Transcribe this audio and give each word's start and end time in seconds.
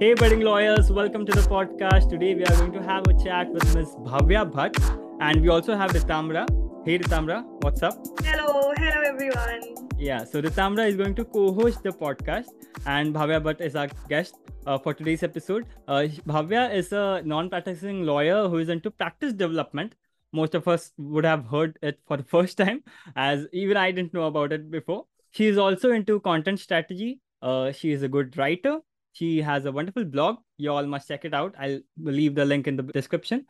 Hey, 0.00 0.14
budding 0.14 0.42
lawyers, 0.42 0.92
welcome 0.92 1.26
to 1.26 1.32
the 1.32 1.40
podcast. 1.40 2.08
Today 2.08 2.32
we 2.32 2.44
are 2.44 2.56
going 2.56 2.70
to 2.70 2.80
have 2.80 3.04
a 3.08 3.14
chat 3.20 3.48
with 3.50 3.64
Ms. 3.74 3.96
Bhavya 4.08 4.48
Bhatt, 4.48 4.76
and 5.20 5.42
we 5.42 5.48
also 5.48 5.76
have 5.76 5.90
Ritamra. 5.90 6.46
Hey, 6.84 7.00
Ritamra, 7.00 7.44
what's 7.62 7.82
up? 7.82 7.96
Hello, 8.22 8.72
hello 8.76 9.00
everyone. 9.04 9.88
Yeah, 9.98 10.22
so 10.22 10.40
Ritamra 10.40 10.86
is 10.86 10.94
going 10.94 11.16
to 11.16 11.24
co 11.24 11.52
host 11.52 11.82
the 11.82 11.90
podcast, 11.90 12.46
and 12.86 13.12
Bhavya 13.12 13.42
Bhatt 13.42 13.60
is 13.60 13.74
our 13.74 13.88
guest 14.08 14.36
uh, 14.68 14.78
for 14.78 14.94
today's 14.94 15.24
episode. 15.24 15.66
Uh, 15.88 16.06
Bhavya 16.28 16.72
is 16.72 16.92
a 16.92 17.20
non 17.24 17.50
practicing 17.50 18.04
lawyer 18.04 18.48
who 18.48 18.58
is 18.58 18.68
into 18.68 18.92
practice 18.92 19.32
development. 19.32 19.96
Most 20.32 20.54
of 20.54 20.68
us 20.68 20.92
would 20.96 21.24
have 21.24 21.46
heard 21.46 21.76
it 21.82 21.98
for 22.06 22.16
the 22.16 22.22
first 22.36 22.56
time, 22.56 22.84
as 23.16 23.48
even 23.52 23.76
I 23.76 23.90
didn't 23.90 24.14
know 24.14 24.28
about 24.28 24.52
it 24.52 24.70
before. 24.70 25.06
She 25.32 25.46
is 25.46 25.58
also 25.58 25.90
into 25.90 26.20
content 26.20 26.60
strategy. 26.60 27.18
Uh, 27.42 27.72
she 27.72 27.90
is 27.90 28.04
a 28.04 28.08
good 28.08 28.36
writer 28.36 28.78
she 29.18 29.42
has 29.42 29.64
a 29.64 29.72
wonderful 29.72 30.04
blog. 30.04 30.36
You 30.58 30.72
all 30.72 30.86
must 30.86 31.08
check 31.08 31.24
it 31.24 31.34
out. 31.34 31.54
I'll 31.58 31.80
leave 31.98 32.34
the 32.34 32.44
link 32.44 32.68
in 32.68 32.76
the 32.76 32.84
description. 32.84 33.46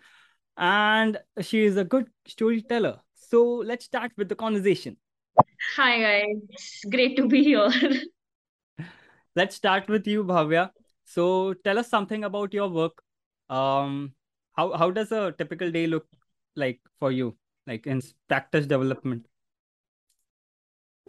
And 0.57 1.19
she 1.43 1.65
is 1.65 1.77
a 1.77 1.85
good 1.85 2.09
storyteller. 2.27 3.01
So 3.15 3.43
let's 3.45 3.85
start 3.85 4.13
with 4.17 4.29
the 4.29 4.35
conversation. 4.35 4.97
Hi, 5.77 6.01
guys. 6.01 6.81
Great 6.91 7.17
to 7.19 7.29
be 7.29 7.45
here. 7.45 7.71
let's 9.37 9.57
start 9.57 9.89
with 9.89 10.07
you, 10.07 10.25
Bhavya. 10.25 10.71
So 11.05 11.55
tell 11.65 11.79
us 11.79 11.89
something 11.89 12.25
about 12.25 12.55
your 12.55 12.69
work. 12.69 13.03
Um, 13.51 14.15
how, 14.53 14.73
how 14.77 14.91
does 14.91 15.13
a 15.13 15.33
typical 15.37 15.71
day 15.71 15.87
look 15.87 16.07
like 16.57 16.81
for 16.99 17.13
you, 17.13 17.37
like 17.67 17.87
in 17.87 18.01
practice 18.29 18.67
development? 18.67 19.27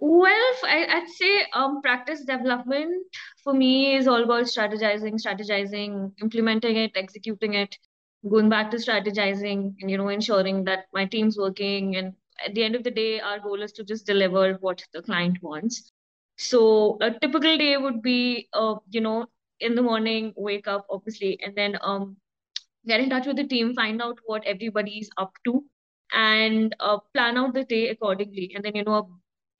Well, 0.02 0.53
I, 0.63 0.99
would 0.99 1.09
say 1.09 1.45
um, 1.53 1.81
practice 1.81 2.21
development 2.21 3.05
for 3.44 3.53
me 3.53 3.95
is 3.95 4.07
all 4.07 4.23
about 4.23 4.45
strategizing, 4.45 5.16
strategizing, 5.21 6.13
implementing 6.21 6.77
it, 6.77 6.91
executing 6.96 7.55
it, 7.55 7.77
going 8.29 8.48
back 8.48 8.71
to 8.71 8.77
strategizing, 8.77 9.76
and 9.82 9.91
you 9.91 9.98
know, 9.98 10.07
ensuring 10.07 10.63
that 10.65 10.85
my 10.93 11.05
team's 11.05 11.38
working. 11.38 11.98
And 11.98 12.13
at 12.46 12.55
the 12.55 12.63
end 12.63 12.76
of 12.76 12.84
the 12.84 12.91
day, 12.91 13.20
our 13.20 13.40
goal 13.40 13.62
is 13.62 13.73
to 13.73 13.84
just 13.84 14.05
deliver 14.05 14.54
what 14.62 14.82
the 14.93 15.01
client 15.01 15.38
wants. 15.41 15.91
So 16.38 16.98
a 17.01 17.12
typical 17.12 17.57
day 17.57 17.76
would 17.76 18.01
be, 18.01 18.48
uh, 18.54 18.76
you 18.90 19.01
know, 19.01 19.26
in 19.60 19.76
the 19.76 19.82
morning, 19.82 20.34
wake 20.38 20.68
up, 20.70 20.88
obviously, 20.90 21.38
and 21.43 21.54
then 21.55 21.77
um, 21.82 22.16
get 22.88 23.01
in 23.01 23.10
touch 23.10 23.27
with 23.27 23.35
the 23.35 23.48
team, 23.48 23.76
find 23.76 24.01
out 24.01 24.18
what 24.26 24.45
everybody's 24.45 25.10
up 25.18 25.34
to, 25.43 25.66
and 26.13 26.73
uh, 26.79 26.99
plan 27.13 27.38
out 27.38 27.54
the 27.54 27.66
day 27.66 27.90
accordingly. 27.90 28.54
And 28.55 28.63
then, 28.63 28.77
you 28.77 28.85
know, 28.85 29.10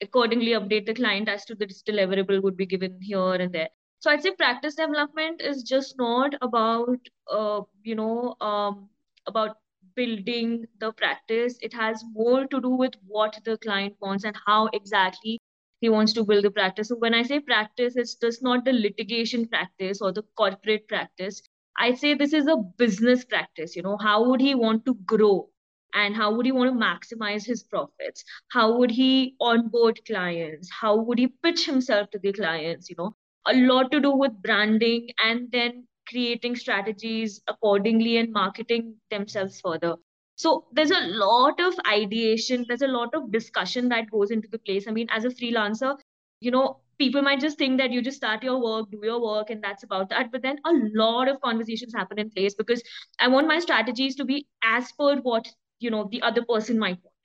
accordingly 0.02 0.52
update 0.52 0.86
the 0.86 0.94
client 0.94 1.28
as 1.28 1.44
to 1.46 1.54
the 1.54 1.66
deliverable 1.66 2.42
would 2.42 2.56
be 2.56 2.66
given 2.66 3.00
here 3.00 3.34
and 3.34 3.52
there. 3.52 3.68
So 4.00 4.10
i'd 4.10 4.22
say 4.22 4.30
practice 4.32 4.74
development 4.74 5.42
is 5.42 5.62
just 5.62 5.98
not 5.98 6.34
about 6.40 7.08
uh, 7.30 7.60
you 7.82 7.94
know 7.94 8.36
um, 8.40 8.88
about 9.26 9.56
building 9.96 10.66
the 10.78 10.92
practice. 10.92 11.58
It 11.60 11.74
has 11.74 12.02
more 12.12 12.46
to 12.46 12.60
do 12.60 12.70
with 12.70 12.94
what 13.06 13.38
the 13.44 13.58
client 13.58 13.96
wants 14.00 14.24
and 14.24 14.36
how 14.46 14.68
exactly 14.72 15.38
he 15.80 15.88
wants 15.88 16.12
to 16.14 16.24
build 16.24 16.44
the 16.44 16.50
practice. 16.50 16.88
So 16.88 16.96
when 16.96 17.14
i 17.14 17.22
say 17.22 17.40
practice 17.40 17.96
it's 17.96 18.14
just 18.14 18.42
not 18.42 18.64
the 18.64 18.72
litigation 18.72 19.46
practice 19.48 20.00
or 20.00 20.12
the 20.12 20.24
corporate 20.36 20.88
practice. 20.88 21.42
I 21.76 21.94
say 21.94 22.14
this 22.14 22.32
is 22.32 22.46
a 22.46 22.56
business 22.56 23.24
practice 23.24 23.76
you 23.76 23.82
know 23.82 23.96
how 23.96 24.24
would 24.28 24.40
he 24.40 24.54
want 24.54 24.84
to 24.86 24.94
grow 25.14 25.48
and 25.94 26.14
how 26.16 26.32
would 26.34 26.46
he 26.46 26.52
want 26.52 26.70
to 26.70 26.86
maximize 26.86 27.44
his 27.46 27.62
profits? 27.62 28.24
How 28.48 28.76
would 28.78 28.90
he 28.90 29.36
onboard 29.40 30.00
clients? 30.06 30.70
How 30.70 30.96
would 30.96 31.18
he 31.18 31.28
pitch 31.28 31.66
himself 31.66 32.10
to 32.10 32.18
the 32.18 32.32
clients 32.32 32.88
you 32.90 32.96
know? 32.98 33.14
A 33.46 33.54
lot 33.54 33.90
to 33.92 34.00
do 34.00 34.10
with 34.10 34.42
branding 34.42 35.08
and 35.22 35.50
then 35.52 35.86
creating 36.08 36.56
strategies 36.56 37.40
accordingly 37.48 38.16
and 38.18 38.32
marketing 38.32 38.96
themselves 39.10 39.60
further. 39.60 39.96
So 40.36 40.66
there's 40.72 40.90
a 40.90 41.00
lot 41.00 41.60
of 41.60 41.74
ideation 41.86 42.64
there's 42.68 42.82
a 42.82 42.88
lot 42.88 43.14
of 43.14 43.30
discussion 43.30 43.88
that 43.90 44.10
goes 44.10 44.30
into 44.30 44.48
the 44.48 44.58
place. 44.58 44.86
I 44.88 44.92
mean 44.92 45.08
as 45.10 45.24
a 45.24 45.30
freelancer 45.30 45.96
you 46.40 46.50
know 46.50 46.80
people 46.98 47.22
might 47.22 47.40
just 47.40 47.58
think 47.58 47.78
that 47.78 47.90
you 47.92 48.02
just 48.02 48.16
start 48.18 48.42
your 48.42 48.60
work 48.62 48.90
do 48.90 49.00
your 49.02 49.20
work 49.22 49.50
and 49.50 49.62
that's 49.62 49.82
about 49.84 50.08
that. 50.10 50.32
But 50.32 50.42
then 50.42 50.58
a 50.66 50.72
lot 50.94 51.28
of 51.28 51.40
conversations 51.40 51.94
happen 51.94 52.18
in 52.18 52.30
place 52.30 52.54
because 52.54 52.82
i 53.20 53.28
want 53.28 53.46
my 53.48 53.58
strategies 53.58 54.16
to 54.16 54.24
be 54.24 54.46
as 54.62 54.92
per 54.92 55.16
what 55.20 55.46
you 55.80 55.90
know 55.90 56.08
the 56.10 56.22
other 56.22 56.44
person 56.44 56.78
might 56.78 56.98
want. 57.02 57.16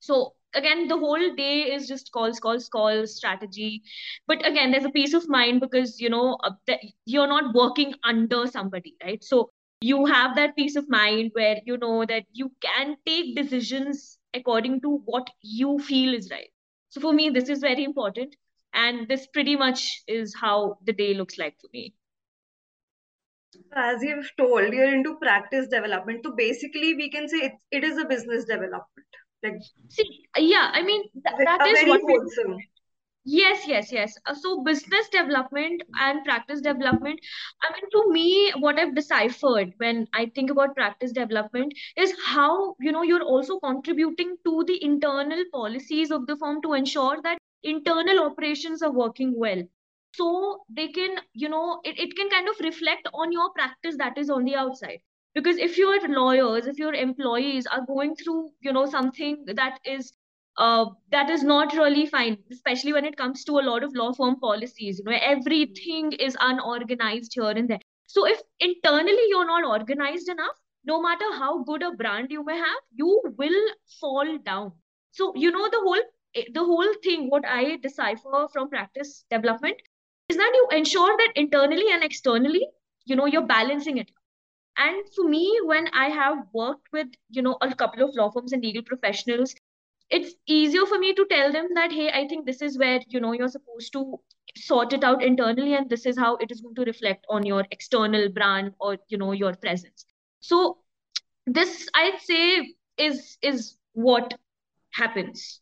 So 0.00 0.34
again 0.54 0.88
the 0.88 0.98
whole 0.98 1.34
day 1.36 1.72
is 1.74 1.86
just 1.88 2.12
calls 2.12 2.40
calls 2.40 2.68
calls 2.68 3.16
strategy. 3.16 3.82
But 4.26 4.46
again 4.46 4.72
there's 4.72 4.84
a 4.84 4.90
peace 4.90 5.14
of 5.14 5.28
mind 5.28 5.60
because 5.60 6.00
you 6.00 6.10
know 6.10 6.38
uh, 6.44 6.52
that 6.66 6.80
you're 7.06 7.28
not 7.28 7.54
working 7.54 7.94
under 8.04 8.46
somebody 8.46 8.96
right? 9.04 9.22
So 9.22 9.50
you 9.80 10.06
have 10.06 10.34
that 10.36 10.56
peace 10.56 10.76
of 10.76 10.88
mind 10.88 11.30
where 11.34 11.58
you 11.64 11.78
know 11.78 12.04
that 12.06 12.24
you 12.32 12.50
can 12.62 12.96
take 13.06 13.36
decisions 13.36 14.18
according 14.34 14.80
to 14.82 14.98
what 15.04 15.28
you 15.42 15.78
feel 15.78 16.14
is 16.14 16.30
right. 16.30 16.50
So 16.90 17.00
for 17.00 17.12
me 17.12 17.30
this 17.30 17.48
is 17.48 17.60
very 17.60 17.84
important. 17.84 18.36
And 18.74 19.08
this 19.08 19.26
pretty 19.28 19.56
much 19.56 20.02
is 20.06 20.34
how 20.34 20.78
the 20.84 20.92
day 20.92 21.14
looks 21.14 21.38
like 21.38 21.56
for 21.60 21.68
me 21.72 21.94
as 23.74 24.02
you've 24.02 24.30
told 24.36 24.72
you're 24.72 24.94
into 24.94 25.16
practice 25.16 25.68
development. 25.68 26.20
So 26.24 26.32
basically 26.34 26.94
we 26.94 27.10
can 27.10 27.28
say 27.28 27.38
it, 27.38 27.52
it 27.70 27.84
is 27.84 27.98
a 27.98 28.04
business 28.04 28.44
development. 28.44 29.06
Like 29.42 29.58
see 29.88 30.26
yeah 30.36 30.70
i 30.72 30.82
mean 30.82 31.02
th- 31.12 31.36
that 31.44 31.66
is 31.66 31.88
what 31.88 32.00
wholesome. 32.02 32.56
yes 33.24 33.66
yes 33.68 33.92
yes. 33.92 34.14
Uh, 34.26 34.34
so 34.34 34.64
business 34.64 35.08
development 35.10 35.82
and 36.00 36.24
practice 36.24 36.60
development 36.60 37.20
i 37.62 37.72
mean 37.72 37.88
to 37.92 38.10
me 38.12 38.52
what 38.58 38.78
i've 38.78 38.94
deciphered 38.96 39.72
when 39.78 40.08
i 40.12 40.26
think 40.34 40.50
about 40.50 40.74
practice 40.74 41.12
development 41.12 41.72
is 41.96 42.14
how 42.24 42.74
you 42.80 42.90
know 42.90 43.02
you're 43.02 43.22
also 43.22 43.60
contributing 43.60 44.36
to 44.44 44.64
the 44.66 44.82
internal 44.84 45.44
policies 45.52 46.10
of 46.10 46.26
the 46.26 46.36
firm 46.36 46.60
to 46.62 46.72
ensure 46.72 47.20
that 47.22 47.38
internal 47.62 48.24
operations 48.24 48.82
are 48.82 48.92
working 48.92 49.32
well 49.36 49.62
so 50.18 50.64
they 50.68 50.88
can 50.88 51.16
you 51.34 51.48
know 51.48 51.80
it, 51.84 51.98
it 51.98 52.16
can 52.16 52.30
kind 52.30 52.48
of 52.48 52.60
reflect 52.60 53.08
on 53.14 53.32
your 53.32 53.50
practice 53.52 53.96
that 53.98 54.18
is 54.18 54.30
on 54.30 54.44
the 54.44 54.56
outside. 54.56 55.00
Because 55.34 55.56
if 55.58 55.78
your 55.78 55.96
lawyers 56.08 56.66
if 56.66 56.78
your 56.78 56.94
employees 56.94 57.66
are 57.66 57.84
going 57.86 58.14
through 58.16 58.50
you 58.60 58.72
know 58.72 58.86
something 58.86 59.44
that 59.46 59.78
is 59.84 60.12
uh, 60.58 60.86
that 61.12 61.30
is 61.30 61.44
not 61.44 61.72
really 61.74 62.06
fine 62.06 62.38
especially 62.50 62.92
when 62.92 63.04
it 63.04 63.16
comes 63.16 63.44
to 63.44 63.58
a 63.58 63.66
lot 63.70 63.84
of 63.84 63.94
law 63.94 64.12
firm 64.12 64.40
policies 64.40 64.98
you 64.98 65.10
know 65.10 65.18
everything 65.22 66.12
is 66.12 66.36
unorganized 66.40 67.32
here 67.34 67.50
and 67.50 67.68
there. 67.70 67.80
So 68.06 68.26
if 68.26 68.40
internally 68.60 69.26
you're 69.28 69.46
not 69.46 69.64
organized 69.64 70.28
enough 70.28 70.56
no 70.84 71.00
matter 71.00 71.32
how 71.34 71.62
good 71.64 71.82
a 71.82 71.92
brand 71.92 72.30
you 72.30 72.44
may 72.44 72.56
have 72.56 72.82
you 72.92 73.22
will 73.38 73.62
fall 74.00 74.38
down. 74.38 74.72
So 75.12 75.32
you 75.36 75.50
know 75.50 75.68
the 75.70 75.80
whole 75.84 76.02
the 76.54 76.64
whole 76.64 76.92
thing 77.02 77.28
what 77.30 77.44
i 77.46 77.76
decipher 77.84 78.46
from 78.52 78.68
practice 78.68 79.24
development 79.30 79.78
is 80.28 80.36
that 80.36 80.52
you 80.54 80.78
ensure 80.78 81.16
that 81.16 81.32
internally 81.36 81.90
and 81.92 82.04
externally 82.04 82.66
you 83.06 83.16
know 83.16 83.26
you're 83.26 83.46
balancing 83.46 83.98
it. 83.98 84.10
And 84.76 85.04
for 85.14 85.28
me 85.28 85.58
when 85.64 85.88
i 85.92 86.08
have 86.08 86.38
worked 86.52 86.88
with 86.92 87.08
you 87.30 87.42
know 87.42 87.56
a 87.60 87.74
couple 87.74 88.04
of 88.04 88.14
law 88.16 88.30
firms 88.30 88.52
and 88.52 88.62
legal 88.62 88.82
professionals 88.82 89.54
it's 90.10 90.34
easier 90.46 90.86
for 90.86 90.98
me 90.98 91.14
to 91.14 91.26
tell 91.30 91.52
them 91.52 91.68
that 91.74 91.92
hey 91.92 92.10
i 92.10 92.26
think 92.28 92.46
this 92.46 92.62
is 92.62 92.78
where 92.78 93.00
you 93.08 93.20
know 93.20 93.32
you're 93.32 93.48
supposed 93.54 93.92
to 93.92 94.20
sort 94.56 94.92
it 94.92 95.04
out 95.04 95.22
internally 95.22 95.74
and 95.74 95.90
this 95.90 96.06
is 96.06 96.18
how 96.18 96.36
it 96.36 96.50
is 96.50 96.60
going 96.60 96.74
to 96.74 96.84
reflect 96.90 97.26
on 97.28 97.44
your 97.44 97.64
external 97.70 98.28
brand 98.28 98.72
or 98.80 98.96
you 99.08 99.18
know 99.18 99.32
your 99.32 99.54
presence. 99.54 100.06
So 100.40 100.78
this 101.46 101.88
i'd 101.94 102.20
say 102.20 102.74
is 102.98 103.38
is 103.42 103.76
what 103.92 104.34
happens 104.92 105.60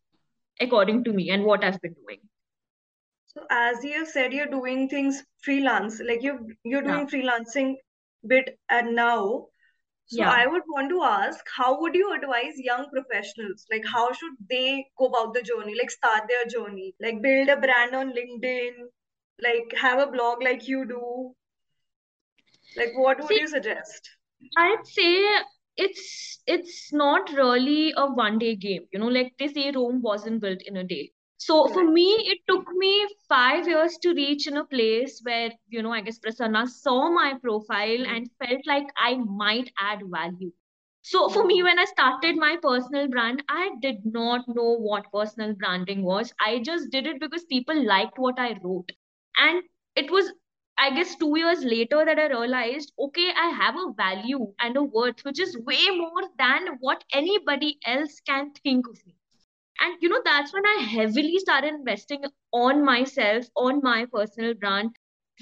according 0.60 1.04
to 1.04 1.12
me 1.12 1.30
and 1.30 1.44
what 1.44 1.64
i've 1.64 1.80
been 1.80 1.94
doing 1.94 2.20
as 3.50 3.84
you 3.84 4.06
said, 4.06 4.32
you're 4.32 4.46
doing 4.46 4.88
things 4.88 5.22
freelance, 5.42 6.00
like 6.00 6.22
you 6.22 6.48
you're 6.64 6.82
doing 6.82 7.08
yeah. 7.12 7.12
freelancing 7.12 7.74
bit 8.26 8.58
and 8.68 8.94
now. 8.94 9.46
So 10.08 10.20
yeah. 10.20 10.30
I 10.30 10.46
would 10.46 10.62
want 10.68 10.88
to 10.90 11.02
ask, 11.02 11.44
how 11.56 11.80
would 11.80 11.96
you 11.96 12.14
advise 12.14 12.54
young 12.58 12.86
professionals? 12.92 13.66
Like, 13.72 13.84
how 13.92 14.12
should 14.12 14.34
they 14.48 14.86
go 14.96 15.06
about 15.06 15.34
the 15.34 15.42
journey? 15.42 15.74
Like, 15.76 15.90
start 15.90 16.28
their 16.28 16.46
journey, 16.46 16.94
like 17.00 17.20
build 17.22 17.48
a 17.48 17.56
brand 17.56 17.94
on 17.94 18.12
LinkedIn, 18.12 18.72
like 19.42 19.74
have 19.76 19.98
a 19.98 20.10
blog 20.10 20.42
like 20.42 20.68
you 20.68 20.86
do. 20.86 21.34
Like, 22.76 22.92
what 22.94 23.18
would 23.18 23.28
See, 23.28 23.40
you 23.40 23.48
suggest? 23.48 24.08
I'd 24.56 24.86
say 24.86 25.24
it's 25.76 26.40
it's 26.46 26.92
not 26.92 27.32
really 27.32 27.92
a 27.96 28.06
one 28.06 28.38
day 28.38 28.54
game. 28.54 28.86
You 28.92 29.00
know, 29.00 29.08
like 29.08 29.32
they 29.40 29.48
say, 29.48 29.72
Rome 29.74 30.02
wasn't 30.02 30.40
built 30.40 30.62
in 30.66 30.76
a 30.76 30.84
day 30.84 31.10
so 31.38 31.68
for 31.68 31.84
me, 31.84 32.14
it 32.28 32.38
took 32.48 32.68
me 32.72 33.06
five 33.28 33.68
years 33.68 33.98
to 34.02 34.14
reach 34.14 34.46
in 34.46 34.56
a 34.56 34.64
place 34.64 35.20
where, 35.22 35.50
you 35.68 35.82
know, 35.82 35.92
I 35.92 36.00
guess 36.00 36.18
Prasanna 36.18 36.68
saw 36.68 37.10
my 37.10 37.34
profile 37.42 37.98
mm-hmm. 37.98 38.14
and 38.14 38.30
felt 38.38 38.66
like 38.66 38.86
I 38.96 39.16
might 39.16 39.70
add 39.78 40.02
value. 40.04 40.52
So 41.02 41.28
for 41.28 41.44
me, 41.46 41.62
when 41.62 41.78
I 41.78 41.84
started 41.84 42.36
my 42.36 42.56
personal 42.62 43.08
brand, 43.08 43.42
I 43.48 43.70
did 43.80 44.04
not 44.04 44.48
know 44.48 44.76
what 44.76 45.12
personal 45.12 45.54
branding 45.54 46.02
was. 46.02 46.32
I 46.40 46.62
just 46.64 46.90
did 46.90 47.06
it 47.06 47.20
because 47.20 47.44
people 47.44 47.86
liked 47.86 48.18
what 48.18 48.38
I 48.38 48.58
wrote. 48.62 48.90
And 49.36 49.62
it 49.94 50.10
was 50.10 50.32
I 50.78 50.90
guess 50.90 51.16
two 51.16 51.38
years 51.38 51.64
later 51.64 52.04
that 52.04 52.18
I 52.18 52.26
realized, 52.28 52.92
okay, 52.98 53.32
I 53.34 53.48
have 53.50 53.76
a 53.76 53.92
value 53.94 54.52
and 54.60 54.76
a 54.76 54.82
worth 54.82 55.24
which 55.24 55.40
is 55.40 55.58
way 55.58 55.90
more 55.90 56.28
than 56.38 56.78
what 56.80 57.04
anybody 57.12 57.78
else 57.86 58.20
can 58.20 58.52
think 58.52 58.86
of 58.88 59.06
me. 59.06 59.15
And 59.80 59.96
you 60.02 60.08
know, 60.10 60.20
that's 60.22 60.52
when 60.52 60.66
I 60.66 60.82
heavily 60.82 61.38
started 61.38 61.72
investing 61.74 62.24
on 62.52 62.84
myself, 62.84 63.46
on 63.56 63.80
my 63.82 64.04
personal 64.04 64.52
brand, 64.52 64.94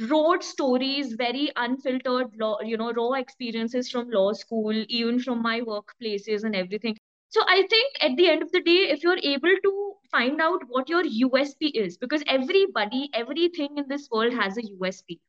wrote 0.08 0.44
stories, 0.44 1.14
very 1.14 1.50
unfiltered, 1.56 2.36
law, 2.38 2.60
you 2.60 2.76
know, 2.76 2.92
raw 2.92 3.12
experiences 3.14 3.90
from 3.90 4.10
law 4.10 4.32
school, 4.32 4.72
even 4.88 5.18
from 5.18 5.42
my 5.42 5.60
workplaces 5.62 6.44
and 6.44 6.54
everything. 6.54 6.96
So 7.30 7.42
I 7.48 7.66
think 7.68 7.96
at 8.00 8.16
the 8.16 8.28
end 8.28 8.42
of 8.42 8.52
the 8.52 8.60
day, 8.62 8.88
if 8.90 9.02
you're 9.02 9.18
able 9.18 9.56
to 9.64 9.94
find 10.12 10.40
out 10.40 10.62
what 10.68 10.88
your 10.88 11.04
USP 11.04 11.66
is, 11.68 11.98
because 11.98 12.22
everybody, 12.28 13.10
everything 13.12 13.78
in 13.78 13.88
this 13.88 14.08
world 14.10 14.32
has 14.34 14.56
a 14.56 14.64
USP. 14.64 15.20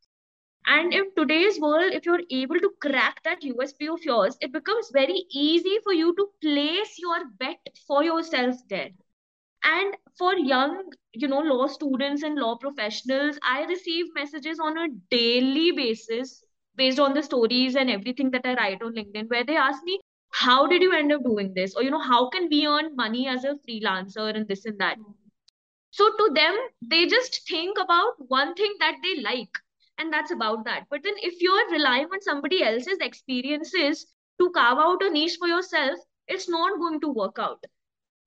And 0.68 0.94
in 0.94 1.14
today's 1.16 1.60
world, 1.60 1.94
if 1.94 2.06
you're 2.06 2.22
able 2.30 2.60
to 2.60 2.72
crack 2.82 3.22
that 3.24 3.44
USP 3.44 3.88
of 3.88 4.04
yours, 4.04 4.38
it 4.42 4.52
becomes 4.52 4.90
very 4.92 5.26
easy 5.32 5.80
for 5.84 5.94
you 5.94 6.16
to 6.16 6.28
place 6.42 7.00
your 7.00 7.26
bet 7.40 7.60
for 7.88 8.04
yourself 8.04 8.56
there. 8.70 8.90
And 9.64 9.96
for 10.18 10.36
young, 10.36 10.92
you 11.14 11.28
know, 11.28 11.40
law 11.40 11.68
students 11.68 12.24
and 12.24 12.36
law 12.36 12.58
professionals, 12.58 13.40
I 13.44 13.66
receive 13.66 14.08
messages 14.16 14.60
on 14.60 14.78
a 14.78 14.88
daily 15.12 15.72
basis 15.72 16.44
based 16.76 17.00
on 17.00 17.14
the 17.14 17.24
stories 17.24 17.76
and 17.76 17.90
everything 17.90 18.32
that 18.32 18.46
I 18.46 18.56
write 18.56 18.82
on 18.82 18.96
LinkedIn, 18.96 19.30
where 19.30 19.44
they 19.44 19.58
ask 19.58 19.84
me, 19.84 20.00
how 20.32 20.68
did 20.68 20.82
you 20.82 20.94
end 20.94 21.12
up 21.14 21.24
doing 21.24 21.54
this? 21.54 21.76
Or 21.76 21.84
you 21.84 21.92
know 21.92 22.02
how 22.02 22.30
can 22.30 22.50
we 22.50 22.68
earn 22.68 22.96
money 22.96 23.28
as 23.28 23.44
a 23.44 23.56
freelancer 23.68 24.36
and 24.36 24.48
this 24.48 24.66
and 24.66 24.80
that? 24.80 24.98
So 25.92 26.12
to 26.18 26.32
them 26.34 26.56
they 26.82 27.08
just 27.08 27.48
think 27.48 27.78
about 27.80 28.14
one 28.30 28.54
thing 28.56 28.74
that 28.80 28.96
they 29.02 29.22
like 29.22 29.58
and 29.98 30.12
that's 30.12 30.32
about 30.32 30.66
that 30.66 30.84
but 30.90 31.02
then 31.04 31.14
if 31.18 31.42
you're 31.42 31.70
relying 31.72 32.06
on 32.06 32.22
somebody 32.22 32.64
else's 32.64 32.98
experiences 33.02 34.06
to 34.40 34.50
carve 34.52 34.78
out 34.78 35.04
a 35.04 35.10
niche 35.10 35.38
for 35.40 35.48
yourself 35.48 35.98
it's 36.28 36.50
not 36.50 36.78
going 36.80 37.00
to 37.00 37.10
work 37.10 37.38
out 37.40 37.64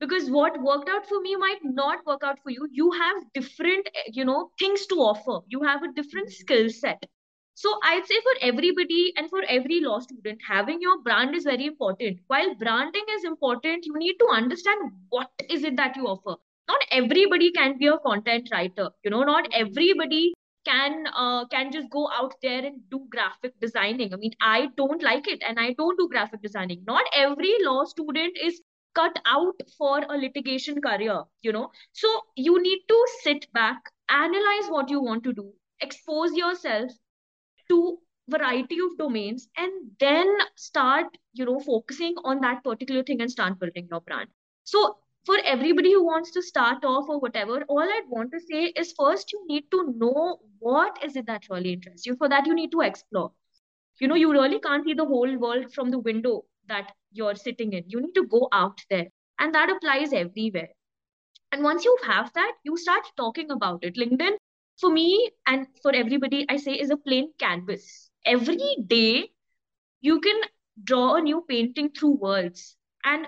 because 0.00 0.30
what 0.30 0.62
worked 0.62 0.88
out 0.88 1.06
for 1.06 1.20
me 1.20 1.34
might 1.36 1.58
not 1.62 2.06
work 2.06 2.22
out 2.22 2.38
for 2.42 2.50
you 2.50 2.68
you 2.70 2.90
have 2.92 3.22
different 3.34 3.88
you 4.12 4.24
know 4.24 4.50
things 4.58 4.86
to 4.86 4.96
offer 4.96 5.40
you 5.48 5.62
have 5.62 5.82
a 5.82 5.92
different 5.92 6.28
mm-hmm. 6.28 6.42
skill 6.42 6.68
set 6.70 7.02
so 7.60 7.76
I'd 7.82 8.06
say 8.06 8.14
for 8.22 8.34
everybody 8.48 9.12
and 9.16 9.28
for 9.28 9.42
every 9.48 9.80
law 9.80 9.98
student, 9.98 10.40
having 10.48 10.80
your 10.80 11.00
brand 11.02 11.34
is 11.34 11.42
very 11.42 11.66
important. 11.66 12.20
While 12.28 12.54
branding 12.54 13.02
is 13.16 13.24
important, 13.24 13.84
you 13.84 13.98
need 13.98 14.14
to 14.20 14.28
understand 14.32 14.92
what 15.08 15.28
is 15.50 15.64
it 15.64 15.74
that 15.74 15.96
you 15.96 16.06
offer. 16.06 16.36
Not 16.68 16.84
everybody 16.92 17.50
can 17.50 17.76
be 17.76 17.88
a 17.88 17.98
content 17.98 18.48
writer. 18.52 18.90
You 19.02 19.10
know, 19.10 19.24
not 19.24 19.50
mm-hmm. 19.50 19.66
everybody 19.66 20.34
can 20.68 21.06
uh, 21.14 21.46
can 21.46 21.72
just 21.72 21.90
go 21.90 22.08
out 22.12 22.34
there 22.42 22.64
and 22.64 22.80
do 22.90 23.00
graphic 23.10 23.58
designing. 23.60 24.12
I 24.14 24.16
mean, 24.16 24.34
I 24.40 24.68
don't 24.76 25.02
like 25.02 25.28
it, 25.28 25.42
and 25.48 25.58
I 25.58 25.72
don't 25.82 25.98
do 25.98 26.08
graphic 26.08 26.42
designing. 26.42 26.84
Not 26.86 27.04
every 27.14 27.54
law 27.68 27.84
student 27.84 28.38
is 28.50 28.60
cut 28.94 29.18
out 29.26 29.60
for 29.76 29.98
a 29.98 30.18
litigation 30.26 30.80
career. 30.80 31.22
You 31.42 31.52
know, 31.52 31.70
so 31.92 32.08
you 32.36 32.60
need 32.62 32.80
to 32.88 33.06
sit 33.22 33.52
back, 33.52 33.92
analyze 34.08 34.68
what 34.76 34.90
you 34.90 35.00
want 35.02 35.24
to 35.24 35.32
do, 35.32 35.52
expose 35.80 36.34
yourself 36.34 36.92
to 37.70 37.98
variety 38.28 38.78
of 38.80 38.96
domains 38.98 39.48
and 39.56 39.72
then 40.00 40.26
start 40.56 41.06
you 41.32 41.44
know 41.46 41.58
focusing 41.60 42.14
on 42.24 42.40
that 42.40 42.62
particular 42.62 43.02
thing 43.02 43.20
and 43.22 43.30
start 43.30 43.58
building 43.58 43.88
your 43.90 44.00
brand 44.02 44.28
so 44.64 44.98
for 45.28 45.36
everybody 45.44 45.92
who 45.92 46.04
wants 46.04 46.30
to 46.34 46.42
start 46.42 46.84
off 46.90 47.08
or 47.14 47.18
whatever 47.22 47.56
all 47.74 47.94
i'd 47.94 48.12
want 48.16 48.30
to 48.34 48.40
say 48.50 48.60
is 48.82 48.94
first 49.00 49.32
you 49.34 49.40
need 49.48 49.64
to 49.74 49.80
know 50.02 50.38
what 50.58 50.98
is 51.04 51.16
it 51.16 51.26
that 51.26 51.48
really 51.50 51.72
interests 51.72 52.06
you. 52.06 52.16
For 52.16 52.28
that 52.28 52.46
you 52.46 52.54
need 52.54 52.72
to 52.72 52.80
explore. 52.80 53.32
You 54.00 54.08
know 54.08 54.14
you 54.14 54.32
really 54.32 54.60
can't 54.60 54.84
see 54.84 54.94
the 54.94 55.04
whole 55.04 55.36
world 55.38 55.72
from 55.72 55.90
the 55.90 55.98
window 55.98 56.44
that 56.68 56.92
you're 57.12 57.34
sitting 57.34 57.72
in. 57.72 57.84
You 57.86 58.00
need 58.00 58.14
to 58.14 58.26
go 58.26 58.48
out 58.52 58.80
there 58.90 59.06
and 59.38 59.54
that 59.54 59.70
applies 59.70 60.12
everywhere. 60.12 60.68
And 61.52 61.62
once 61.64 61.84
you 61.84 61.96
have 62.06 62.32
that 62.34 62.52
you 62.64 62.76
start 62.76 63.04
talking 63.16 63.50
about 63.50 63.84
it. 63.84 63.96
Linkedin 63.96 64.36
for 64.80 64.90
me 64.90 65.30
and 65.46 65.66
for 65.82 65.94
everybody, 65.94 66.46
I 66.48 66.56
say 66.56 66.72
is 66.72 66.90
a 66.90 66.96
plain 66.96 67.32
canvas. 67.38 68.10
Every 68.24 68.76
day, 68.86 69.30
you 70.00 70.20
can 70.20 70.40
draw 70.84 71.16
a 71.16 71.20
new 71.20 71.44
painting 71.48 71.90
through 71.90 72.16
words. 72.16 72.76
And 73.04 73.26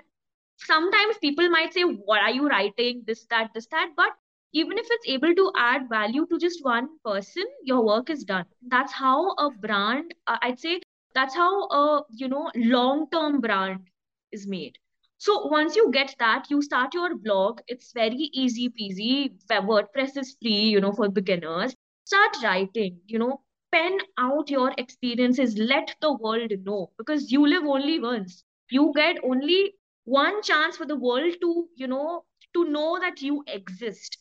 sometimes 0.65 1.17
people 1.19 1.49
might 1.49 1.73
say, 1.73 1.83
What 1.83 2.21
are 2.21 2.31
you 2.31 2.47
writing? 2.47 3.03
This, 3.05 3.25
that, 3.29 3.51
this, 3.53 3.67
that. 3.67 3.91
But 3.95 4.11
even 4.53 4.77
if 4.77 4.87
it's 4.89 5.07
able 5.07 5.33
to 5.35 5.51
add 5.57 5.89
value 5.89 6.25
to 6.27 6.37
just 6.37 6.63
one 6.63 6.89
person, 7.05 7.43
your 7.63 7.85
work 7.85 8.09
is 8.09 8.23
done. 8.23 8.45
That's 8.67 8.93
how 8.93 9.31
a 9.35 9.49
brand, 9.51 10.13
uh, 10.27 10.37
I'd 10.41 10.59
say, 10.59 10.81
that's 11.13 11.35
how 11.35 11.63
a 11.69 12.03
you 12.11 12.27
know 12.27 12.49
long-term 12.55 13.41
brand 13.41 13.87
is 14.31 14.47
made. 14.47 14.77
So 15.17 15.47
once 15.47 15.75
you 15.75 15.91
get 15.91 16.15
that, 16.19 16.45
you 16.49 16.61
start 16.61 16.93
your 16.93 17.15
blog. 17.15 17.59
It's 17.67 17.91
very 17.93 18.29
easy 18.33 18.69
peasy. 18.69 19.31
WordPress 19.49 20.17
is 20.17 20.35
free, 20.41 20.63
you 20.69 20.79
know, 20.81 20.91
for 20.91 21.09
beginners. 21.09 21.75
Start 22.05 22.37
writing, 22.43 22.99
you 23.07 23.19
know, 23.19 23.41
pen 23.71 23.97
out 24.17 24.49
your 24.49 24.73
experiences. 24.77 25.57
Let 25.57 25.95
the 26.01 26.13
world 26.13 26.51
know 26.63 26.91
because 26.97 27.31
you 27.31 27.45
live 27.47 27.63
only 27.63 27.99
once. 27.99 28.43
You 28.69 28.91
get 28.95 29.17
only 29.23 29.75
one 30.05 30.41
chance 30.41 30.77
for 30.77 30.85
the 30.85 30.95
world 30.95 31.35
to, 31.41 31.67
you 31.75 31.87
know, 31.87 32.25
to 32.53 32.65
know 32.65 32.99
that 32.99 33.21
you 33.21 33.43
exist. 33.47 34.17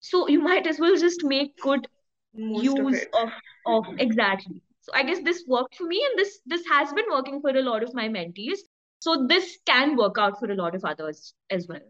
So 0.00 0.28
you 0.28 0.40
might 0.50 0.66
as 0.66 0.78
well 0.78 0.96
just 0.96 1.24
make 1.24 1.56
good 1.58 1.86
Most 2.34 2.64
use 2.64 3.06
of, 3.14 3.30
of, 3.66 3.86
of 3.88 3.94
exactly. 3.98 4.62
So 4.82 4.92
I 4.94 5.02
guess 5.02 5.22
this 5.22 5.44
worked 5.46 5.76
for 5.76 5.84
me, 5.84 6.02
and 6.04 6.18
this 6.18 6.40
this 6.46 6.66
has 6.66 6.92
been 6.92 7.04
working 7.10 7.40
for 7.40 7.50
a 7.50 7.62
lot 7.62 7.82
of 7.82 7.94
my 7.94 8.08
mentees. 8.08 8.60
So 9.00 9.26
this 9.26 9.58
can 9.66 9.96
work 9.96 10.16
out 10.18 10.38
for 10.38 10.50
a 10.50 10.54
lot 10.54 10.74
of 10.74 10.84
others 10.84 11.34
as 11.50 11.68
well. 11.68 11.80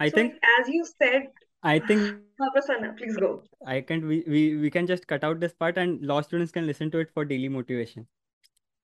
I 0.00 0.08
so 0.08 0.14
think 0.14 0.34
as 0.60 0.68
you 0.68 0.84
said 0.84 1.28
i 1.62 1.78
think 1.78 2.16
Prasanna, 2.40 2.96
please 2.96 3.16
go. 3.16 3.42
I 3.66 3.80
can 3.80 4.06
we, 4.06 4.24
we 4.28 4.56
we 4.56 4.70
can 4.70 4.86
just 4.86 5.06
cut 5.08 5.24
out 5.24 5.40
this 5.40 5.52
part 5.52 5.76
and 5.76 6.00
law 6.02 6.20
students 6.20 6.52
can 6.52 6.66
listen 6.66 6.90
to 6.92 6.98
it 6.98 7.10
for 7.10 7.24
daily 7.24 7.48
motivation. 7.48 8.06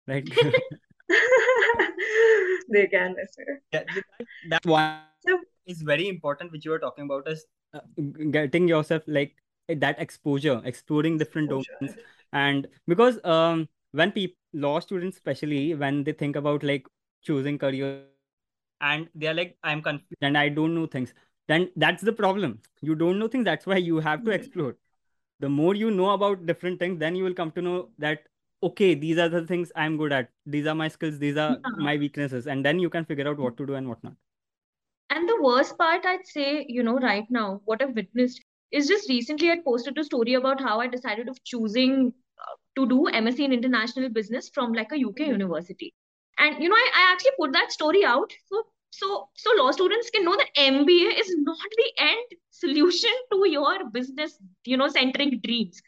Right 0.08 0.28
they 2.68 2.86
can 2.86 3.14
listen 3.14 3.60
that, 3.72 3.86
that 4.48 4.66
one 4.66 5.00
so, 5.26 5.40
is 5.66 5.82
very 5.82 6.08
important 6.08 6.52
which 6.52 6.64
you 6.64 6.70
were 6.70 6.78
talking 6.78 7.04
about 7.04 7.28
is 7.28 7.44
uh, 7.74 7.80
getting 8.30 8.68
yourself 8.68 9.02
like 9.06 9.36
that 9.68 9.98
exposure 9.98 10.60
exploring 10.64 11.18
different 11.18 11.50
exposure. 11.50 11.70
domains 11.80 11.96
and 12.32 12.68
because 12.86 13.18
um 13.24 13.68
when 13.92 14.12
people 14.12 14.36
law 14.52 14.78
students 14.80 15.16
especially 15.16 15.74
when 15.74 16.04
they 16.04 16.12
think 16.12 16.36
about 16.36 16.62
like 16.62 16.86
choosing 17.22 17.58
career 17.58 18.02
and 18.80 19.08
they're 19.14 19.34
like 19.34 19.56
i'm 19.62 19.82
confused 19.82 20.22
and 20.22 20.38
i 20.38 20.48
don't 20.48 20.74
know 20.74 20.86
things 20.86 21.14
then 21.48 21.68
that's 21.76 22.02
the 22.02 22.12
problem 22.12 22.58
you 22.80 22.94
don't 22.94 23.18
know 23.18 23.28
things 23.28 23.44
that's 23.44 23.66
why 23.66 23.76
you 23.76 23.98
have 23.98 24.24
to 24.24 24.30
mm-hmm. 24.30 24.40
explore 24.40 24.76
the 25.40 25.48
more 25.48 25.74
you 25.74 25.90
know 25.90 26.10
about 26.10 26.46
different 26.46 26.78
things 26.78 26.98
then 26.98 27.16
you 27.16 27.24
will 27.24 27.34
come 27.34 27.50
to 27.50 27.62
know 27.62 27.88
that 27.98 28.28
okay 28.68 28.94
these 28.94 29.18
are 29.18 29.28
the 29.28 29.46
things 29.46 29.72
i'm 29.76 29.96
good 29.96 30.12
at. 30.12 30.30
These 30.46 30.66
are 30.66 30.74
my 30.74 30.88
skills. 30.88 31.18
These 31.18 31.36
are 31.36 31.50
yeah. 31.50 31.84
my 31.84 31.96
weaknesses. 31.96 32.46
And 32.46 32.64
then 32.64 32.78
you 32.78 32.90
can 32.90 33.04
figure 33.04 33.28
out 33.28 33.38
what 33.38 33.56
to 33.58 33.66
do 33.66 33.74
and 33.74 33.88
what 33.88 34.02
not. 34.04 34.14
And 35.10 35.28
the 35.28 35.40
worst 35.42 35.76
part 35.78 36.06
i'd 36.06 36.26
say 36.26 36.66
you 36.68 36.82
know 36.82 36.98
right 36.98 37.26
now 37.30 37.60
what 37.64 37.82
i've 37.82 37.94
witnessed 37.94 38.42
is 38.72 38.88
just 38.88 39.08
recently 39.08 39.50
i 39.50 39.56
posted 39.64 39.98
a 39.98 40.04
story 40.04 40.34
about 40.34 40.60
how 40.60 40.80
i 40.80 40.86
decided 40.86 41.28
of 41.28 41.42
choosing 41.44 42.12
uh, 42.44 42.54
to 42.76 42.86
do 42.92 43.00
msc 43.22 43.44
in 43.48 43.52
international 43.52 44.08
business 44.08 44.50
from 44.54 44.72
like 44.72 44.92
a 44.92 45.00
uk 45.08 45.14
mm-hmm. 45.14 45.30
university. 45.38 45.92
And 46.38 46.62
you 46.62 46.68
know 46.68 46.80
I, 46.84 46.88
I 47.00 47.12
actually 47.12 47.36
put 47.38 47.52
that 47.52 47.72
story 47.72 48.04
out. 48.04 48.32
So 48.46 48.64
so 48.90 49.28
so 49.34 49.50
law 49.58 49.70
students 49.72 50.10
can 50.10 50.24
know 50.24 50.36
that 50.36 50.50
mba 50.56 51.20
is 51.20 51.34
not 51.38 51.78
the 51.78 51.92
end 51.98 52.38
solution 52.50 53.10
to 53.32 53.48
your 53.48 53.90
business 53.90 54.38
you 54.64 54.76
know 54.76 54.88
centering 54.88 55.40
dreams 55.44 55.82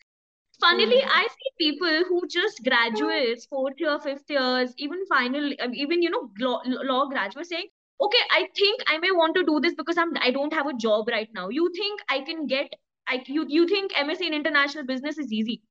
funnily 0.61 1.01
mm. 1.03 1.09
i 1.11 1.27
see 1.35 1.51
people 1.59 2.05
who 2.09 2.21
just 2.29 2.63
graduates 2.65 3.47
fourth 3.47 3.75
year 3.79 3.99
fifth 4.01 4.31
years 4.31 4.75
even 4.79 5.05
final 5.07 5.53
um, 5.61 5.75
even 5.75 6.03
you 6.03 6.11
know 6.11 6.31
law, 6.39 6.61
law 6.65 7.07
graduates 7.07 7.49
saying 7.51 7.69
okay 8.01 8.25
i 8.31 8.47
think 8.57 8.83
i 8.89 8.99
may 8.99 9.11
want 9.11 9.35
to 9.35 9.45
do 9.45 9.61
this 9.61 9.75
because 9.75 9.99
i'm 9.99 10.13
i 10.21 10.31
don't 10.31 10.53
have 10.53 10.67
a 10.67 10.75
job 10.75 11.09
right 11.09 11.29
now 11.35 11.49
you 11.49 11.71
think 11.75 12.01
i 12.09 12.21
can 12.21 12.47
get 12.47 12.75
I, 13.09 13.23
you, 13.27 13.47
you 13.49 13.69
think 13.69 13.93
msc 13.93 14.21
in 14.21 14.35
international 14.35 14.85
business 14.85 15.17
is 15.19 15.33
easy 15.33 15.63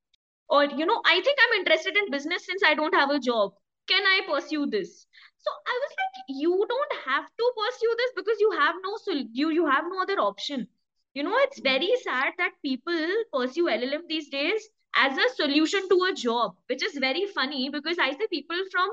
or 0.50 0.66
you 0.66 0.86
know 0.86 1.02
i 1.06 1.22
think 1.22 1.38
i'm 1.44 1.60
interested 1.60 1.98
in 1.98 2.12
business 2.12 2.46
since 2.46 2.64
i 2.64 2.74
don't 2.74 2.96
have 2.96 3.10
a 3.10 3.20
job 3.20 3.52
can 3.88 4.04
I 4.04 4.22
pursue 4.28 4.66
this? 4.66 5.06
So 5.38 5.52
I 5.68 5.80
was 5.84 5.92
like, 6.00 6.26
you 6.30 6.66
don't 6.68 6.94
have 7.06 7.26
to 7.26 7.52
pursue 7.56 7.96
this 7.98 8.12
because 8.16 8.40
you 8.40 8.52
have 8.52 8.76
no 8.84 8.98
you 9.32 9.50
you 9.52 9.68
have 9.68 9.86
no 9.88 10.02
other 10.02 10.20
option. 10.20 10.68
You 11.14 11.24
know, 11.24 11.38
it's 11.38 11.60
very 11.60 11.94
sad 12.04 12.34
that 12.38 12.62
people 12.64 13.08
pursue 13.32 13.68
LLM 13.68 14.08
these 14.08 14.30
days 14.30 14.70
as 14.96 15.18
a 15.18 15.36
solution 15.36 15.88
to 15.90 16.04
a 16.10 16.14
job, 16.14 16.56
which 16.68 16.84
is 16.84 16.98
very 16.98 17.26
funny 17.28 17.70
because 17.70 17.98
I 18.00 18.12
see 18.12 18.28
people 18.32 18.58
from 18.72 18.90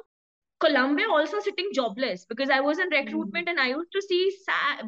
Columbia 0.61 1.09
also 1.09 1.41
sitting 1.41 1.71
jobless 1.75 2.25
because 2.27 2.51
I 2.51 2.61
was 2.61 2.79
in 2.79 2.89
recruitment 2.89 3.47
mm. 3.49 3.51
and 3.51 3.61
I 3.61 3.69
used 3.69 3.93
to 3.93 4.03
see 4.03 4.33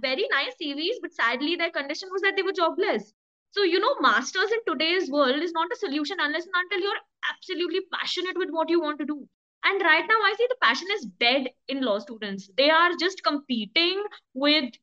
very 0.01 0.27
nice 0.31 0.55
CVs, 0.63 0.97
but 1.03 1.13
sadly 1.13 1.57
their 1.57 1.71
condition 1.71 2.09
was 2.13 2.23
that 2.23 2.35
they 2.37 2.43
were 2.43 2.53
jobless. 2.53 3.13
so 3.57 3.63
you 3.63 3.79
know 3.79 3.95
masters 4.01 4.51
in 4.55 4.61
today's 4.67 5.11
world 5.11 5.43
is 5.43 5.53
not 5.53 5.73
a 5.73 5.77
solution 5.77 6.17
unless 6.21 6.47
and 6.47 6.55
until 6.63 6.81
you're 6.81 7.03
absolutely 7.33 7.81
passionate 7.93 8.37
with 8.37 8.51
what 8.51 8.69
you 8.69 8.81
want 8.81 8.99
to 8.99 9.07
do 9.11 9.17
and 9.65 9.83
right 9.89 10.07
now 10.13 10.19
i 10.29 10.35
see 10.39 10.49
the 10.53 10.59
passion 10.65 10.89
is 10.97 11.05
dead 11.25 11.49
in 11.69 11.83
law 11.89 11.99
students 11.99 12.51
they 12.57 12.69
are 12.71 12.91
just 13.05 13.23
competing 13.29 14.03
with 14.35 14.75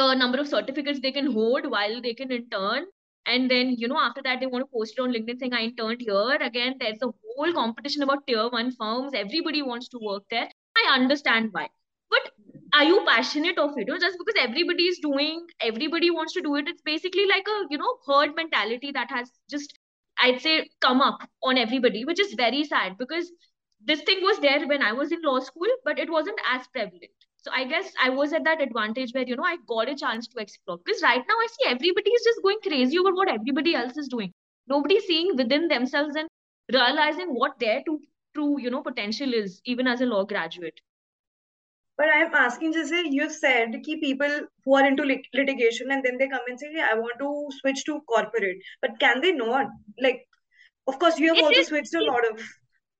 the 0.00 0.14
number 0.14 0.40
of 0.40 0.48
certificates 0.48 1.00
they 1.00 1.12
can 1.12 1.30
hold 1.32 1.70
while 1.76 2.00
they 2.00 2.14
can 2.14 2.30
intern 2.40 2.86
and 3.26 3.50
then 3.50 3.74
you 3.78 3.88
know 3.88 3.98
after 3.98 4.22
that 4.22 4.40
they 4.40 4.46
want 4.46 4.64
to 4.64 4.70
post 4.76 4.94
it 4.96 5.02
on 5.02 5.12
linkedin 5.12 5.38
saying 5.38 5.54
i 5.54 5.62
interned 5.62 6.00
here. 6.00 6.36
Again 6.48 6.76
there's 6.80 7.02
a 7.02 7.10
whole 7.36 7.52
competition 7.52 8.02
about 8.02 8.26
tier 8.26 8.48
one 8.48 8.72
firms. 8.72 9.12
Everybody 9.14 9.62
wants 9.62 9.88
to 9.88 9.98
work 10.02 10.24
there. 10.30 10.48
I 10.76 10.94
understand 10.94 11.50
why. 11.52 11.68
But 12.10 12.30
are 12.72 12.84
you 12.84 13.04
passionate 13.06 13.58
of 13.58 13.72
it? 13.76 13.88
Or 13.90 13.98
just 13.98 14.18
because 14.18 14.42
everybody 14.42 14.84
is 14.84 14.98
doing 14.98 15.46
everybody 15.60 16.10
wants 16.10 16.32
to 16.34 16.42
do 16.42 16.54
it 16.56 16.68
it's 16.68 16.82
basically 16.82 17.26
like 17.26 17.46
a 17.48 17.58
you 17.70 17.78
know 17.78 17.92
herd 18.06 18.34
mentality 18.36 18.90
that 18.92 19.10
has 19.10 19.30
just 19.50 19.78
i'd 20.20 20.40
say 20.40 20.68
come 20.80 21.00
up 21.00 21.20
on 21.42 21.58
everybody 21.58 22.04
which 22.04 22.20
is 22.20 22.34
very 22.34 22.64
sad 22.64 22.96
because 22.98 23.30
this 23.80 24.02
thing 24.02 24.22
was 24.22 24.38
there 24.40 24.66
when 24.68 24.82
i 24.82 24.92
was 24.92 25.12
in 25.12 25.22
law 25.22 25.38
school 25.40 25.76
but 25.84 25.98
it 25.98 26.10
wasn't 26.10 26.38
as 26.54 26.66
prevalent 26.68 27.23
so 27.44 27.50
I 27.52 27.64
guess 27.64 27.92
I 28.02 28.08
was 28.08 28.32
at 28.32 28.44
that 28.44 28.62
advantage 28.62 29.12
where, 29.12 29.26
you 29.26 29.36
know, 29.36 29.44
I 29.44 29.56
got 29.68 29.90
a 29.90 29.94
chance 29.94 30.26
to 30.28 30.38
explore. 30.38 30.78
Because 30.82 31.02
right 31.02 31.18
now 31.28 31.34
I 31.34 31.46
see 31.50 31.68
everybody 31.68 32.10
is 32.10 32.24
just 32.24 32.42
going 32.42 32.56
crazy 32.62 32.98
over 32.98 33.14
what 33.14 33.28
everybody 33.28 33.74
else 33.74 33.98
is 33.98 34.08
doing. 34.08 34.32
Nobody's 34.66 35.04
seeing 35.04 35.36
within 35.36 35.68
themselves 35.68 36.16
and 36.16 36.26
realizing 36.72 37.34
what 37.34 37.58
their 37.60 37.82
true, 37.84 38.00
true, 38.34 38.58
you 38.58 38.70
know, 38.70 38.82
potential 38.82 39.34
is, 39.34 39.60
even 39.66 39.86
as 39.86 40.00
a 40.00 40.06
law 40.06 40.24
graduate. 40.24 40.80
But 41.98 42.06
I'm 42.14 42.34
asking, 42.34 42.72
just 42.72 42.88
say 42.88 43.04
you 43.06 43.28
said 43.30 43.74
key 43.84 44.00
people 44.00 44.40
who 44.64 44.74
are 44.74 44.86
into 44.86 45.04
lit- 45.04 45.26
litigation 45.34 45.90
and 45.90 46.02
then 46.02 46.16
they 46.16 46.28
come 46.28 46.40
and 46.48 46.58
say, 46.58 46.72
hey, 46.72 46.80
I 46.80 46.94
want 46.94 47.18
to 47.18 47.48
switch 47.60 47.84
to 47.84 48.00
corporate. 48.08 48.56
But 48.80 48.98
can 48.98 49.20
they 49.20 49.32
not? 49.32 49.66
Like, 50.00 50.26
of 50.86 50.98
course, 50.98 51.18
you 51.18 51.28
have 51.28 51.36
it 51.36 51.44
also 51.44 51.60
is, 51.60 51.68
switched 51.68 51.94
a 51.94 52.02
lot 52.02 52.26
of. 52.30 52.40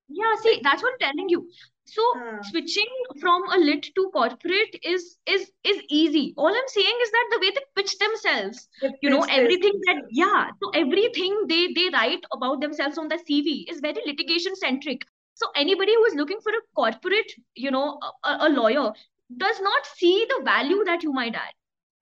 Yeah, 0.07 0.35
see, 0.43 0.61
that's 0.63 0.83
what 0.83 0.93
I'm 0.93 0.99
telling 0.99 1.29
you 1.29 1.49
so 1.85 2.03
uh. 2.19 2.41
switching 2.43 2.87
from 3.19 3.43
a 3.53 3.57
lit 3.57 3.83
to 3.95 4.09
corporate 4.13 4.75
is 4.83 5.17
is 5.27 5.51
is 5.63 5.81
easy. 5.89 6.33
All 6.37 6.47
i'm 6.47 6.67
saying 6.67 6.97
is 7.03 7.11
that 7.11 7.27
the 7.31 7.39
way 7.39 7.51
they 7.51 7.65
pitch 7.81 7.97
themselves 7.99 8.67
you 9.01 9.09
know 9.09 9.23
everything 9.29 9.79
that 9.87 10.03
yeah 10.11 10.47
so 10.61 10.69
everything 10.73 11.45
they 11.47 11.73
they 11.73 11.89
write 11.93 12.25
about 12.33 12.61
themselves 12.61 12.97
on 12.97 13.07
the 13.07 13.19
cv 13.29 13.69
is 13.69 13.79
very 13.81 14.01
litigation 14.05 14.55
centric. 14.55 15.05
So 15.35 15.47
anybody 15.55 15.93
who 15.93 16.05
is 16.05 16.15
looking 16.15 16.39
for 16.41 16.51
a 16.51 16.61
corporate 16.75 17.31
you 17.55 17.71
know 17.71 17.99
a, 18.23 18.37
a 18.41 18.49
lawyer 18.49 18.91
does 19.37 19.59
not 19.61 19.85
see 19.95 20.25
the 20.29 20.43
value 20.43 20.83
that 20.85 21.03
you 21.03 21.11
might 21.13 21.35
add. 21.35 21.53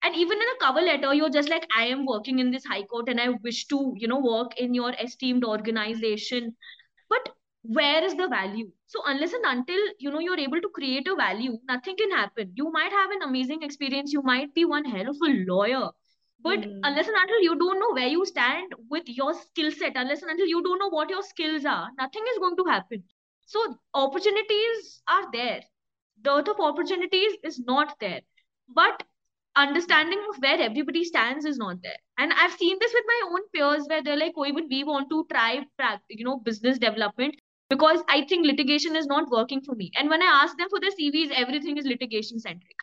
And 0.03 0.15
even 0.15 0.37
in 0.37 0.43
a 0.55 0.59
cover 0.59 0.81
letter 0.81 1.13
you're 1.13 1.29
just 1.29 1.49
like 1.49 1.65
i 1.75 1.83
am 1.85 2.05
working 2.05 2.39
in 2.39 2.51
this 2.51 2.65
high 2.65 2.83
court 2.83 3.09
and 3.09 3.19
i 3.21 3.29
wish 3.43 3.65
to 3.67 3.93
you 3.97 4.07
know 4.07 4.19
work 4.19 4.57
in 4.57 4.73
your 4.73 4.93
esteemed 4.99 5.43
organization 5.45 6.55
where 7.63 8.03
is 8.03 8.15
the 8.15 8.27
value? 8.27 8.69
So 8.87 9.01
unless 9.05 9.33
and 9.33 9.45
until 9.45 9.79
you 9.97 10.11
know 10.11 10.19
you're 10.19 10.39
able 10.39 10.61
to 10.61 10.69
create 10.69 11.07
a 11.07 11.15
value 11.15 11.57
nothing 11.67 11.95
can 11.95 12.11
happen. 12.11 12.51
You 12.55 12.71
might 12.71 12.91
have 12.91 13.11
an 13.11 13.21
amazing 13.23 13.63
experience. 13.63 14.11
You 14.11 14.21
might 14.21 14.53
be 14.53 14.65
one 14.65 14.85
hell 14.85 15.09
of 15.09 15.15
a 15.15 15.31
lawyer. 15.47 15.89
But 16.41 16.59
mm. 16.59 16.79
unless 16.83 17.07
and 17.07 17.15
until 17.17 17.41
you 17.41 17.57
don't 17.57 17.79
know 17.79 17.93
where 17.93 18.07
you 18.07 18.25
stand 18.25 18.73
with 18.89 19.03
your 19.07 19.33
skill 19.33 19.71
set 19.71 19.93
unless 19.95 20.21
and 20.21 20.31
until 20.31 20.45
you 20.45 20.61
don't 20.61 20.79
know 20.79 20.89
what 20.89 21.09
your 21.09 21.23
skills 21.23 21.63
are 21.65 21.89
nothing 21.97 22.23
is 22.33 22.39
going 22.39 22.57
to 22.57 22.65
happen. 22.65 23.03
So 23.45 23.77
opportunities 23.93 25.01
are 25.07 25.31
there. 25.31 25.61
Dearth 26.21 26.49
of 26.49 26.59
opportunities 26.59 27.33
is 27.43 27.59
not 27.59 27.95
there. 27.99 28.21
But 28.67 29.03
understanding 29.55 30.21
of 30.29 30.37
where 30.41 30.59
everybody 30.59 31.05
stands 31.05 31.45
is 31.45 31.57
not 31.57 31.77
there. 31.81 31.97
And 32.17 32.33
i've 32.33 32.53
seen 32.53 32.77
this 32.79 32.93
with 32.93 33.05
my 33.07 33.21
own 33.31 33.47
peers 33.53 33.87
where 33.87 34.03
they're 34.03 34.17
like 34.17 34.33
oh 34.35 34.45
even 34.45 34.67
we 34.69 34.83
want 34.83 35.09
to 35.09 35.25
try 35.31 35.65
you 36.09 36.25
know 36.25 36.37
business 36.39 36.77
development 36.77 37.35
because 37.73 38.03
I 38.15 38.23
think 38.31 38.45
litigation 38.45 38.95
is 38.95 39.07
not 39.07 39.29
working 39.31 39.61
for 39.61 39.75
me. 39.75 39.91
And 39.95 40.09
when 40.09 40.21
I 40.21 40.31
ask 40.43 40.57
them 40.57 40.69
for 40.69 40.79
their 40.79 40.91
CVs, 40.91 41.31
everything 41.43 41.77
is 41.77 41.85
litigation 41.85 42.39
centric. 42.39 42.75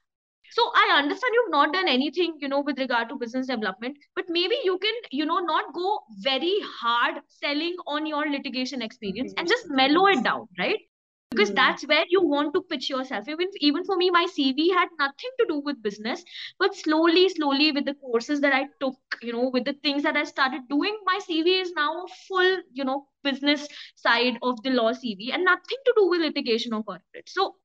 So 0.53 0.63
I 0.75 0.99
understand 0.99 1.33
you've 1.35 1.51
not 1.51 1.73
done 1.73 1.89
anything, 1.89 2.37
you 2.41 2.49
know, 2.49 2.61
with 2.61 2.79
regard 2.79 3.09
to 3.11 3.17
business 3.17 3.47
development, 3.47 3.97
but 4.17 4.25
maybe 4.29 4.57
you 4.65 4.79
can, 4.79 4.95
you 5.13 5.25
know, 5.25 5.39
not 5.39 5.73
go 5.75 6.01
very 6.29 6.55
hard 6.83 7.21
selling 7.29 7.77
on 7.87 8.07
your 8.07 8.29
litigation 8.29 8.83
experience 8.83 9.33
and 9.37 9.47
just 9.47 9.71
mellow 9.71 10.07
it 10.07 10.25
down, 10.25 10.49
right? 10.59 10.90
Because 11.31 11.51
mm. 11.51 11.57
that's 11.57 11.87
where 11.87 12.05
you 12.09 12.23
want 12.23 12.53
to 12.55 12.63
pitch 12.63 12.91
yourself. 12.91 13.29
Even 13.29 13.49
even 13.61 13.85
for 13.85 13.97
me 13.97 14.11
my 14.11 14.27
cv 14.37 14.73
had 14.73 14.89
nothing 14.99 15.31
to 15.39 15.47
do 15.49 15.61
with 15.61 15.83
business. 15.83 16.25
But 16.59 16.75
slowly 16.75 17.29
slowly 17.29 17.73
with 17.73 17.85
the 17.85 17.95
courses 17.95 18.41
that 18.41 18.53
i 18.53 18.67
took 18.81 18.97
you 19.23 19.33
know 19.33 19.49
with 19.49 19.65
the 19.65 19.75
things 19.85 20.03
that 20.03 20.17
i 20.17 20.25
started 20.25 20.69
doing 20.69 20.97
my 21.05 21.19
cv 21.29 21.61
is 21.63 21.73
now 21.73 22.05
a 22.05 22.09
full 22.29 22.59
you 22.73 22.85
know 22.85 23.07
business 23.23 23.69
side 23.95 24.39
of 24.43 24.63
the 24.63 24.71
law 24.71 24.93
cv 24.93 25.33
and 25.33 25.45
nothing 25.45 25.79
to 25.85 25.95
do 25.97 26.09
with 26.09 26.21
litigation 26.21 26.73
or 26.73 26.83
corporate. 26.83 27.29
So 27.29 27.57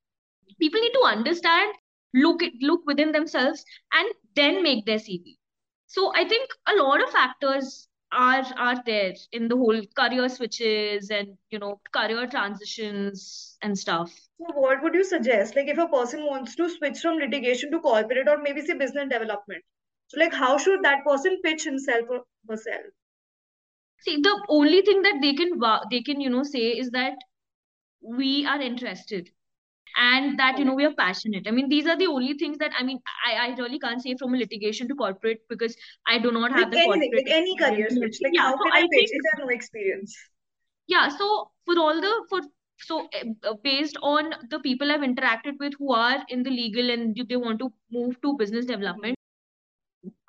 people 0.60 0.82
need 0.82 0.94
to 0.94 1.04
understand 1.06 1.74
look 2.14 2.44
at 2.44 2.52
look 2.62 2.86
within 2.86 3.12
themselves 3.12 3.66
and 3.94 4.10
then 4.36 4.64
make 4.64 4.86
their 4.86 4.98
cv 4.98 5.36
so 5.88 6.12
i 6.16 6.28
think 6.28 6.50
a 6.68 6.76
lot 6.82 7.04
of 7.04 7.10
factors 7.10 7.88
are 8.16 8.46
are 8.58 8.82
there 8.86 9.14
in 9.32 9.48
the 9.48 9.58
whole 9.58 9.82
career 10.00 10.30
switches 10.30 11.10
and 11.12 11.38
you 11.50 11.60
know 11.60 11.80
career 11.94 12.28
transitions 12.28 13.58
and 13.62 13.78
stuff? 13.78 14.12
So 14.38 14.60
what 14.60 14.84
would 14.84 14.94
you 14.94 15.04
suggest? 15.04 15.56
Like 15.56 15.68
if 15.68 15.78
a 15.78 15.88
person 15.88 16.26
wants 16.26 16.56
to 16.56 16.70
switch 16.70 17.00
from 17.00 17.18
litigation 17.18 17.72
to 17.72 17.80
corporate 17.80 18.28
or 18.28 18.38
maybe 18.38 18.62
say 18.62 18.74
business 18.74 19.10
development 19.10 19.64
so 20.08 20.20
like 20.20 20.34
how 20.34 20.58
should 20.58 20.84
that 20.84 21.04
person 21.04 21.40
pitch 21.44 21.64
himself 21.64 22.06
or 22.10 22.24
herself? 22.48 22.86
See 24.00 24.18
the 24.22 24.46
only 24.50 24.82
thing 24.82 25.02
that 25.02 25.20
they 25.22 25.34
can 25.34 25.60
they 25.90 26.02
can 26.02 26.22
you 26.22 26.30
know 26.30 26.44
say 26.44 26.78
is 26.78 26.92
that 26.92 27.16
we 28.02 28.46
are 28.46 28.62
interested 28.62 29.32
and 29.96 30.38
that 30.40 30.58
you 30.58 30.66
know 30.66 30.74
we 30.74 30.86
are 30.86 30.94
passionate. 30.94 31.48
I 31.48 31.52
mean 31.52 31.70
these 31.70 31.88
are 31.88 31.98
the 31.98 32.08
only 32.08 32.34
things 32.34 32.58
that 32.58 32.72
i 32.78 32.84
mean 32.84 33.00
i, 33.28 33.48
I 33.48 33.56
really 33.56 33.80
can't 33.80 34.02
say 34.02 34.16
from 34.20 34.34
a 34.34 34.38
litigation 34.38 34.88
to 34.90 34.96
corporate 34.96 35.42
because 35.50 35.76
i 36.08 36.18
do 36.18 36.32
not 36.32 36.52
have 36.52 36.62
like 36.62 36.72
the 36.72 36.78
anything, 36.78 37.02
corporate 37.02 37.28
like 37.28 37.36
any 37.36 37.56
career 37.58 37.90
switch 37.90 38.20
like 38.24 38.34
yeah, 38.34 38.42
how 38.42 38.58
so 38.58 38.64
can 38.64 38.74
i, 38.74 38.78
I 38.78 38.82
pitch 38.82 38.90
think, 38.90 39.12
if 39.14 39.22
i 39.34 39.38
have 39.38 39.48
no 39.48 39.54
experience? 39.54 40.16
Yeah 40.88 41.10
so 41.10 41.52
for 41.66 41.80
all 41.80 42.02
the 42.02 42.26
for 42.30 42.42
so 42.80 43.08
uh, 43.48 43.54
based 43.64 43.98
on 44.02 44.34
the 44.50 44.60
people 44.60 44.92
i've 44.92 45.02
interacted 45.02 45.60
with 45.60 45.74
who 45.80 45.94
are 45.94 46.24
in 46.30 46.44
the 46.44 46.50
legal 46.50 46.90
and 46.92 47.18
they 47.30 47.36
want 47.38 47.60
to 47.60 47.72
move 47.92 48.22
to 48.22 48.36
business 48.38 48.66
development 48.66 49.16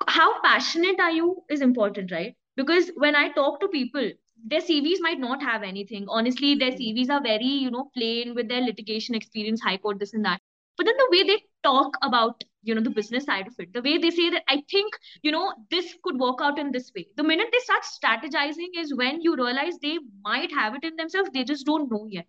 how 0.07 0.41
passionate 0.41 0.99
are 0.99 1.11
you 1.11 1.43
is 1.49 1.61
important 1.61 2.11
right? 2.11 2.35
Because 2.55 2.91
when 2.95 3.15
i 3.15 3.29
talk 3.29 3.59
to 3.59 3.67
people 3.67 4.09
their 4.49 4.61
CVs 4.61 4.99
might 5.01 5.19
not 5.19 5.41
have 5.43 5.61
anything. 5.61 6.05
Honestly, 6.07 6.55
their 6.55 6.71
hmm. 6.71 6.77
CVs 6.77 7.09
are 7.09 7.21
very, 7.21 7.45
you 7.45 7.69
know, 7.69 7.91
plain 7.95 8.33
with 8.33 8.47
their 8.47 8.61
litigation 8.61 9.13
experience, 9.15 9.61
high 9.61 9.77
court, 9.77 9.99
this 9.99 10.13
and 10.13 10.25
that. 10.25 10.39
But 10.77 10.85
then 10.85 10.95
the 10.97 11.07
way 11.11 11.23
they 11.23 11.43
talk 11.63 11.97
about, 12.03 12.43
you 12.61 12.75
know, 12.75 12.81
the 12.81 12.91
business 12.91 13.25
side 13.25 13.47
of 13.47 13.55
it, 13.57 13.73
the 13.73 13.81
way 13.81 13.97
they 13.97 14.11
say 14.11 14.29
that 14.29 14.43
I 14.47 14.63
think, 14.69 14.93
you 15.23 15.31
know, 15.31 15.53
this 15.71 15.95
could 16.03 16.19
work 16.19 16.39
out 16.41 16.59
in 16.59 16.71
this 16.71 16.91
way. 16.95 17.07
The 17.17 17.23
minute 17.23 17.47
they 17.51 17.59
start 17.59 17.83
strategizing 17.83 18.69
is 18.77 18.95
when 18.95 19.21
you 19.21 19.35
realize 19.35 19.79
they 19.81 19.97
might 20.23 20.51
have 20.53 20.75
it 20.75 20.83
in 20.83 20.95
themselves, 20.95 21.31
they 21.33 21.43
just 21.43 21.65
don't 21.65 21.91
know 21.91 22.05
yet. 22.09 22.27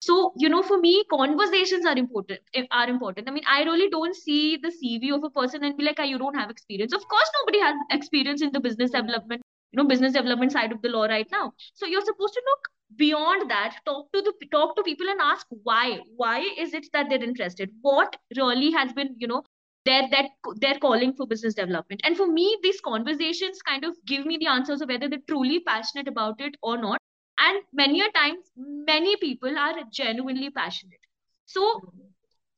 So, 0.00 0.34
you 0.36 0.50
know, 0.50 0.62
for 0.62 0.78
me, 0.78 1.04
conversations 1.10 1.86
are 1.86 1.96
important. 1.96 2.40
Eh, 2.52 2.66
are 2.70 2.88
important. 2.88 3.28
I 3.28 3.32
mean, 3.32 3.44
I 3.48 3.62
really 3.62 3.88
don't 3.88 4.14
see 4.14 4.58
the 4.58 4.68
CV 4.68 5.12
of 5.12 5.24
a 5.24 5.30
person 5.30 5.64
and 5.64 5.76
be 5.76 5.84
like, 5.84 5.98
oh, 5.98 6.04
you 6.04 6.18
don't 6.18 6.36
have 6.36 6.50
experience. 6.50 6.92
Of 6.92 7.08
course, 7.08 7.30
nobody 7.40 7.60
has 7.60 7.74
experience 7.90 8.42
in 8.42 8.52
the 8.52 8.60
business 8.60 8.90
hmm. 8.90 8.98
development 8.98 9.42
you 9.76 9.82
know 9.82 9.88
business 9.88 10.12
development 10.14 10.52
side 10.52 10.72
of 10.72 10.80
the 10.82 10.88
law 10.88 11.04
right 11.04 11.28
now. 11.30 11.52
So 11.74 11.86
you're 11.86 12.04
supposed 12.04 12.34
to 12.34 12.42
look 12.46 12.68
beyond 12.96 13.50
that 13.50 13.76
talk 13.84 14.10
to 14.12 14.22
the 14.22 14.32
talk 14.52 14.76
to 14.76 14.82
people 14.82 15.08
and 15.08 15.20
ask 15.20 15.46
why 15.64 16.00
why 16.16 16.38
is 16.56 16.72
it 16.72 16.86
that 16.92 17.08
they're 17.10 17.22
interested? 17.22 17.70
What 17.82 18.16
really 18.36 18.70
has 18.72 18.92
been 18.92 19.14
you 19.18 19.26
know 19.26 19.42
they're 19.84 20.08
that 20.10 20.30
they're 20.56 20.78
calling 20.78 21.12
for 21.14 21.26
business 21.26 21.54
development? 21.54 22.00
And 22.04 22.16
for 22.16 22.26
me 22.26 22.56
these 22.62 22.80
conversations 22.80 23.60
kind 23.62 23.84
of 23.84 23.94
give 24.06 24.24
me 24.24 24.38
the 24.38 24.46
answers 24.46 24.80
of 24.80 24.88
whether 24.88 25.08
they're 25.08 25.28
truly 25.28 25.60
passionate 25.60 26.08
about 26.08 26.40
it 26.40 26.56
or 26.62 26.78
not. 26.78 26.98
And 27.38 27.62
many 27.72 28.00
a 28.00 28.10
times 28.12 28.50
many 28.56 29.16
people 29.16 29.58
are 29.58 29.74
genuinely 29.92 30.48
passionate. 30.50 31.00
So 31.44 31.80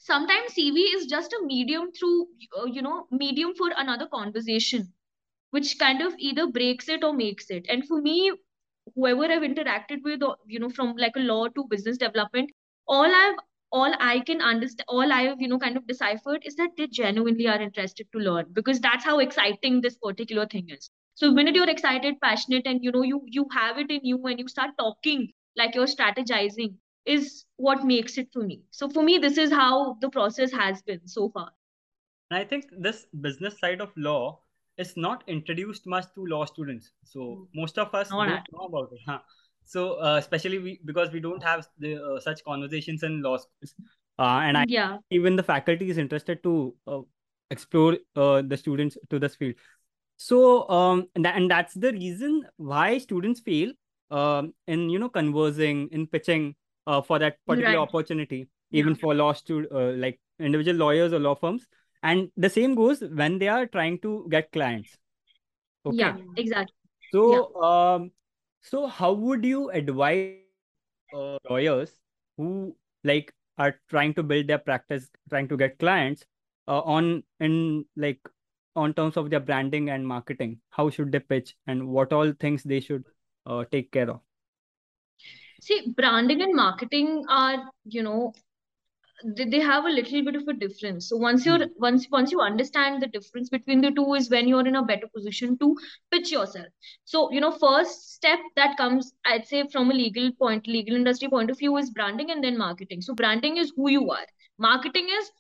sometimes 0.01 0.53
cv 0.57 0.83
is 0.97 1.07
just 1.07 1.33
a 1.33 1.39
medium 1.45 1.91
through 1.91 2.29
uh, 2.59 2.67
you 2.67 2.81
know 2.81 3.07
medium 3.11 3.53
for 3.61 3.69
another 3.77 4.07
conversation 4.07 4.93
which 5.51 5.79
kind 5.79 6.03
of 6.03 6.15
either 6.19 6.47
breaks 6.47 6.89
it 6.89 7.05
or 7.05 7.13
makes 7.13 7.51
it. 7.51 7.67
And 7.69 7.87
for 7.87 8.01
me, 8.01 8.33
whoever 8.95 9.25
I've 9.25 9.43
interacted 9.43 10.03
with, 10.05 10.21
you 10.47 10.59
know, 10.59 10.69
from 10.71 10.97
like 10.97 11.17
a 11.17 11.21
law 11.21 11.49
to 11.49 11.67
business 11.69 11.99
development, 11.99 12.51
all 12.87 13.05
I've 13.05 13.37
all 13.71 13.93
I 14.01 14.21
can 14.21 14.41
understand, 14.41 14.87
all 14.89 15.13
I've, 15.13 15.41
you 15.41 15.49
know, 15.49 15.59
kind 15.59 15.77
of 15.77 15.87
deciphered 15.87 16.43
is 16.47 16.57
that 16.57 16.71
they 16.79 16.87
genuinely 16.87 17.47
are 17.49 17.61
interested 17.61 18.07
to 18.13 18.19
learn 18.19 18.47
because 18.53 18.81
that's 18.81 19.05
how 19.05 19.19
exciting 19.19 19.81
this 19.83 19.97
particular 19.99 20.47
thing 20.47 20.71
is. 20.71 20.91
So 21.15 21.35
when 21.35 21.53
you're 21.55 21.69
excited, 21.69 22.15
passionate, 22.23 22.67
and 22.67 22.83
you 22.83 22.93
know, 22.93 23.03
you 23.03 23.23
you 23.27 23.47
have 23.53 23.79
it 23.79 23.91
in 23.91 24.01
you 24.05 24.25
and 24.27 24.39
you 24.39 24.49
start 24.49 24.71
talking 24.79 25.33
like 25.57 25.75
you're 25.75 25.87
strategizing 25.87 26.77
is 27.05 27.45
what 27.57 27.85
makes 27.85 28.19
it 28.19 28.29
for 28.33 28.43
me. 28.43 28.63
So 28.71 28.89
for 28.89 29.03
me, 29.03 29.19
this 29.19 29.39
is 29.39 29.51
how 29.51 29.95
the 30.01 30.11
process 30.11 30.53
has 30.53 30.83
been 30.83 31.07
so 31.07 31.31
far. 31.31 31.51
I 32.31 32.45
think 32.45 32.67
this 32.71 33.07
business 33.21 33.59
side 33.59 33.81
of 33.81 33.91
law 33.97 34.41
is 34.79 34.97
not 34.97 35.25
introduced 35.27 35.87
much 35.87 36.07
to 36.15 36.25
law 36.27 36.45
students. 36.45 36.93
So 37.05 37.21
hmm. 37.21 37.61
most 37.61 37.79
of 37.79 37.95
us 37.95 38.09
don't 38.09 38.29
know 38.29 38.67
about 38.67 38.91
it. 38.93 39.01
Huh? 39.07 39.19
So 39.65 40.01
uh, 40.01 40.17
especially 40.17 40.59
we 40.59 40.81
because 40.85 41.13
we 41.13 41.21
don't 41.21 41.43
have 41.43 41.67
the, 41.79 42.03
uh, 42.03 42.21
such 42.21 42.43
conversations 42.45 43.03
in 43.03 43.21
law 43.21 43.37
schools, 43.37 43.75
uh, 44.19 44.41
and 44.43 44.57
I, 44.57 44.65
yeah, 44.67 44.97
even 45.11 45.37
the 45.37 45.43
faculty 45.43 45.91
is 45.91 45.99
interested 45.99 46.43
to 46.43 46.75
uh, 46.87 47.01
explore 47.51 47.99
uh, 48.17 48.41
the 48.41 48.57
students 48.57 48.97
to 49.11 49.19
this 49.19 49.37
field. 49.37 49.57
So 50.17 50.69
um, 50.71 51.09
and, 51.15 51.25
that, 51.27 51.37
and 51.37 51.51
that's 51.51 51.75
the 51.75 51.93
reason 51.93 52.47
why 52.57 52.97
students 52.97 53.41
fail 53.41 53.73
um, 54.11 54.55
in 54.67 54.89
you 54.89 54.99
know 54.99 55.11
conversing 55.11 55.89
in 55.93 56.07
pitching 56.07 56.55
uh, 56.87 57.03
for 57.03 57.19
that 57.19 57.37
particular 57.47 57.77
right. 57.77 57.83
opportunity, 57.83 58.49
even 58.71 58.95
yeah. 58.95 59.01
for 59.01 59.15
law 59.15 59.35
students 59.35 59.71
like 60.01 60.19
individual 60.41 60.79
lawyers 60.79 61.13
or 61.13 61.19
law 61.19 61.35
firms 61.35 61.67
and 62.09 62.31
the 62.37 62.51
same 62.57 62.75
goes 62.75 63.01
when 63.21 63.39
they 63.39 63.49
are 63.55 63.67
trying 63.67 63.99
to 64.07 64.27
get 64.31 64.51
clients. 64.53 64.97
Okay. 65.87 65.97
Yeah 65.97 66.17
exactly. 66.37 66.75
So 67.13 67.25
yeah. 67.35 67.69
um 67.69 68.11
so 68.63 68.87
how 68.87 69.13
would 69.13 69.45
you 69.45 69.71
advise 69.71 70.37
uh, 71.15 71.39
lawyers 71.51 71.93
who 72.37 72.77
like 73.05 73.33
are 73.59 73.75
trying 73.91 74.15
to 74.15 74.23
build 74.23 74.47
their 74.47 74.59
practice 74.71 75.09
trying 75.31 75.49
to 75.49 75.57
get 75.57 75.79
clients 75.79 76.25
uh, 76.67 76.81
on 76.81 77.23
in 77.41 77.85
like 77.97 78.21
on 78.77 78.95
terms 78.95 79.17
of 79.17 79.31
their 79.31 79.41
branding 79.41 79.91
and 79.91 80.07
marketing? 80.07 80.59
How 80.71 80.91
should 80.91 81.13
they 81.13 81.21
pitch 81.21 81.55
and 81.67 81.89
what 81.89 82.13
all 82.13 82.33
things 82.33 82.63
they 82.63 82.81
should 82.81 83.05
uh, 83.47 83.65
take 83.71 83.91
care 83.93 84.11
of? 84.11 84.21
See 85.61 85.93
branding 85.97 86.43
and 86.43 86.55
marketing 86.55 87.25
are 87.29 87.71
you 87.85 88.03
know 88.03 88.33
they 89.25 89.59
have 89.59 89.85
a 89.85 89.89
little 89.91 90.25
bit 90.25 90.37
of 90.37 90.47
a 90.47 90.53
difference. 90.53 91.09
So 91.09 91.17
once 91.17 91.45
you're 91.45 91.59
mm. 91.59 91.71
once 91.77 92.07
once 92.11 92.31
you 92.31 92.41
understand 92.41 93.03
the 93.03 93.07
difference 93.07 93.49
between 93.49 93.81
the 93.81 93.91
two 93.91 94.15
is 94.15 94.31
when 94.31 94.47
you're 94.47 94.67
in 94.67 94.77
a 94.77 94.85
better 94.85 95.09
position 95.09 95.59
to 95.59 95.77
pitch 96.11 96.31
yourself. 96.31 96.67
So 97.05 97.31
you 97.33 97.41
know 97.41 97.51
first 97.51 98.15
step 98.15 98.39
that 98.57 98.77
comes 98.77 99.13
i'd 99.25 99.47
say 99.47 99.67
from 99.73 99.91
a 99.91 99.95
legal 99.95 100.31
point 100.33 100.67
legal 100.67 100.97
industry 100.97 101.29
point 101.29 101.51
of 101.51 101.59
view 101.59 101.77
is 101.77 101.91
branding 101.91 102.31
and 102.31 102.43
then 102.43 102.57
marketing. 102.57 103.03
So 103.03 103.15
branding 103.15 103.57
is 103.57 103.73
who 103.75 103.91
you 103.91 104.11
are. 104.11 104.27
Marketing 104.59 105.09
is 105.21 105.31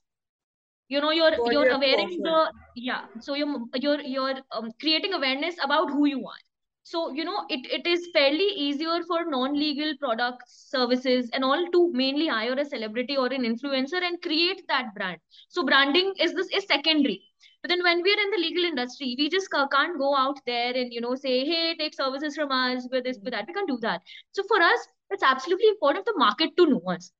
you 0.88 1.00
know 1.00 1.10
you're 1.10 1.34
you're 1.52 1.78
wearing 1.78 2.20
the 2.22 2.52
yeah. 2.74 3.04
So 3.20 3.34
you're 3.34 3.60
you're 3.74 4.00
you're 4.00 4.36
um, 4.52 4.72
creating 4.80 5.14
awareness 5.14 5.54
about 5.62 5.90
who 5.90 6.06
you 6.06 6.26
are 6.26 6.47
so 6.88 7.00
you 7.12 7.24
know 7.24 7.44
it, 7.54 7.66
it 7.76 7.86
is 7.86 8.08
fairly 8.14 8.46
easier 8.64 8.98
for 9.08 9.24
non-legal 9.30 9.94
products 10.00 10.54
services 10.70 11.28
and 11.32 11.44
all 11.44 11.64
to 11.72 11.80
mainly 11.92 12.28
hire 12.28 12.54
a 12.54 12.64
celebrity 12.64 13.16
or 13.16 13.26
an 13.26 13.42
influencer 13.50 14.02
and 14.08 14.22
create 14.22 14.62
that 14.68 14.94
brand. 14.94 15.18
So 15.48 15.64
branding 15.64 16.12
is 16.18 16.34
this 16.34 16.48
is 16.54 16.66
secondary. 16.66 17.22
But 17.62 17.70
then 17.70 17.82
when 17.82 18.02
we're 18.02 18.22
in 18.24 18.30
the 18.30 18.42
legal 18.46 18.64
industry 18.64 19.14
we 19.18 19.28
just 19.28 19.50
can't 19.50 19.98
go 19.98 20.16
out 20.16 20.38
there 20.46 20.72
and 20.74 20.92
you 20.92 21.00
know 21.00 21.14
say 21.14 21.44
hey 21.44 21.74
take 21.76 21.94
services 21.94 22.36
from 22.36 22.52
us 22.52 22.88
with 22.90 23.04
this 23.04 23.18
with 23.22 23.32
that. 23.34 23.46
We 23.46 23.54
can't 23.54 23.68
do 23.68 23.78
that. 23.82 24.02
So 24.32 24.42
for 24.48 24.60
us 24.62 24.88
it's 25.10 25.22
absolutely 25.22 25.68
important 25.68 26.06
for 26.06 26.12
the 26.12 26.18
market 26.18 26.56
to 26.56 26.66
know 26.66 26.82
us. 26.96 27.12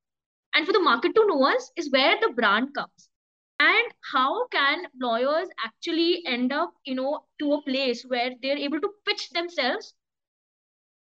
And 0.55 0.67
for 0.67 0.73
the 0.73 0.81
market 0.91 1.15
to 1.15 1.27
know 1.27 1.45
us 1.47 1.73
is 1.77 1.91
where 1.91 2.17
the 2.21 2.33
brand 2.35 2.75
comes 2.75 3.08
and 3.61 3.93
how 4.12 4.47
can 4.49 4.87
lawyers 5.00 5.49
actually 5.65 6.25
end 6.27 6.53
up 6.53 6.75
you 6.85 6.95
know 6.95 7.27
to 7.38 7.53
a 7.53 7.62
place 7.62 8.03
where 8.05 8.33
they're 8.43 8.57
able 8.57 8.81
to 8.81 8.93
pitch 9.07 9.31
themselves 9.31 9.95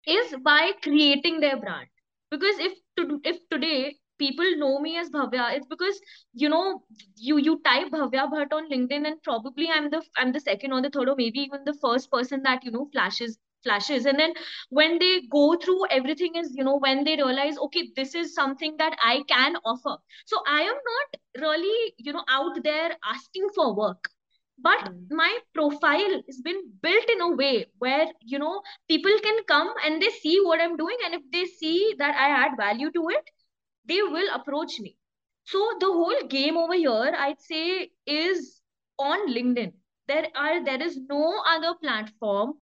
is 0.07 0.35
by 0.43 0.73
creating 0.83 1.41
their 1.41 1.57
brand. 1.59 1.89
Because 2.31 2.59
if 2.59 2.79
to, 2.97 3.21
if 3.25 3.39
today 3.51 3.97
people 4.19 4.57
know 4.57 4.79
me 4.79 4.97
as 4.97 5.11
bhavya 5.11 5.57
it's 5.57 5.67
because 5.67 6.01
you 6.33 6.49
know 6.49 6.85
you 7.17 7.37
you 7.39 7.61
type 7.65 7.89
bhavya 7.95 8.25
bhatt 8.35 8.53
on 8.59 8.69
linkedin 8.71 9.07
and 9.11 9.23
probably 9.25 9.69
i'm 9.77 9.91
the 9.91 10.01
i'm 10.17 10.31
the 10.33 10.41
second 10.41 10.73
or 10.73 10.81
the 10.81 10.91
third 10.91 11.09
or 11.09 11.17
maybe 11.17 11.41
even 11.41 11.65
the 11.65 11.75
first 11.87 12.11
person 12.13 12.43
that 12.45 12.65
you 12.65 12.71
know 12.71 12.87
flashes 12.93 13.39
flashes. 13.65 14.07
And 14.07 14.19
then 14.19 14.33
when 14.71 14.99
they 14.99 15.23
go 15.33 15.57
through 15.57 15.87
everything 15.91 16.37
is 16.37 16.53
you 16.55 16.65
know 16.65 16.79
when 16.79 17.05
they 17.05 17.17
realize 17.17 17.59
okay 17.67 17.91
this 17.97 18.15
is 18.15 18.35
something 18.35 18.77
that 18.79 18.97
i 19.03 19.23
can 19.29 19.57
offer. 19.65 19.97
So 20.27 20.43
i 20.47 20.61
am 20.63 20.81
not 20.93 21.21
really 21.47 21.95
you 21.99 22.13
know 22.13 22.25
out 22.29 22.63
there 22.63 22.91
asking 23.05 23.49
for 23.55 23.75
work. 23.75 24.11
But 24.57 24.85
mm. 24.85 25.07
my 25.11 25.39
profile 25.53 26.23
has 26.27 26.41
been 26.41 26.61
built 26.81 27.09
in 27.11 27.21
a 27.21 27.31
way 27.35 27.67
where 27.79 28.07
you 28.21 28.39
know 28.39 28.63
people 28.89 29.17
can 29.23 29.43
come 29.49 29.73
and 29.85 30.01
they 30.01 30.11
see 30.11 30.41
what 30.43 30.61
i'm 30.61 30.77
doing. 30.77 30.97
And 31.05 31.15
if 31.15 31.23
they 31.33 31.45
see 31.45 31.95
that 31.99 32.15
i 32.17 32.29
add 32.45 32.57
value 32.57 32.91
to 32.93 33.09
it 33.09 33.31
they 33.87 34.03
will 34.03 34.29
approach 34.35 34.79
me. 34.81 34.97
So 35.45 35.59
the 35.81 35.87
whole 35.87 36.27
game 36.29 36.57
over 36.57 36.75
here 36.75 37.15
i'd 37.19 37.41
say 37.41 37.91
is 38.07 38.61
on 38.99 39.29
linkedin. 39.29 39.73
There 40.07 40.29
are 40.37 40.65
there 40.65 40.83
is 40.83 40.99
no 41.09 41.43
other 41.47 41.75
platform 41.83 42.55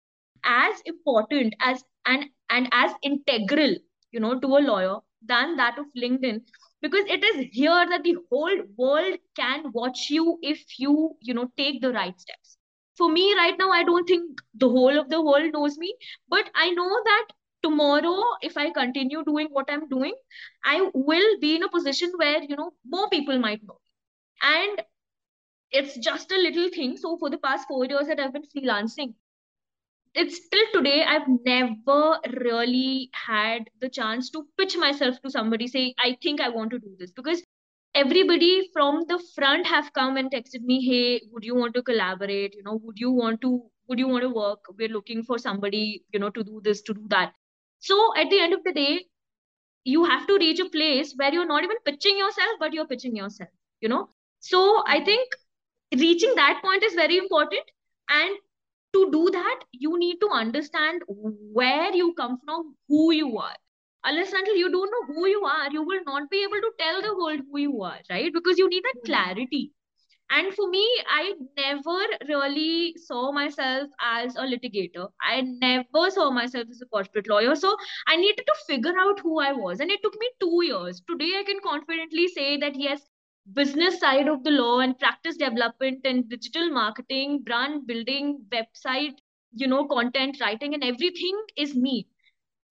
as 0.45 0.81
important 0.87 1.55
as 1.61 1.85
and 2.07 2.25
and 2.51 2.69
as 2.73 2.93
integral 3.03 3.75
you 4.13 4.21
know 4.21 4.39
to 4.41 4.47
a 4.57 4.61
lawyer 4.71 4.97
than 5.23 5.57
that 5.57 5.79
of 5.79 5.87
linkedin. 5.97 6.41
Because 6.83 7.05
it 7.07 7.23
is 7.25 7.47
here 7.53 7.87
that 7.89 8.03
the 8.05 8.17
whole 8.31 8.57
world 8.77 9.19
can 9.37 9.71
watch 9.73 10.09
you 10.11 10.39
if 10.43 10.79
you 10.79 11.17
you 11.21 11.35
know 11.35 11.51
take 11.57 11.81
the 11.81 11.93
right 11.93 12.19
steps. 12.21 12.57
For 12.97 13.11
me 13.11 13.35
right 13.35 13.57
now 13.59 13.71
i 13.71 13.83
don't 13.85 14.07
think 14.09 14.41
the 14.55 14.69
whole 14.69 14.99
of 14.99 15.09
the 15.11 15.21
world 15.23 15.53
knows 15.53 15.77
me 15.79 15.95
but 16.29 16.51
i 16.55 16.71
know 16.71 16.89
that 17.05 17.27
tomorrow 17.63 18.17
if 18.43 18.57
i 18.57 18.71
continue 18.71 19.23
doing 19.25 19.49
what 19.51 19.71
i'm 19.71 19.89
doing 19.89 20.15
i 20.65 20.91
will 20.95 21.39
be 21.41 21.55
in 21.57 21.63
a 21.63 21.69
position 21.69 22.13
where 22.17 22.43
you 22.43 22.57
know 22.57 22.73
more 22.85 23.09
people 23.11 23.39
might 23.39 23.63
know 23.67 23.79
me. 23.85 23.91
and 24.55 24.83
it's 25.71 25.97
just 25.99 26.31
a 26.33 26.37
little 26.37 26.69
thing. 26.71 26.97
So 26.97 27.17
for 27.19 27.31
the 27.31 27.39
past 27.39 27.69
4 27.69 27.85
years 27.87 28.07
that 28.09 28.21
i've 28.21 28.33
been 28.33 28.49
freelancing 28.55 29.15
it's 30.15 30.45
still 30.45 30.67
today 30.73 31.05
i've 31.05 31.29
never 31.45 32.19
really 32.41 33.09
had 33.13 33.69
the 33.81 33.89
chance 33.89 34.29
to 34.31 34.45
pitch 34.59 34.77
myself 34.77 35.21
to 35.23 35.31
somebody 35.31 35.69
say 35.69 35.95
i 35.99 36.17
think 36.23 36.41
i 36.41 36.49
want 36.49 36.71
to 36.71 36.79
do 36.79 36.95
this. 36.99 37.13
Because 37.13 37.43
everybody 37.95 38.69
from 38.73 39.05
the 39.09 39.21
front 39.35 39.67
have 39.67 39.93
come 39.93 40.17
and 40.17 40.31
texted 40.31 40.63
me 40.63 40.85
hey 40.85 41.21
would 41.33 41.45
you 41.45 41.55
want 41.55 41.75
to 41.75 41.83
collaborate? 41.83 42.55
You 42.55 42.63
know 42.63 42.81
would 42.83 42.99
you 42.99 43.11
want 43.11 43.41
to 43.43 43.63
would 43.89 43.99
you 43.99 44.09
want 44.09 44.23
to 44.23 44.31
work? 44.31 44.61
We're 44.79 44.89
looking 44.89 45.23
for 45.23 45.39
somebody 45.39 46.05
you 46.13 46.21
know 46.21 46.31
to 46.31 46.45
do 46.45 46.61
this 46.63 46.83
to 46.83 46.95
do 46.95 47.07
that. 47.09 47.33
So 47.79 48.13
at 48.17 48.31
the 48.31 48.41
end 48.41 48.55
of 48.55 48.65
the 48.65 48.73
day 48.73 49.05
you 49.85 50.05
have 50.05 50.27
to 50.27 50.39
reach 50.39 50.61
a 50.61 50.69
place 50.69 51.15
where 51.17 51.33
you're 51.33 51.47
not 51.47 51.65
even 51.65 51.77
pitching 51.85 52.19
yourself 52.19 52.51
but 52.59 52.73
you're 52.73 52.87
pitching 52.87 53.17
yourself 53.17 53.49
you 53.81 53.89
know? 53.89 54.09
So 54.41 54.83
i 54.87 54.97
mm-hmm. 54.97 55.05
think 55.05 55.29
reaching 55.97 56.35
that 56.37 56.61
point 56.63 56.83
is 56.83 56.95
very 56.95 57.17
important. 57.17 57.63
And 58.09 58.37
to 58.93 59.11
do 59.11 59.31
that, 59.31 59.61
you 59.73 59.99
need 59.99 60.19
to 60.21 60.29
understand 60.29 61.03
where 61.07 61.95
you 61.95 62.15
come 62.15 62.39
from, 62.45 62.75
who 62.89 63.13
you 63.13 63.39
are. 63.39 63.57
Unless 64.05 64.33
until 64.33 64.57
you 64.57 64.71
don't 64.71 64.91
know 64.91 65.15
who 65.15 65.27
you 65.27 65.45
are, 65.45 65.71
you 65.71 65.83
will 65.83 66.01
not 66.07 66.31
be 66.31 66.43
able 66.43 66.61
to 66.61 66.73
tell 66.79 67.03
the 67.03 67.17
world 67.17 67.41
who 67.51 67.59
you 67.59 67.83
are, 67.83 67.99
right? 68.09 68.33
Because 68.33 68.57
you 68.59 68.69
need 68.69 68.83
that 68.83 69.01
hmm. 69.03 69.13
clarity. 69.13 69.73
And 70.31 70.55
for 70.55 70.69
me, 70.71 70.87
I 71.09 71.35
never 71.57 71.99
really 72.29 72.95
saw 72.97 73.33
myself 73.33 73.91
as 74.01 74.37
a 74.37 74.43
litigator. 74.43 75.09
I 75.21 75.41
never 75.41 76.09
saw 76.09 76.31
myself 76.31 76.67
as 76.71 76.81
a 76.81 76.87
corporate 76.87 77.29
lawyer. 77.29 77.57
So 77.57 77.77
I 78.07 78.17
needed 78.17 78.45
to 78.47 78.55
figure 78.67 78.95
out 78.99 79.19
who 79.19 79.41
I 79.41 79.53
was. 79.53 79.81
And 79.81 79.91
it 79.91 80.01
took 80.05 80.15
me 80.21 80.31
two 80.41 80.65
years. 80.65 81.03
Today, 81.11 81.33
I 81.37 81.43
can 81.43 81.59
confidently 81.61 82.29
say 82.29 82.59
that 82.59 82.79
yes, 82.79 83.03
business 83.55 83.99
side 84.01 84.29
of 84.29 84.45
the 84.45 84.51
law 84.51 84.81
and 84.81 84.99
practice 84.99 85.37
development 85.37 86.01
and 86.05 86.29
digital 86.29 86.71
marketing, 86.71 87.43
brand 87.43 87.87
building, 87.87 88.45
website, 88.53 89.15
you 89.53 89.67
know, 89.67 89.87
content 89.87 90.39
writing 90.41 90.75
and 90.75 90.85
everything 90.85 91.41
is 91.57 91.75
me. 91.75 92.07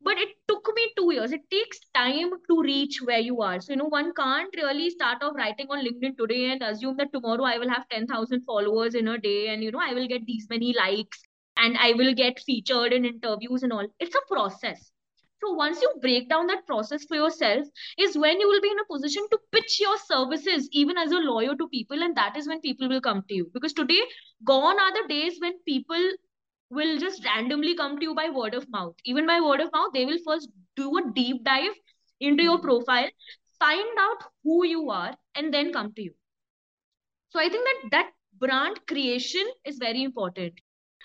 But 0.02 0.18
it 0.18 0.30
took 0.48 0.70
me 0.76 0.92
two 0.98 1.14
years. 1.14 1.32
It 1.34 1.50
takes 1.52 1.80
time 1.94 2.32
to 2.50 2.62
reach 2.62 3.02
where 3.02 3.20
you 3.20 3.42
are. 3.42 3.60
So, 3.60 3.74
you 3.74 3.78
know, 3.78 3.86
one 3.86 4.14
can't 4.14 4.54
really 4.56 4.90
start 4.90 5.22
off 5.22 5.36
writing 5.36 5.68
on 5.70 5.86
LinkedIn 5.86 6.18
today 6.18 6.52
and 6.52 6.62
assume 6.64 6.96
that 6.98 7.12
tomorrow 7.12 7.44
I 7.44 7.58
will 7.58 7.70
have 7.70 7.90
10,000 7.90 8.44
followers 8.46 8.96
in 8.96 9.08
a 9.10 9.18
day 9.18 9.50
and, 9.50 9.62
you 9.64 9.72
know, 9.72 9.82
I 9.82 9.94
will 9.94 10.08
get 10.08 10.26
these 10.26 10.48
many 10.50 10.74
likes 10.78 11.22
and 11.58 11.78
I 11.78 11.94
will 11.94 12.14
get 12.14 12.40
featured 12.40 12.94
in 12.94 13.06
interviews 13.06 13.64
and 13.64 13.74
all. 13.74 13.88
It's 14.00 14.16
a 14.16 14.34
process 14.34 14.92
so 15.42 15.54
once 15.54 15.82
you 15.82 15.94
break 16.02 16.30
down 16.30 16.48
that 16.48 16.66
process 16.66 17.06
for 17.06 17.16
yourself, 17.16 17.66
is 17.98 18.18
when 18.18 18.40
you 18.40 18.48
will 18.48 18.62
be 18.62 18.72
in 18.72 18.80
a 18.80 18.86
position 18.86 19.26
to 19.32 19.40
pitch 19.52 19.80
your 19.80 19.98
services 19.98 20.68
even 20.72 20.98
as 20.98 21.12
a 21.12 21.18
lawyer 21.18 21.56
to 21.56 21.68
people, 21.70 22.02
and 22.02 22.16
that 22.18 22.36
is 22.36 22.48
when 22.48 22.62
people 22.62 22.90
will 22.90 23.02
come 23.02 23.24
to 23.28 23.34
you. 23.34 23.50
Because 23.54 23.74
today, 23.74 24.02
gone 24.44 24.80
are 24.80 24.94
the 24.94 25.08
days 25.08 25.38
when 25.40 25.54
people 25.66 26.12
will 26.70 27.00
just 27.00 27.24
randomly 27.26 27.76
come 27.76 27.98
to 28.00 28.04
you 28.04 28.16
by 28.16 28.30
word 28.30 28.54
of 28.54 28.70
mouth. 28.70 28.96
Even 29.06 29.26
by 29.26 29.40
word 29.40 29.60
of 29.60 29.72
mouth, 29.74 29.92
they 29.94 30.06
will 30.06 30.20
first 30.26 30.50
do 30.76 30.98
a 30.98 31.12
deep 31.14 31.44
dive 31.44 31.74
into 32.20 32.44
your 32.44 32.58
hmm. 32.58 32.66
profile, 32.66 33.10
find 33.60 34.00
out 34.00 34.24
who 34.44 34.66
you 34.66 34.90
are, 34.90 35.16
and 35.36 35.54
then 35.54 35.74
come 35.74 35.94
to 35.94 36.02
you. 36.02 36.14
So 37.30 37.40
I 37.40 37.50
think 37.50 37.66
that 37.66 37.92
that 37.92 38.12
brand 38.40 38.80
creation 38.88 39.46
is 39.66 39.78
very 39.78 40.04
important. 40.04 40.54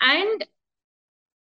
And 0.01 0.45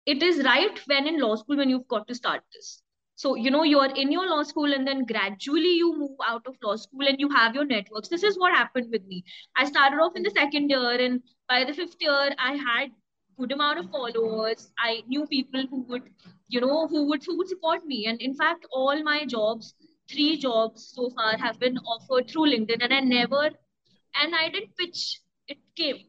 it 0.08 0.24
is 0.24 0.44
right 0.46 0.80
when 0.88 1.08
in 1.08 1.20
law 1.22 1.36
school 1.36 1.58
when 1.58 1.70
you've 1.70 1.88
got 1.88 2.08
to 2.08 2.16
start 2.16 2.42
this. 2.54 2.82
So 3.16 3.36
you 3.36 3.52
know 3.52 3.64
you're 3.64 3.94
in 4.04 4.12
your 4.12 4.28
law 4.30 4.44
school 4.44 4.74
and 4.74 4.88
then 4.88 5.06
gradually 5.06 5.74
you 5.78 5.98
move 5.98 6.18
out 6.28 6.48
of 6.48 6.56
law 6.64 6.76
school 6.76 7.08
and 7.08 7.20
you 7.20 7.30
have 7.30 7.56
your 7.56 7.66
networks. 7.66 8.10
This 8.10 8.24
is 8.24 8.38
what 8.40 8.54
happened 8.54 8.90
with 8.92 9.06
me. 9.08 9.24
I 9.56 9.66
started 9.66 9.98
off 9.98 10.16
in 10.16 10.24
the 10.24 10.32
second 10.32 10.70
year 10.70 10.92
and 11.08 11.22
by 11.50 11.64
the 11.66 11.74
fifth 11.74 11.98
year 12.00 12.34
i 12.40 12.54
had 12.56 12.92
good 13.40 13.52
amount 13.52 13.80
of 13.80 13.92
followers. 13.92 14.72
I 14.80 15.04
knew 15.08 15.28
people 15.28 15.66
who 15.70 15.82
would 15.90 16.04
you 16.48 16.62
know 16.62 16.88
who 16.88 17.08
would 17.10 17.24
who 17.26 17.38
would 17.38 17.50
support 17.50 17.86
me. 17.86 18.06
And 18.08 18.22
in 18.22 18.36
fact 18.36 18.66
all 18.72 19.04
my 19.04 19.26
jobs 19.26 19.74
three 20.10 20.38
jobs 20.38 20.92
so 20.96 21.10
far 21.10 21.38
have 21.38 21.60
been 21.60 21.78
offered 21.96 22.30
through 22.30 22.46
linkedin 22.52 22.82
and 22.82 22.94
i 22.94 23.02
never 23.02 23.46
and 24.22 24.36
i 24.36 24.50
didn't 24.50 24.78
pitch. 24.78 25.22
It 25.48 25.58
came 25.76 26.06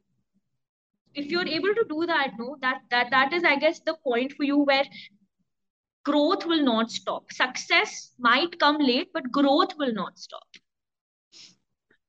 if 1.15 1.31
you're 1.31 1.47
able 1.47 1.75
to 1.75 1.85
do 1.89 2.07
that 2.07 2.33
no 2.39 2.57
that 2.61 2.81
that 2.91 3.11
that 3.11 3.33
is 3.33 3.45
i 3.45 3.57
guess 3.57 3.81
the 3.81 3.95
point 4.05 4.33
for 4.33 4.45
you 4.45 4.59
where 4.59 4.85
growth 6.09 6.47
will 6.47 6.65
not 6.65 6.91
stop. 6.91 7.33
Success 7.33 8.13
might 8.19 8.59
come 8.59 8.79
late 8.79 9.11
but 9.13 9.31
growth 9.31 9.77
will 9.79 9.93
not 9.93 10.19
stop. 10.19 10.47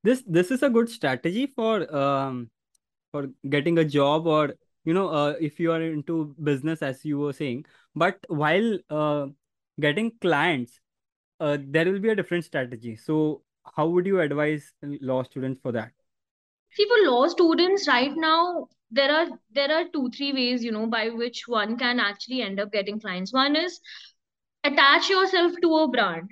This 0.03 0.23
this 0.25 0.51
is 0.51 0.63
a 0.63 0.69
good 0.69 0.89
strategy 0.89 1.45
for 1.47 1.73
um 2.03 2.49
for 3.11 3.27
getting 3.57 3.79
a 3.79 3.85
job 3.97 4.27
or 4.27 4.53
you 4.85 4.93
know 4.93 5.07
uh, 5.09 5.33
if 5.39 5.59
you 5.59 5.71
are 5.71 5.81
into 5.81 6.35
business 6.51 6.81
as 6.81 7.03
you 7.03 7.19
were 7.19 7.33
saying. 7.33 7.65
But 7.95 8.25
while 8.27 8.77
uh, 8.89 9.27
getting 9.87 10.11
clients 10.21 10.79
uh, 11.39 11.57
there 11.77 11.91
will 11.91 11.99
be 11.99 12.09
a 12.09 12.15
different 12.15 12.45
strategy. 12.45 12.95
So 12.95 13.41
how 13.75 13.87
would 13.87 14.05
you 14.05 14.19
advise 14.21 14.73
law 15.11 15.23
students 15.23 15.59
for 15.61 15.71
that 15.73 15.91
see 16.73 16.85
for 16.91 17.09
law 17.09 17.27
students 17.27 17.87
right 17.87 18.15
now 18.15 18.67
there 18.91 19.11
are 19.15 19.27
there 19.51 19.71
are 19.77 19.85
two 19.93 20.09
three 20.17 20.31
ways 20.33 20.63
you 20.63 20.71
know 20.71 20.85
by 20.87 21.09
which 21.09 21.43
one 21.47 21.77
can 21.77 21.99
actually 21.99 22.41
end 22.41 22.59
up 22.59 22.71
getting 22.71 22.99
clients 22.99 23.33
one 23.33 23.55
is 23.55 23.79
attach 24.63 25.09
yourself 25.09 25.53
to 25.61 25.75
a 25.77 25.87
brand 25.87 26.29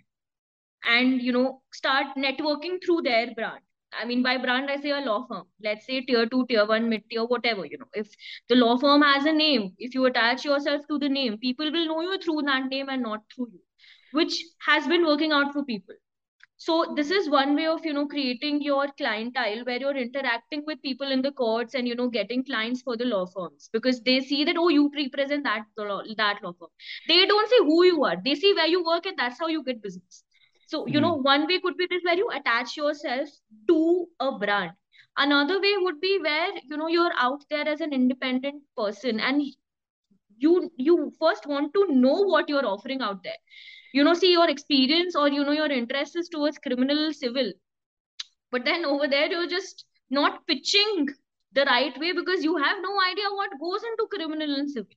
and 0.86 1.22
you 1.22 1.32
know 1.32 1.62
start 1.74 2.08
networking 2.18 2.78
through 2.84 3.02
their 3.02 3.34
brand 3.36 3.62
I 4.00 4.06
mean, 4.06 4.22
by 4.22 4.38
brand, 4.38 4.70
I 4.70 4.76
say 4.82 4.92
a 4.92 5.00
law 5.00 5.26
firm. 5.28 5.46
Let's 5.64 5.86
say 5.88 6.02
tier 6.02 6.26
two, 6.26 6.46
tier 6.48 6.66
one, 6.68 6.90
mid 6.90 7.04
tier, 7.10 7.24
whatever. 7.26 7.66
You 7.66 7.78
know, 7.78 7.88
if 7.94 8.10
the 8.50 8.56
law 8.56 8.78
firm 8.78 9.02
has 9.02 9.26
a 9.26 9.32
name, 9.32 9.74
if 9.78 9.96
you 9.96 10.06
attach 10.06 10.44
yourself 10.46 10.82
to 10.90 11.00
the 11.00 11.10
name, 11.10 11.38
people 11.38 11.72
will 11.72 11.88
know 11.88 12.02
you 12.02 12.18
through 12.20 12.42
that 12.44 12.68
name 12.70 12.90
and 12.90 13.02
not 13.02 13.24
through 13.34 13.48
you, 13.54 13.62
which 14.12 14.44
has 14.68 14.88
been 14.88 15.06
working 15.06 15.32
out 15.32 15.54
for 15.54 15.64
people. 15.64 15.96
So 16.60 16.94
this 16.96 17.12
is 17.12 17.30
one 17.30 17.56
way 17.56 17.68
of 17.68 17.86
you 17.86 17.94
know 17.94 18.08
creating 18.08 18.62
your 18.62 18.88
clientele 18.98 19.64
where 19.64 19.80
you're 19.80 19.96
interacting 19.96 20.64
with 20.66 20.82
people 20.82 21.12
in 21.12 21.22
the 21.22 21.32
courts 21.32 21.76
and 21.76 21.88
you 21.88 21.96
know 21.96 22.08
getting 22.10 22.44
clients 22.44 22.82
for 22.82 22.98
the 22.98 23.06
law 23.06 23.26
firms 23.26 23.70
because 23.72 24.02
they 24.02 24.20
see 24.22 24.44
that 24.44 24.58
oh 24.58 24.70
you 24.70 24.92
represent 24.96 25.44
that 25.44 25.66
law, 25.78 26.02
that 26.18 26.40
law 26.44 26.54
firm. 26.60 26.70
They 27.08 27.26
don't 27.26 27.50
see 27.50 27.60
who 27.60 27.84
you 27.84 28.04
are. 28.06 28.16
They 28.24 28.36
see 28.36 28.54
where 28.54 28.68
you 28.68 28.84
work 28.84 29.06
and 29.06 29.18
that's 29.18 29.40
how 29.40 29.48
you 29.48 29.64
get 29.64 29.84
business. 29.84 30.24
So, 30.68 30.86
you 30.86 31.00
mm. 31.00 31.02
know, 31.02 31.14
one 31.14 31.48
way 31.48 31.60
could 31.60 31.78
be 31.78 31.88
this 31.90 32.04
where 32.04 32.18
you 32.18 32.30
attach 32.30 32.76
yourself 32.76 33.30
to 33.70 34.06
a 34.20 34.38
brand. 34.38 34.72
Another 35.16 35.60
way 35.62 35.74
would 35.78 36.00
be 36.02 36.20
where, 36.22 36.50
you 36.70 36.78
know, 36.78 36.88
you're 36.88 37.14
out 37.18 37.44
there 37.50 37.68
as 37.68 37.82
an 37.82 37.94
independent 37.94 38.62
person 38.76 39.20
and 39.20 39.42
you 40.38 40.72
you 40.78 41.12
first 41.20 41.46
want 41.48 41.74
to 41.74 41.88
know 41.90 42.24
what 42.34 42.50
you're 42.50 42.66
offering 42.66 43.02
out 43.02 43.24
there. 43.24 43.42
You 43.94 44.04
know, 44.04 44.14
see 44.14 44.32
your 44.32 44.50
experience 44.50 45.16
or 45.16 45.30
you 45.30 45.44
know 45.44 45.52
your 45.52 45.72
interest 45.72 46.16
is 46.16 46.30
towards 46.30 46.58
criminal 46.60 47.14
civil. 47.14 47.52
But 48.52 48.66
then 48.66 48.86
over 48.86 49.08
there 49.08 49.28
you're 49.28 49.48
just 49.48 49.86
not 50.10 50.46
pitching 50.48 51.08
the 51.54 51.66
right 51.66 51.98
way 52.00 52.12
because 52.14 52.44
you 52.44 52.58
have 52.58 52.78
no 52.82 53.00
idea 53.02 53.26
what 53.32 53.60
goes 53.60 53.84
into 53.84 54.08
criminal 54.10 54.56
and 54.56 54.70
civil 54.70 54.96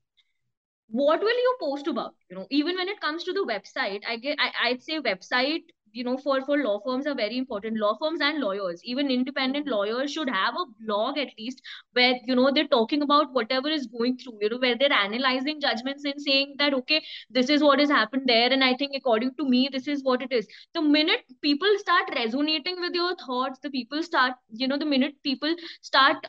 what 0.89 1.21
will 1.21 1.41
you 1.45 1.57
post 1.61 1.87
about 1.87 2.15
you 2.29 2.37
know 2.37 2.47
even 2.51 2.77
when 2.77 2.89
it 2.89 3.01
comes 3.01 3.25
to 3.25 3.33
the 3.33 3.45
website 3.51 4.03
i 4.09 4.17
get 4.17 4.37
I, 4.41 4.69
i'd 4.69 4.83
say 4.83 5.01
website 5.01 5.63
you 5.93 6.05
know 6.05 6.17
for 6.17 6.41
for 6.43 6.59
law 6.59 6.81
firms 6.85 7.07
are 7.07 7.15
very 7.15 7.39
important. 7.39 7.79
Law 7.79 7.97
firms 7.99 8.21
and 8.21 8.41
lawyers 8.41 8.81
even 8.85 9.11
independent 9.11 9.67
lawyers 9.67 10.13
should 10.13 10.29
have 10.29 10.55
a 10.55 10.67
blog 10.81 11.19
at 11.19 11.29
least 11.39 11.63
where 11.93 12.15
you 12.27 12.35
know 12.35 12.51
they're 12.53 12.73
talking 12.75 13.03
about 13.03 13.33
whatever 13.33 13.69
is 13.69 13.87
going 13.87 14.17
through 14.19 14.39
you 14.41 14.51
know 14.51 14.59
where 14.59 14.77
they're 14.79 14.93
analyzing 14.93 15.61
judgments 15.61 16.05
and 16.05 16.21
saying 16.21 16.55
that 16.59 16.75
okay 16.75 17.03
this 17.31 17.49
is 17.51 17.63
what 17.63 17.79
has 17.79 17.91
happened 17.91 18.23
there 18.27 18.53
and 18.53 18.65
i 18.65 18.75
think 18.75 18.93
according 18.97 19.33
to 19.39 19.49
me 19.49 19.69
this 19.73 19.89
is 19.89 20.03
what 20.05 20.23
it 20.23 20.33
is. 20.33 20.47
The 20.75 20.83
minute 20.83 21.25
people 21.43 21.69
start 21.79 22.11
resonating 22.15 22.81
with 22.81 22.95
your 22.95 23.15
thoughts 23.17 23.59
the 23.63 23.71
people 23.71 24.03
start 24.03 24.35
you 24.53 24.69
know 24.69 24.79
the 24.79 24.87
minute 24.87 25.15
people 25.23 25.55
start 25.83 26.27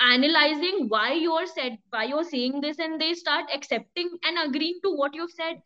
analyzing 0.00 0.86
why 0.88 1.12
you're 1.12 1.46
said 1.46 1.78
why 1.90 2.04
you're 2.04 2.24
saying 2.24 2.60
this 2.60 2.78
and 2.78 3.00
they 3.00 3.12
start 3.14 3.44
accepting 3.54 4.10
and 4.24 4.38
agreeing 4.46 4.78
to 4.84 4.90
what 4.96 5.14
you've 5.14 5.30
said 5.30 5.62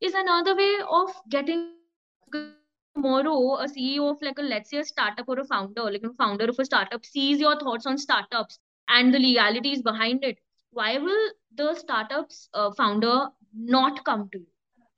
is 0.00 0.14
another 0.14 0.56
way 0.56 0.74
of 0.90 1.10
getting 1.30 1.83
tomorrow 2.32 3.56
a 3.56 3.66
ceo 3.68 4.10
of 4.10 4.22
like 4.22 4.38
a 4.38 4.42
let's 4.42 4.70
say 4.70 4.78
a 4.78 4.84
startup 4.84 5.28
or 5.28 5.38
a 5.40 5.44
founder 5.44 5.84
like 5.90 6.02
a 6.02 6.12
founder 6.14 6.44
of 6.44 6.58
a 6.58 6.64
startup 6.64 7.04
sees 7.04 7.40
your 7.40 7.58
thoughts 7.58 7.86
on 7.86 7.98
startups 7.98 8.58
and 8.88 9.12
the 9.12 9.18
legalities 9.18 9.82
behind 9.82 10.24
it 10.24 10.38
why 10.70 10.98
will 10.98 11.30
the 11.54 11.74
startups 11.74 12.48
uh, 12.54 12.70
founder 12.72 13.28
not 13.54 14.04
come 14.04 14.28
to 14.32 14.38
you 14.38 14.46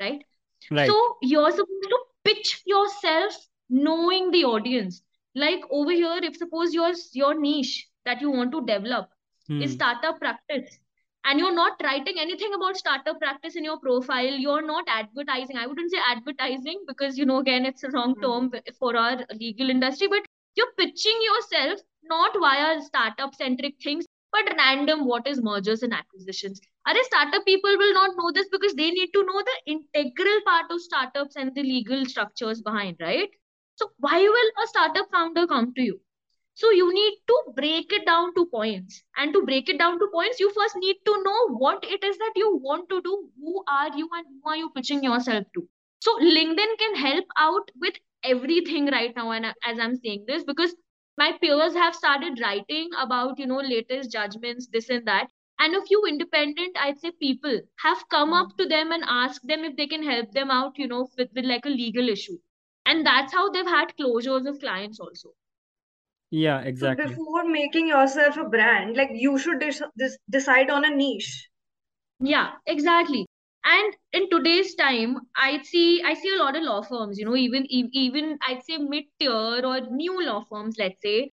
right? 0.01 0.25
right 0.71 0.89
so 0.89 1.17
you're 1.23 1.51
supposed 1.51 1.91
to 1.91 1.99
pitch 2.25 2.63
yourself 2.67 3.35
knowing 3.69 4.31
the 4.31 4.45
audience 4.45 5.03
like 5.35 5.61
over 5.71 5.91
here 5.91 6.19
if 6.23 6.37
suppose 6.37 6.75
your 6.75 6.93
your 7.13 7.35
niche 7.39 7.89
that 8.05 8.21
you 8.21 8.31
want 8.31 8.53
to 8.53 8.65
develop 8.67 9.09
hmm. 9.49 9.63
is 9.63 9.73
startup 9.73 10.19
practice 10.19 10.79
and 11.27 11.41
you're 11.41 11.55
not 11.55 11.81
writing 11.83 12.19
anything 12.21 12.55
about 12.55 12.77
startup 12.77 13.19
practice 13.19 13.57
in 13.57 13.65
your 13.65 13.79
profile. 13.81 14.33
You're 14.45 14.65
not 14.65 14.85
advertising. 14.87 15.57
I 15.57 15.67
wouldn't 15.67 15.91
say 15.91 15.99
advertising 15.99 16.85
because 16.87 17.19
you 17.19 17.27
know 17.27 17.39
again 17.39 17.67
it's 17.67 17.83
a 17.83 17.91
wrong 17.91 18.15
hmm. 18.15 18.23
term 18.23 18.53
for 18.79 18.97
our 18.97 19.19
legal 19.41 19.71
industry 19.71 20.07
but 20.07 20.23
you're 20.55 20.73
pitching 20.79 21.19
yourself 21.23 21.81
not 22.05 22.37
via 22.39 22.81
startup 22.81 23.35
centric 23.35 23.75
things 23.83 24.07
but 24.33 24.55
random 24.57 25.05
what 25.07 25.27
is 25.27 25.43
mergers 25.43 25.83
and 25.83 25.93
acquisitions. 25.93 26.61
Are 26.87 26.95
startup 27.03 27.45
people 27.45 27.77
will 27.77 27.95
not 27.95 28.13
know 28.17 28.31
this 28.33 28.49
because 28.53 28.75
they 28.75 28.91
need 28.91 29.11
to 29.13 29.25
know 29.25 29.43
the 29.43 29.73
integral 29.73 30.41
part 30.47 30.71
of 30.71 30.81
startups 30.81 31.35
and 31.37 31.53
the 31.55 31.63
legal 31.63 32.05
structures 32.07 32.63
behind 32.63 32.97
right? 33.01 33.31
So 33.75 33.91
why 33.99 34.21
will 34.21 34.65
a 34.65 34.67
startup 34.69 35.09
founder 35.11 35.47
come 35.47 35.75
to 35.75 35.83
you 35.83 36.01
so 36.57 36.71
you 36.71 36.93
need 36.93 37.19
to 37.29 37.37
break 37.55 37.93
it 37.93 38.07
down 38.07 38.35
to 38.35 38.47
points. 38.47 39.03
And 39.17 39.33
to 39.35 39.43
break 39.45 39.69
it 39.69 39.79
down 39.79 39.99
to 40.01 40.09
points, 40.13 40.41
you 40.41 40.51
first 40.53 40.77
need 40.77 40.97
to 41.05 41.23
know 41.23 41.49
what 41.57 41.85
it 41.85 42.03
is 42.03 42.19
that 42.19 42.33
you 42.35 42.57
want 42.57 42.89
to 42.89 43.01
do. 43.03 43.29
Who 43.41 43.63
are 43.69 43.97
you 43.97 44.09
and 44.13 44.27
who 44.43 44.51
are 44.51 44.57
you 44.57 44.71
pitching 44.71 45.05
yourself 45.05 45.45
to? 45.55 45.69
So 46.01 46.19
LinkedIn 46.19 46.79
can 46.79 46.97
help 46.97 47.27
out 47.39 47.71
with 47.81 47.95
everything 48.25 48.87
right 48.87 49.15
now. 49.15 49.31
And 49.33 49.47
as 49.47 49.79
I'm 49.79 49.97
saying 49.97 50.25
this, 50.27 50.45
because 50.45 50.75
my 51.19 51.33
peers 51.41 51.75
have 51.75 51.95
started 51.95 52.41
writing 52.41 52.91
about, 52.99 53.39
you 53.39 53.47
know, 53.47 53.61
latest 53.61 54.11
judgments, 54.11 54.69
this 54.73 54.89
and 54.89 55.07
that. 55.07 55.29
And 55.59 55.75
a 55.75 55.83
few 55.85 56.05
independent, 56.09 56.77
I'd 56.81 56.99
say, 56.99 57.11
people 57.13 57.61
have 57.81 58.09
come 58.11 58.33
up 58.33 58.57
to 58.59 58.67
them 58.67 58.93
and 58.93 59.05
asked 59.07 59.47
them 59.47 59.65
if 59.65 59.77
they 59.77 59.87
can 59.87 60.03
help 60.03 60.33
them 60.33 60.51
out, 60.51 60.79
you 60.79 60.89
know, 60.89 61.09
with, 61.19 61.31
with 61.35 61.45
like 61.45 61.67
a 61.67 61.71
legal 61.71 62.09
issue. 62.09 62.39
And 62.87 63.05
that's 63.07 63.33
how 63.35 63.51
they've 63.51 63.67
had 63.67 63.95
closures 63.99 64.49
of 64.49 64.59
clients 64.61 65.01
also. 65.01 65.35
Yeah, 66.31 66.61
exactly 66.61 67.05
So 67.05 67.05
exactly. 67.05 67.25
before 67.25 67.45
making 67.49 67.89
yourself 67.89 68.37
a 68.37 68.45
brand, 68.49 68.97
like 68.97 69.11
you 69.13 69.39
should 69.39 69.61
dis- 69.61 70.19
decide 70.31 70.71
on 70.71 70.85
a 70.85 70.91
niche. 70.95 71.49
Yeah, 72.21 72.53
exactly. 72.67 73.27
And 73.65 73.97
in 74.13 74.31
today's 74.31 74.75
time, 74.77 75.19
I 75.37 75.63
see 75.63 76.03
I 76.03 76.15
see 76.15 76.31
a 76.35 76.39
lot 76.39 76.57
of 76.57 76.63
law 76.63 76.83
firms, 76.83 77.19
you 77.19 77.25
know, 77.25 77.37
even 77.37 77.67
even 77.71 78.39
I'd 78.47 78.63
say 78.65 78.79
mid-tier 78.79 79.67
or 79.67 79.81
new 79.91 80.25
law 80.25 80.45
firms, 80.49 80.77
let's 80.79 81.01
say, 81.03 81.33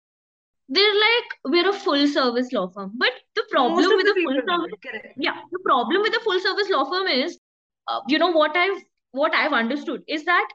they're 0.68 0.94
like 1.06 1.28
we're 1.44 1.68
a 1.68 1.72
full 1.72 2.06
service 2.08 2.52
law 2.52 2.68
firm. 2.68 2.92
But 2.96 3.12
the 3.34 3.44
problem 3.50 3.96
with 3.96 4.06
a 4.06 4.16
full 4.22 4.40
service, 4.48 4.78
yeah, 5.16 5.36
the 5.52 5.58
problem 5.64 6.02
with 6.02 6.14
a 6.16 6.20
full 6.20 6.40
service 6.40 6.70
law 6.70 6.84
firm 6.90 7.06
is, 7.08 7.38
uh, 7.88 8.00
you 8.08 8.18
know, 8.18 8.30
what 8.30 8.56
I've 8.56 8.82
what 9.12 9.34
I've 9.34 9.52
understood 9.52 10.02
is 10.08 10.24
that 10.24 10.48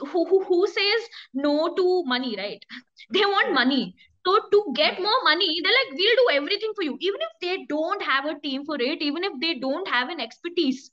who, 0.00 0.26
who 0.26 0.44
who 0.44 0.66
says 0.66 1.08
no 1.34 1.74
to 1.74 2.04
money, 2.04 2.36
right? 2.36 2.64
They 3.12 3.20
want 3.20 3.54
money. 3.54 3.94
So 4.26 4.40
to 4.52 4.72
get 4.74 5.00
more 5.00 5.22
money, 5.24 5.60
they're 5.62 5.72
like, 5.72 5.98
we'll 5.98 6.16
do 6.16 6.28
everything 6.36 6.72
for 6.74 6.82
you, 6.82 6.96
even 7.00 7.20
if 7.20 7.32
they 7.40 7.64
don't 7.66 8.02
have 8.02 8.26
a 8.26 8.38
team 8.40 8.64
for 8.64 8.76
it, 8.78 9.00
even 9.00 9.24
if 9.24 9.32
they 9.40 9.58
don't 9.58 9.88
have 9.88 10.10
an 10.10 10.20
expertise. 10.20 10.90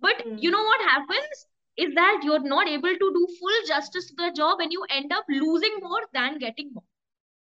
But 0.00 0.18
mm. 0.24 0.40
you 0.40 0.50
know 0.50 0.62
what 0.62 0.80
happens 0.82 1.46
is 1.76 1.94
that 1.94 2.20
you're 2.22 2.42
not 2.42 2.68
able 2.68 2.94
to 2.94 3.12
do 3.18 3.26
full 3.40 3.66
justice 3.66 4.06
to 4.08 4.14
the 4.16 4.32
job 4.36 4.60
and 4.60 4.72
you 4.72 4.84
end 4.90 5.12
up 5.12 5.24
losing 5.28 5.78
more 5.82 6.02
than 6.12 6.38
getting 6.38 6.70
more. 6.72 6.84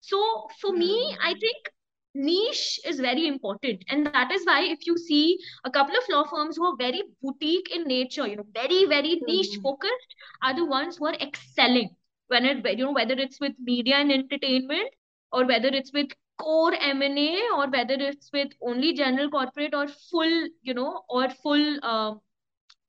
So 0.00 0.48
for 0.61 0.70
mm. 0.70 0.79
me, 0.79 1.16
I 1.22 1.35
think 1.35 1.70
niche 2.14 2.81
is 2.87 3.00
very 3.00 3.27
important. 3.27 3.85
And 3.88 4.07
that 4.07 4.31
is 4.31 4.44
why 4.46 4.62
if 4.64 4.87
you 4.87 4.96
see 4.96 5.38
a 5.64 5.70
couple 5.70 5.96
of 5.96 6.09
law 6.09 6.24
firms 6.24 6.57
who 6.57 6.64
are 6.64 6.77
very 6.77 7.03
boutique 7.22 7.74
in 7.74 7.85
nature 7.85 8.27
you 8.27 8.37
know 8.37 8.46
very 8.55 8.87
very 8.87 9.20
niche 9.27 9.53
mm-hmm. 9.53 9.62
focused 9.62 10.14
are 10.42 10.55
the 10.55 10.64
ones 10.64 10.96
who 10.96 11.07
are 11.07 11.14
excelling. 11.14 11.90
When 12.29 12.44
it 12.44 12.79
you 12.79 12.85
know 12.85 12.92
whether 12.92 13.14
it's 13.14 13.40
with 13.40 13.53
media 13.59 13.96
and 13.96 14.12
entertainment 14.12 14.88
or 15.33 15.46
whether 15.46 15.68
it's 15.68 15.92
with 15.92 16.09
core 16.38 16.74
m&a 16.74 17.40
or 17.57 17.68
whether 17.70 17.94
it's 17.94 18.31
with 18.33 18.48
only 18.61 18.92
general 18.92 19.31
corporate 19.31 19.74
or 19.74 19.87
full 20.11 20.48
you 20.62 20.74
know 20.74 21.03
or 21.09 21.29
full 21.31 21.85
um, 21.85 22.20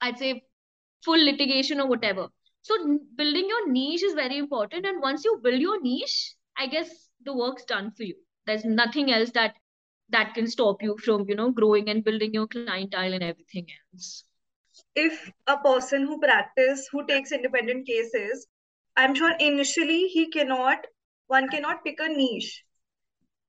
i'd 0.02 0.18
say 0.18 0.44
full 1.04 1.24
litigation 1.24 1.80
or 1.80 1.88
whatever. 1.88 2.28
So 2.62 2.76
building 3.16 3.48
your 3.48 3.70
niche 3.70 4.02
is 4.02 4.16
very 4.16 4.40
important. 4.40 4.88
And 4.88 5.00
once 5.00 5.24
you 5.24 5.40
build 5.44 5.60
your 5.60 5.82
niche 5.82 6.36
i 6.58 6.68
guess 6.68 7.10
the 7.24 7.36
work's 7.36 7.66
done 7.66 7.92
for 7.92 8.04
you 8.04 8.16
there's 8.46 8.66
nothing 8.66 9.12
else 9.12 9.32
that 9.32 9.56
that 10.10 10.34
can 10.34 10.48
stop 10.48 10.82
you 10.82 10.96
from 11.04 11.26
you 11.28 11.36
know 11.36 11.52
growing 11.52 11.90
and 11.90 12.04
building 12.04 12.34
your 12.34 12.48
clientele 12.48 13.14
and 13.14 13.24
everything 13.24 13.68
else 13.78 14.24
if 14.96 15.32
a 15.48 15.58
person 15.58 16.06
who 16.06 16.20
practice 16.20 16.88
who 16.92 17.06
takes 17.08 17.32
independent 17.32 17.88
cases 17.88 18.48
i'm 18.96 19.16
sure 19.16 19.34
initially 19.40 20.08
he 20.08 20.30
cannot 20.30 20.86
one 21.28 21.48
cannot 21.50 21.84
pick 21.84 22.00
a 22.00 22.08
niche 22.08 22.64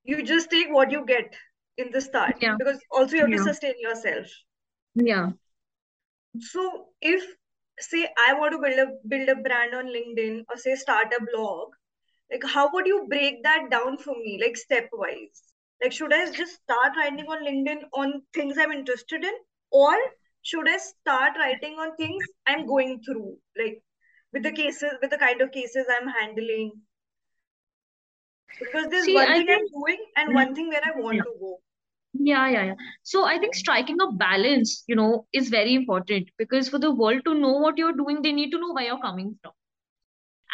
you 0.04 0.22
just 0.22 0.50
take 0.50 0.68
what 0.70 0.90
you 0.90 1.04
get 1.06 1.35
in 1.76 1.90
the 1.92 2.00
start 2.00 2.37
yeah. 2.40 2.54
because 2.59 2.78
also 2.90 3.16
you 3.16 3.22
have 3.22 3.30
yeah. 3.30 3.37
to 3.37 3.42
sustain 3.42 3.74
yourself 3.78 4.26
yeah 4.94 5.30
so 6.40 6.87
if 7.00 7.22
say 7.78 8.09
i 8.26 8.32
want 8.35 8.52
to 8.52 8.59
build 8.59 8.78
a 8.78 9.09
build 9.09 9.28
a 9.28 9.37
brand 9.42 9.74
on 9.74 9.87
linkedin 9.87 10.38
or 10.50 10.56
say 10.56 10.74
start 10.74 11.12
a 11.18 11.24
blog 11.32 11.68
like 12.30 12.44
how 12.44 12.70
would 12.72 12.86
you 12.86 13.06
break 13.08 13.42
that 13.42 13.70
down 13.70 13.96
for 13.98 14.14
me 14.14 14.38
like 14.42 14.56
step 14.56 14.88
wise 14.92 15.42
like 15.82 15.92
should 15.92 16.12
i 16.12 16.30
just 16.32 16.54
start 16.62 16.96
writing 16.96 17.26
on 17.26 17.44
linkedin 17.44 17.82
on 17.94 18.22
things 18.34 18.56
i'm 18.58 18.72
interested 18.72 19.24
in? 19.24 19.34
Or 19.70 19.94
should 20.42 20.68
i 20.68 20.76
start 20.78 21.34
writing 21.38 21.74
on 21.74 21.96
things 21.96 22.24
i'm 22.46 22.66
going 22.66 23.00
through 23.04 23.36
like 23.58 23.82
with 24.32 24.42
the 24.42 24.52
cases 24.52 24.92
with 25.02 25.10
the 25.10 25.18
kind 25.18 25.40
of 25.40 25.52
cases 25.52 25.86
i'm 26.00 26.08
handling? 26.08 26.72
Because 28.58 28.86
there's 28.88 29.04
See, 29.04 29.14
one 29.14 29.28
I 29.28 29.38
thing 29.38 29.46
think, 29.46 29.62
i'm 29.62 29.80
doing 29.80 30.04
and 30.16 30.28
mm-hmm. 30.28 30.36
one 30.36 30.54
thing 30.54 30.68
where 30.68 30.82
i 30.84 30.98
want 30.98 31.16
yeah. 31.16 31.22
to 31.22 31.34
go. 31.40 31.58
Yeah 32.18 32.48
yeah 32.48 32.64
yeah. 32.64 32.74
So 33.02 33.24
i 33.24 33.38
think 33.38 33.54
striking 33.54 34.00
a 34.00 34.10
balance 34.12 34.84
you 34.86 34.96
know 34.96 35.26
is 35.32 35.48
very 35.50 35.74
important 35.74 36.30
because 36.38 36.68
for 36.68 36.78
the 36.78 36.90
world 36.90 37.22
to 37.26 37.34
know 37.34 37.52
what 37.58 37.76
you're 37.76 37.92
doing 37.92 38.22
they 38.22 38.32
need 38.32 38.50
to 38.52 38.58
know 38.58 38.72
where 38.72 38.84
you're 38.84 39.00
coming 39.00 39.38
from 39.42 39.52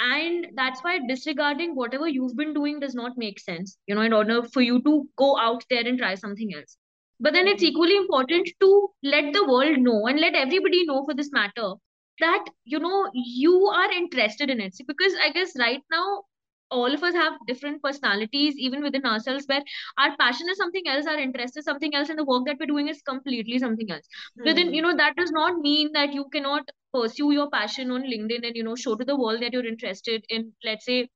and 0.03 0.47
that's 0.57 0.83
why 0.85 0.99
disregarding 1.09 1.75
whatever 1.75 2.09
you've 2.09 2.37
been 2.37 2.53
doing 2.55 2.79
does 2.81 2.95
not 2.95 3.17
make 3.17 3.38
sense 3.41 3.77
you 3.87 3.95
know 3.95 4.03
in 4.03 4.12
order 4.12 4.43
for 4.43 4.61
you 4.62 4.81
to 4.83 5.09
go 5.17 5.38
out 5.38 5.65
there 5.71 5.87
and 5.87 5.99
try 5.99 6.15
something 6.15 6.53
else 6.55 6.77
but 7.21 7.33
then 7.33 7.49
it's 7.49 7.62
Mhm. 7.62 7.69
equally 7.71 7.97
important 7.97 8.49
to 8.61 8.71
let 9.03 9.33
the 9.33 9.45
world 9.47 9.79
know 9.79 10.07
and 10.07 10.21
let 10.21 10.35
everybody 10.35 10.85
know 10.87 11.05
for 11.05 11.15
this 11.15 11.33
matter 11.33 11.73
that 12.21 12.45
you 12.65 12.79
know 12.79 13.09
you 13.15 13.55
are 13.67 13.91
interested 13.93 14.51
in 14.51 14.61
it 14.61 14.77
because 14.87 15.15
i 15.25 15.31
guess 15.31 15.53
right 15.59 15.83
now 15.91 16.23
all 16.71 16.95
of 16.95 17.03
us 17.05 17.15
have 17.15 17.35
different 17.47 17.83
personalities 17.83 18.55
even 18.59 18.83
within 18.83 19.05
ourselves 19.07 19.45
where 19.47 19.62
our 19.99 20.17
passion 20.17 20.49
is 20.51 20.57
something 20.59 20.87
else 20.88 21.07
our 21.07 21.19
interest 21.25 21.57
is 21.57 21.65
something 21.65 21.95
else 21.95 22.09
and 22.09 22.19
the 22.19 22.25
work 22.31 22.45
that 22.47 22.57
we're 22.61 22.73
doing 22.73 22.88
is 22.88 23.03
completely 23.03 23.59
something 23.59 23.91
else 23.91 24.09
but 24.45 24.57
then 24.57 24.73
you 24.73 24.81
Mhm. 24.81 24.83
know 24.83 24.95
that 24.97 25.17
does 25.17 25.31
not 25.33 25.59
mean 25.59 25.91
that 25.93 26.12
you 26.12 26.25
cannot 26.33 26.71
pursue 26.94 27.33
your 27.33 27.48
passion 27.50 27.90
on 27.90 28.02
linkedin 28.02 28.46
and 28.46 28.57
you 28.57 28.62
know 28.64 28.76
show 28.76 28.96
to 28.96 29.05
the 29.05 29.16
world 29.16 29.42
that 29.42 29.52
you're 29.52 29.66
interested 29.74 30.24
in 30.28 30.52
let's 30.64 30.85
say 30.87 31.09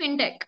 fintech 0.00 0.42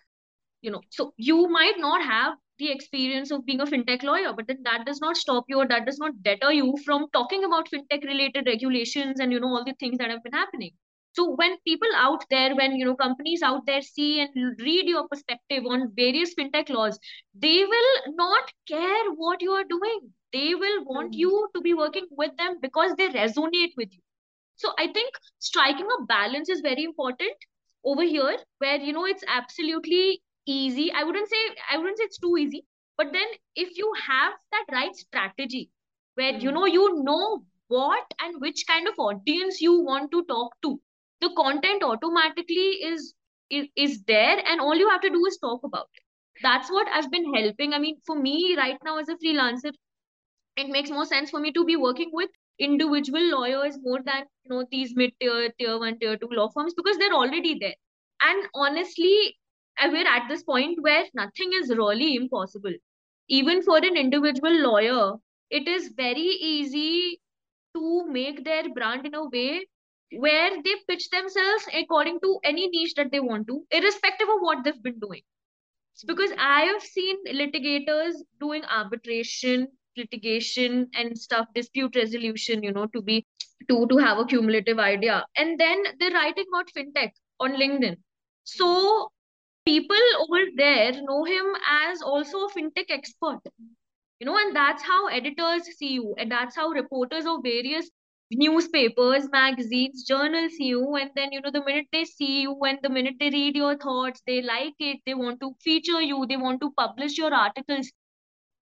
you 0.61 0.71
know. 0.71 0.83
So 0.89 1.13
you 1.17 1.47
might 1.49 1.75
not 1.77 2.03
have 2.03 2.35
the 2.59 2.71
experience 2.71 3.31
of 3.31 3.45
being 3.45 3.61
a 3.61 3.65
fintech 3.65 4.03
lawyer 4.03 4.33
but 4.33 4.47
then 4.47 4.59
that 4.63 4.85
does 4.85 5.01
not 5.01 5.17
stop 5.17 5.45
you 5.47 5.59
or 5.59 5.67
that 5.67 5.85
does 5.85 5.99
not 5.99 6.21
deter 6.23 6.51
you 6.51 6.75
from 6.85 7.07
talking 7.13 7.43
about 7.43 7.69
fintech 7.69 8.03
related 8.05 8.47
regulations 8.47 9.19
and 9.19 9.31
you 9.31 9.39
know 9.39 9.49
all 9.49 9.63
the 9.65 9.73
things 9.79 9.97
that 9.97 10.09
have 10.09 10.23
been 10.23 10.33
happening. 10.33 10.71
So 11.13 11.31
when 11.35 11.57
people 11.67 11.89
out 11.95 12.23
there 12.29 12.55
when 12.55 12.75
you 12.75 12.85
know 12.85 12.95
companies 12.95 13.41
out 13.43 13.65
there 13.65 13.81
see 13.81 14.21
and 14.21 14.59
read 14.59 14.87
your 14.87 15.07
perspective 15.07 15.63
on 15.69 15.91
various 15.95 16.33
fintech 16.35 16.69
laws 16.69 16.99
they 17.33 17.63
will 17.65 18.15
not 18.15 18.51
care 18.67 19.11
what 19.15 19.41
you 19.41 19.51
are 19.51 19.63
doing. 19.63 20.13
They 20.33 20.53
will 20.55 20.83
want 20.85 21.13
Mhm. 21.13 21.15
you 21.15 21.49
to 21.55 21.61
be 21.61 21.73
working 21.73 22.07
with 22.11 22.35
them 22.37 22.57
because 22.61 22.95
they 22.95 23.09
resonate 23.09 23.73
with 23.77 23.93
you 23.93 24.01
so 24.55 24.73
I 24.77 24.87
think 24.91 25.13
striking 25.39 25.87
a 25.99 26.03
balance 26.05 26.49
is 26.49 26.61
very 26.61 26.83
important 26.83 27.33
over 27.83 28.03
here, 28.03 28.37
where 28.59 28.77
you 28.77 28.93
know 28.93 29.05
it's 29.05 29.23
absolutely 29.27 30.21
easy. 30.45 30.91
I 30.91 31.03
wouldn't 31.03 31.29
say 31.29 31.37
I 31.71 31.77
wouldn't 31.77 31.97
say 31.97 32.05
it's 32.05 32.19
too 32.19 32.35
easy, 32.37 32.65
but 32.97 33.11
then 33.13 33.27
if 33.55 33.77
you 33.77 33.91
have 34.07 34.33
that 34.51 34.65
right 34.71 34.95
strategy, 34.95 35.69
where 36.15 36.33
you 36.35 36.51
Mhm. 36.51 36.51
know 36.51 36.65
you 36.65 37.03
know 37.03 37.43
what 37.67 38.05
and 38.19 38.41
which 38.41 38.65
kind 38.67 38.87
of 38.87 38.95
audience 38.99 39.61
you 39.61 39.79
want 39.81 40.11
to 40.11 40.23
talk 40.25 40.53
to, 40.63 40.79
the 41.21 41.29
content 41.35 41.83
automatically 41.83 42.69
is 42.91 43.13
is, 43.49 43.67
is 43.75 44.03
there, 44.03 44.37
and 44.45 44.59
all 44.61 44.75
you 44.75 44.89
have 44.89 45.01
to 45.01 45.09
do 45.09 45.25
is 45.25 45.37
talk 45.37 45.61
about 45.63 45.87
it. 45.95 46.03
That's 46.41 46.69
what 46.71 46.87
I've 46.87 47.09
been 47.11 47.33
helping. 47.33 47.73
I 47.73 47.79
mean, 47.79 47.97
for 48.05 48.15
me 48.15 48.55
right 48.57 48.77
now 48.83 48.97
as 48.99 49.09
a 49.09 49.15
freelancer, 49.15 49.71
it 50.57 50.67
makes 50.69 50.89
more 50.89 51.05
sense 51.05 51.29
for 51.29 51.39
me 51.39 51.51
to 51.53 51.63
be 51.65 51.75
working 51.75 52.09
with 52.13 52.29
individual 52.59 53.23
lawyers 53.31 53.77
more 53.81 54.01
than 54.03 54.25
you 54.43 54.49
know 54.49 54.65
these 54.71 54.95
mid 54.95 55.13
tier 55.19 55.51
tier 55.59 55.77
1 55.79 55.99
tier 55.99 56.17
2 56.17 56.27
law 56.31 56.49
firms 56.49 56.73
because 56.75 56.97
they're 56.97 57.13
already 57.13 57.57
there. 57.59 57.75
And 58.21 58.47
honestly 58.53 59.37
uh, 59.79 59.89
we're 59.91 60.07
at 60.07 60.27
this 60.29 60.43
point 60.43 60.81
where 60.81 61.05
nothing 61.13 61.51
is 61.53 61.69
really 61.69 62.15
impossible. 62.15 62.73
Even 63.29 63.61
for 63.63 63.77
an 63.77 63.95
individual 63.97 64.53
lawyer 64.61 65.15
it 65.49 65.67
is 65.67 65.89
very 65.95 66.29
easy 66.53 67.21
to 67.75 68.05
make 68.07 68.43
their 68.43 68.69
brand 68.73 69.05
in 69.05 69.13
a 69.15 69.27
way 69.29 69.67
where 70.17 70.51
they 70.63 70.75
pitch 70.87 71.09
themselves 71.09 71.67
according 71.73 72.19
to 72.21 72.39
any 72.43 72.67
niche 72.69 72.93
that 72.95 73.11
they 73.11 73.19
want 73.19 73.47
to 73.47 73.65
irrespective 73.71 74.29
of 74.29 74.39
what 74.41 74.63
they've 74.63 74.81
been 74.83 74.99
doing. 74.99 75.21
It's 75.93 76.03
because 76.03 76.31
I 76.37 76.61
have 76.65 76.81
seen 76.81 77.17
litigators 77.25 78.15
doing 78.39 78.63
arbitration, 78.65 79.67
litigation, 79.97 80.89
and 80.93 81.17
stuff, 81.17 81.47
dispute 81.55 81.95
resolution, 81.95 82.63
you 82.63 82.71
know, 82.71 82.87
to 82.87 83.01
be 83.01 83.25
to 83.69 83.87
to 83.87 83.97
have 83.97 84.17
a 84.17 84.25
cumulative 84.25 84.79
idea. 84.79 85.25
And 85.37 85.59
then 85.59 85.83
they're 85.99 86.11
writing 86.11 86.45
about 86.53 86.71
fintech 86.75 87.11
on 87.39 87.53
LinkedIn. 87.53 87.97
So 88.43 89.11
people 89.65 90.07
over 90.21 90.41
there 90.55 90.91
know 91.01 91.23
him 91.23 91.45
as 91.69 92.01
also 92.01 92.45
a 92.45 92.51
fintech 92.51 92.89
expert 92.89 93.39
you 94.19 94.25
know 94.25 94.37
and 94.37 94.55
that's 94.55 94.83
how 94.83 95.07
editors 95.07 95.63
see 95.77 95.93
you 95.93 96.13
and 96.17 96.31
that's 96.31 96.55
how 96.55 96.67
reporters 96.69 97.25
of 97.25 97.39
various 97.43 97.89
newspapers 98.31 99.27
magazines 99.31 100.03
journals 100.03 100.53
see 100.57 100.67
you 100.67 100.95
and 100.95 101.09
then 101.15 101.31
you 101.31 101.41
know 101.41 101.51
the 101.51 101.63
minute 101.65 101.87
they 101.91 102.05
see 102.05 102.41
you 102.41 102.55
and 102.69 102.79
the 102.83 102.89
minute 102.89 103.15
they 103.19 103.29
read 103.29 103.55
your 103.55 103.75
thoughts 103.77 104.21
they 104.27 104.41
like 104.41 104.73
it 104.79 104.99
they 105.05 105.13
want 105.13 105.39
to 105.39 105.51
feature 105.63 106.01
you 106.01 106.25
they 106.29 106.37
want 106.37 106.61
to 106.61 106.71
publish 106.77 107.17
your 107.17 107.33
articles 107.33 107.91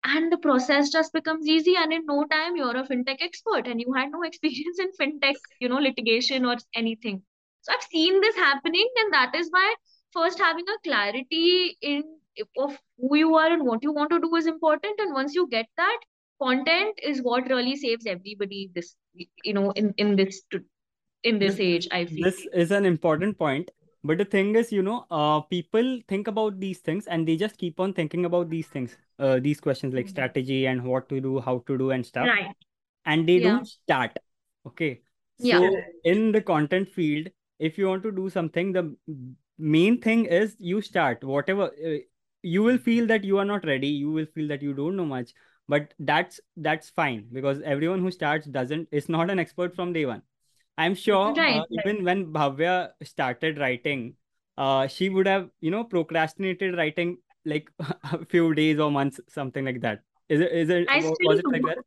and 0.04 0.32
the 0.32 0.38
process 0.38 0.90
just 0.90 1.12
becomes 1.12 1.46
easy 1.46 1.74
and 1.76 1.92
in 1.92 2.06
no 2.06 2.24
time 2.24 2.56
you're 2.56 2.76
a 2.76 2.86
fintech 2.86 3.18
expert 3.20 3.66
and 3.66 3.80
you 3.80 3.92
had 3.92 4.10
no 4.10 4.22
experience 4.30 4.78
in 4.78 4.92
fintech 5.00 5.36
you 5.60 5.68
know 5.68 5.78
litigation 5.78 6.44
or 6.44 6.56
anything. 6.74 7.22
So 7.62 7.72
i've 7.74 7.82
seen 7.82 8.20
this 8.20 8.36
happening 8.36 8.88
and 8.98 9.12
that 9.12 9.34
is 9.34 9.48
why 9.50 9.74
first 10.12 10.38
having 10.38 10.64
a 10.68 10.78
clarity 10.88 11.76
in 11.82 12.04
of 12.56 12.78
who 12.98 13.16
you 13.16 13.34
are 13.34 13.52
and 13.52 13.66
what 13.66 13.82
you 13.82 13.92
want 13.92 14.10
to 14.10 14.20
do 14.20 14.34
is 14.36 14.46
important 14.46 15.00
and 15.00 15.12
once 15.12 15.34
you 15.34 15.48
get 15.48 15.66
that 15.76 15.98
content 16.40 16.98
is 17.02 17.20
what 17.20 17.48
really 17.48 17.76
saves 17.76 18.06
everybody 18.06 18.70
this 18.74 18.94
you 19.44 19.52
know 19.52 19.70
in 19.72 19.92
in 19.96 20.14
this 20.16 20.42
in 21.24 21.38
this, 21.38 21.56
this 21.56 21.60
age 21.60 21.88
i 21.90 22.04
feel. 22.04 22.24
this 22.24 22.46
is 22.52 22.70
an 22.70 22.86
important 22.86 23.36
point 23.36 23.70
but 24.04 24.18
the 24.18 24.24
thing 24.24 24.54
is 24.56 24.70
you 24.72 24.82
know 24.82 25.06
uh, 25.10 25.40
people 25.40 26.00
think 26.08 26.28
about 26.28 26.58
these 26.60 26.78
things 26.78 27.06
and 27.06 27.26
they 27.26 27.36
just 27.36 27.58
keep 27.58 27.80
on 27.80 27.92
thinking 27.92 28.24
about 28.24 28.48
these 28.48 28.66
things 28.66 28.96
uh, 29.18 29.38
these 29.40 29.60
questions 29.60 29.94
like 29.94 30.06
Mhm. 30.06 30.10
strategy 30.10 30.66
and 30.66 30.84
what 30.84 31.08
to 31.08 31.20
do 31.20 31.40
how 31.40 31.58
to 31.66 31.78
do 31.78 31.90
and 31.90 32.06
stuff. 32.06 32.26
Right. 32.26 32.54
And 33.04 33.28
they 33.28 33.36
yeah. 33.38 33.48
don't 33.50 33.66
start. 33.66 34.18
Okay. 34.66 35.02
Yeah 35.38 35.58
so 35.58 35.70
Correct. 35.70 35.94
in 36.04 36.32
the 36.32 36.40
content 36.42 36.88
field 36.88 37.28
if 37.58 37.78
you 37.78 37.88
want 37.88 38.02
to 38.02 38.12
do 38.12 38.28
something 38.30 38.72
the 38.72 38.96
main 39.58 40.00
thing 40.00 40.24
is 40.26 40.56
you 40.58 40.80
start. 40.80 41.22
Whatever 41.24 41.70
uh, 41.86 41.98
you 42.42 42.62
will 42.62 42.78
feel 42.78 43.06
that 43.06 43.24
you 43.24 43.38
are 43.38 43.44
not 43.44 43.64
ready. 43.64 43.88
You 43.88 44.10
will 44.10 44.26
feel 44.26 44.48
that 44.48 44.62
you 44.62 44.72
don't 44.74 44.96
know 44.96 45.04
much. 45.04 45.32
But 45.68 45.94
that's 45.98 46.40
that's 46.56 46.90
fine 46.90 47.28
because 47.32 47.60
everyone 47.62 48.00
who 48.00 48.10
starts 48.10 48.46
doesn't 48.46 48.88
is 48.90 49.08
not 49.08 49.30
an 49.30 49.38
expert 49.38 49.74
from 49.76 49.92
day 49.92 50.06
one 50.06 50.22
i'm 50.78 50.94
sure 50.94 51.34
right 51.34 51.56
uh, 51.56 51.58
right 51.58 51.68
even 51.84 52.04
when 52.04 52.26
bhavya 52.32 52.90
started 53.02 53.58
writing 53.58 54.14
uh, 54.56 54.86
she 54.88 55.08
would 55.08 55.26
have 55.26 55.48
you 55.60 55.70
know 55.70 55.84
procrastinated 55.84 56.76
writing 56.76 57.16
like 57.44 57.70
a 58.12 58.24
few 58.26 58.54
days 58.54 58.78
or 58.78 58.90
months 58.90 59.20
something 59.28 59.64
like 59.64 59.80
that. 59.80 60.00
Is 60.28 60.40
it 60.40 60.52
is 60.52 60.68
it 60.68 60.88
i 60.90 60.98
was 61.00 61.38
it 61.38 61.46
like 61.50 61.62
that? 61.62 61.78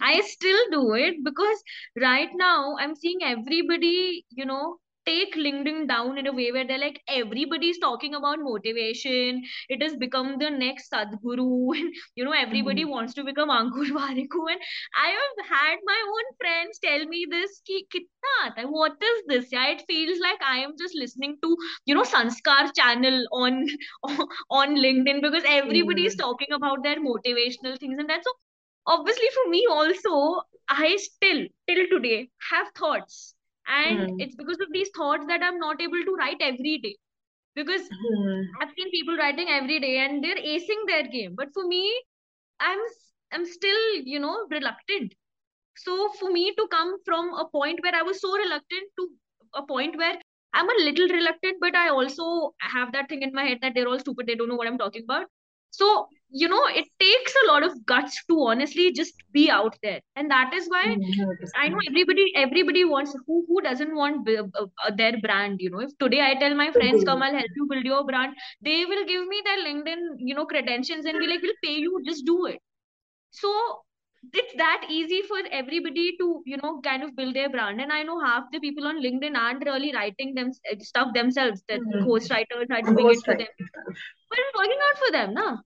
I 0.00 0.20
still 0.22 0.58
do 0.70 0.94
it 0.94 1.16
because 1.24 1.62
right 2.00 2.30
now 2.34 2.76
I'm 2.78 2.94
seeing 2.94 3.18
everybody, 3.22 4.24
you 4.30 4.46
know, 4.46 4.78
take 5.08 5.34
LinkedIn 5.36 5.88
down 5.88 6.18
in 6.18 6.26
a 6.26 6.32
way 6.32 6.52
where 6.52 6.66
they're 6.66 6.78
like, 6.84 7.00
everybody's 7.08 7.78
talking 7.78 8.14
about 8.14 8.38
motivation. 8.40 9.42
It 9.68 9.82
has 9.82 9.96
become 9.96 10.38
the 10.38 10.50
next 10.50 10.90
Sadhguru. 10.92 11.76
And, 11.78 11.94
you 12.16 12.24
know, 12.24 12.32
everybody 12.32 12.84
Mhm. 12.84 12.92
wants 12.94 13.14
to 13.14 13.24
become 13.24 13.50
Ankur 13.50 13.88
Warikoo. 13.98 14.50
And 14.52 14.60
I 14.96 15.08
have 15.20 15.46
had 15.50 15.78
my 15.84 16.00
own 16.14 16.36
friends 16.40 16.78
tell 16.78 17.06
me 17.06 17.26
this, 17.30 17.60
ki, 17.66 17.86
kitna 17.94 18.34
aata 18.44 18.66
what 18.78 18.96
is 19.12 19.22
this? 19.26 19.52
Yeah, 19.52 19.68
it 19.68 19.82
feels 19.88 20.20
like 20.20 20.40
I 20.42 20.58
am 20.58 20.74
just 20.78 20.94
listening 20.96 21.38
to, 21.42 21.56
you 21.86 21.94
know, 21.94 22.02
Sanskar 22.02 22.70
channel 22.76 23.24
on, 23.32 23.66
on 24.50 24.76
LinkedIn 24.76 25.22
because 25.22 25.44
everybody 25.46 26.02
is 26.04 26.14
Mhm. 26.14 26.24
talking 26.26 26.52
about 26.52 26.82
their 26.82 27.00
motivational 27.00 27.78
things. 27.78 27.98
And 27.98 28.08
that's 28.10 28.24
so 28.26 28.32
obviously 28.86 29.28
for 29.34 29.50
me 29.50 29.66
also 29.70 30.42
i 30.68 30.96
still 30.96 31.46
till 31.68 31.86
today 31.92 32.28
have 32.50 32.68
thoughts 32.78 33.34
and 33.68 34.10
Mhm. 34.10 34.18
it's 34.18 34.34
because 34.36 34.60
of 34.60 34.72
these 34.72 34.90
thoughts 34.96 35.26
that 35.28 35.42
i'm 35.42 35.58
not 35.58 35.80
able 35.80 36.02
to 36.08 36.14
write 36.20 36.40
every 36.40 36.78
day 36.78 36.96
because 37.54 37.82
mm. 37.90 38.58
I've 38.60 38.70
seen 38.76 38.90
people 38.90 39.16
writing 39.16 39.48
every 39.48 39.78
day 39.80 39.98
and 39.98 40.22
they're 40.24 40.36
acing 40.36 40.82
their 40.86 41.04
game. 41.08 41.34
But 41.36 41.48
for 41.54 41.66
me, 41.66 41.82
I'm 42.60 42.78
I'm 43.32 43.44
still 43.46 43.80
you 44.12 44.18
know 44.20 44.46
reluctant. 44.50 45.14
So 45.76 46.10
for 46.20 46.30
me 46.32 46.54
to 46.56 46.68
come 46.70 46.96
from 47.04 47.34
a 47.34 47.46
point 47.48 47.80
where 47.82 47.94
I 47.94 48.02
was 48.02 48.20
so 48.20 48.32
reluctant 48.36 48.90
to 48.98 49.08
a 49.54 49.62
point 49.62 49.96
where 49.96 50.18
I'm 50.54 50.68
a 50.68 50.74
little 50.84 51.08
reluctant, 51.08 51.58
but 51.60 51.74
I 51.76 51.88
also 51.90 52.54
have 52.60 52.92
that 52.92 53.08
thing 53.08 53.22
in 53.22 53.32
my 53.32 53.44
head 53.44 53.58
that 53.62 53.74
they're 53.74 53.88
all 53.88 53.98
stupid. 54.00 54.26
They 54.26 54.34
don't 54.36 54.48
know 54.48 54.56
what 54.56 54.68
I'm 54.68 54.78
talking 54.78 55.04
about. 55.04 55.26
So, 55.70 56.08
you 56.30 56.48
know, 56.48 56.62
it 56.68 56.86
takes 57.00 57.34
a 57.44 57.46
lot 57.52 57.62
of 57.62 57.86
guts 57.86 58.22
to 58.26 58.40
honestly 58.46 58.92
just 58.92 59.14
be 59.32 59.50
out 59.50 59.76
there. 59.82 60.00
And 60.16 60.30
that 60.30 60.52
is 60.52 60.68
why 60.68 60.86
mm-hmm. 60.86 61.30
I 61.56 61.68
know 61.68 61.78
everybody, 61.88 62.32
everybody 62.34 62.84
wants, 62.84 63.16
who, 63.26 63.44
who 63.48 63.60
doesn't 63.62 63.94
want 63.94 64.24
b- 64.26 64.36
uh, 64.36 64.66
uh, 64.86 64.90
their 64.96 65.18
brand, 65.20 65.60
you 65.60 65.70
know, 65.70 65.80
if 65.80 65.96
today 65.98 66.20
I 66.20 66.34
tell 66.34 66.54
my 66.54 66.70
friends, 66.72 67.04
come, 67.04 67.22
I'll 67.22 67.32
help 67.32 67.46
you 67.56 67.66
build 67.70 67.84
your 67.84 68.04
brand, 68.04 68.34
they 68.60 68.84
will 68.84 69.06
give 69.06 69.26
me 69.26 69.42
their 69.44 69.58
LinkedIn, 69.64 70.16
you 70.18 70.34
know, 70.34 70.46
credentials 70.46 71.04
and 71.04 71.18
be 71.18 71.26
like, 71.26 71.42
we'll 71.42 71.52
pay 71.62 71.78
you, 71.78 72.02
just 72.04 72.26
do 72.26 72.46
it. 72.46 72.58
So 73.30 73.82
it's 74.32 74.54
that 74.56 74.84
easy 74.88 75.22
for 75.22 75.38
everybody 75.50 76.16
to 76.18 76.42
you 76.44 76.56
know 76.62 76.80
kind 76.82 77.02
of 77.02 77.14
build 77.14 77.34
their 77.34 77.48
brand. 77.48 77.80
And 77.80 77.92
i 77.92 78.02
know 78.02 78.18
half 78.20 78.44
the 78.52 78.60
people 78.60 78.86
on 78.86 79.02
linkedin 79.02 79.36
aren't 79.36 79.64
really 79.64 79.92
writing 79.94 80.34
them 80.34 80.52
stuff 80.80 81.14
themselves. 81.14 81.62
That 81.68 81.80
mm-hmm. 81.80 82.06
ghost 82.06 82.30
writers 82.30 82.66
are 82.70 82.82
doing 82.82 83.10
it 83.10 83.24
for 83.24 83.36
them. 83.36 83.46
But 84.30 84.38
it's 84.38 84.58
working 84.58 84.78
out 84.90 84.98
for 84.98 85.12
them 85.12 85.34
na? 85.34 85.56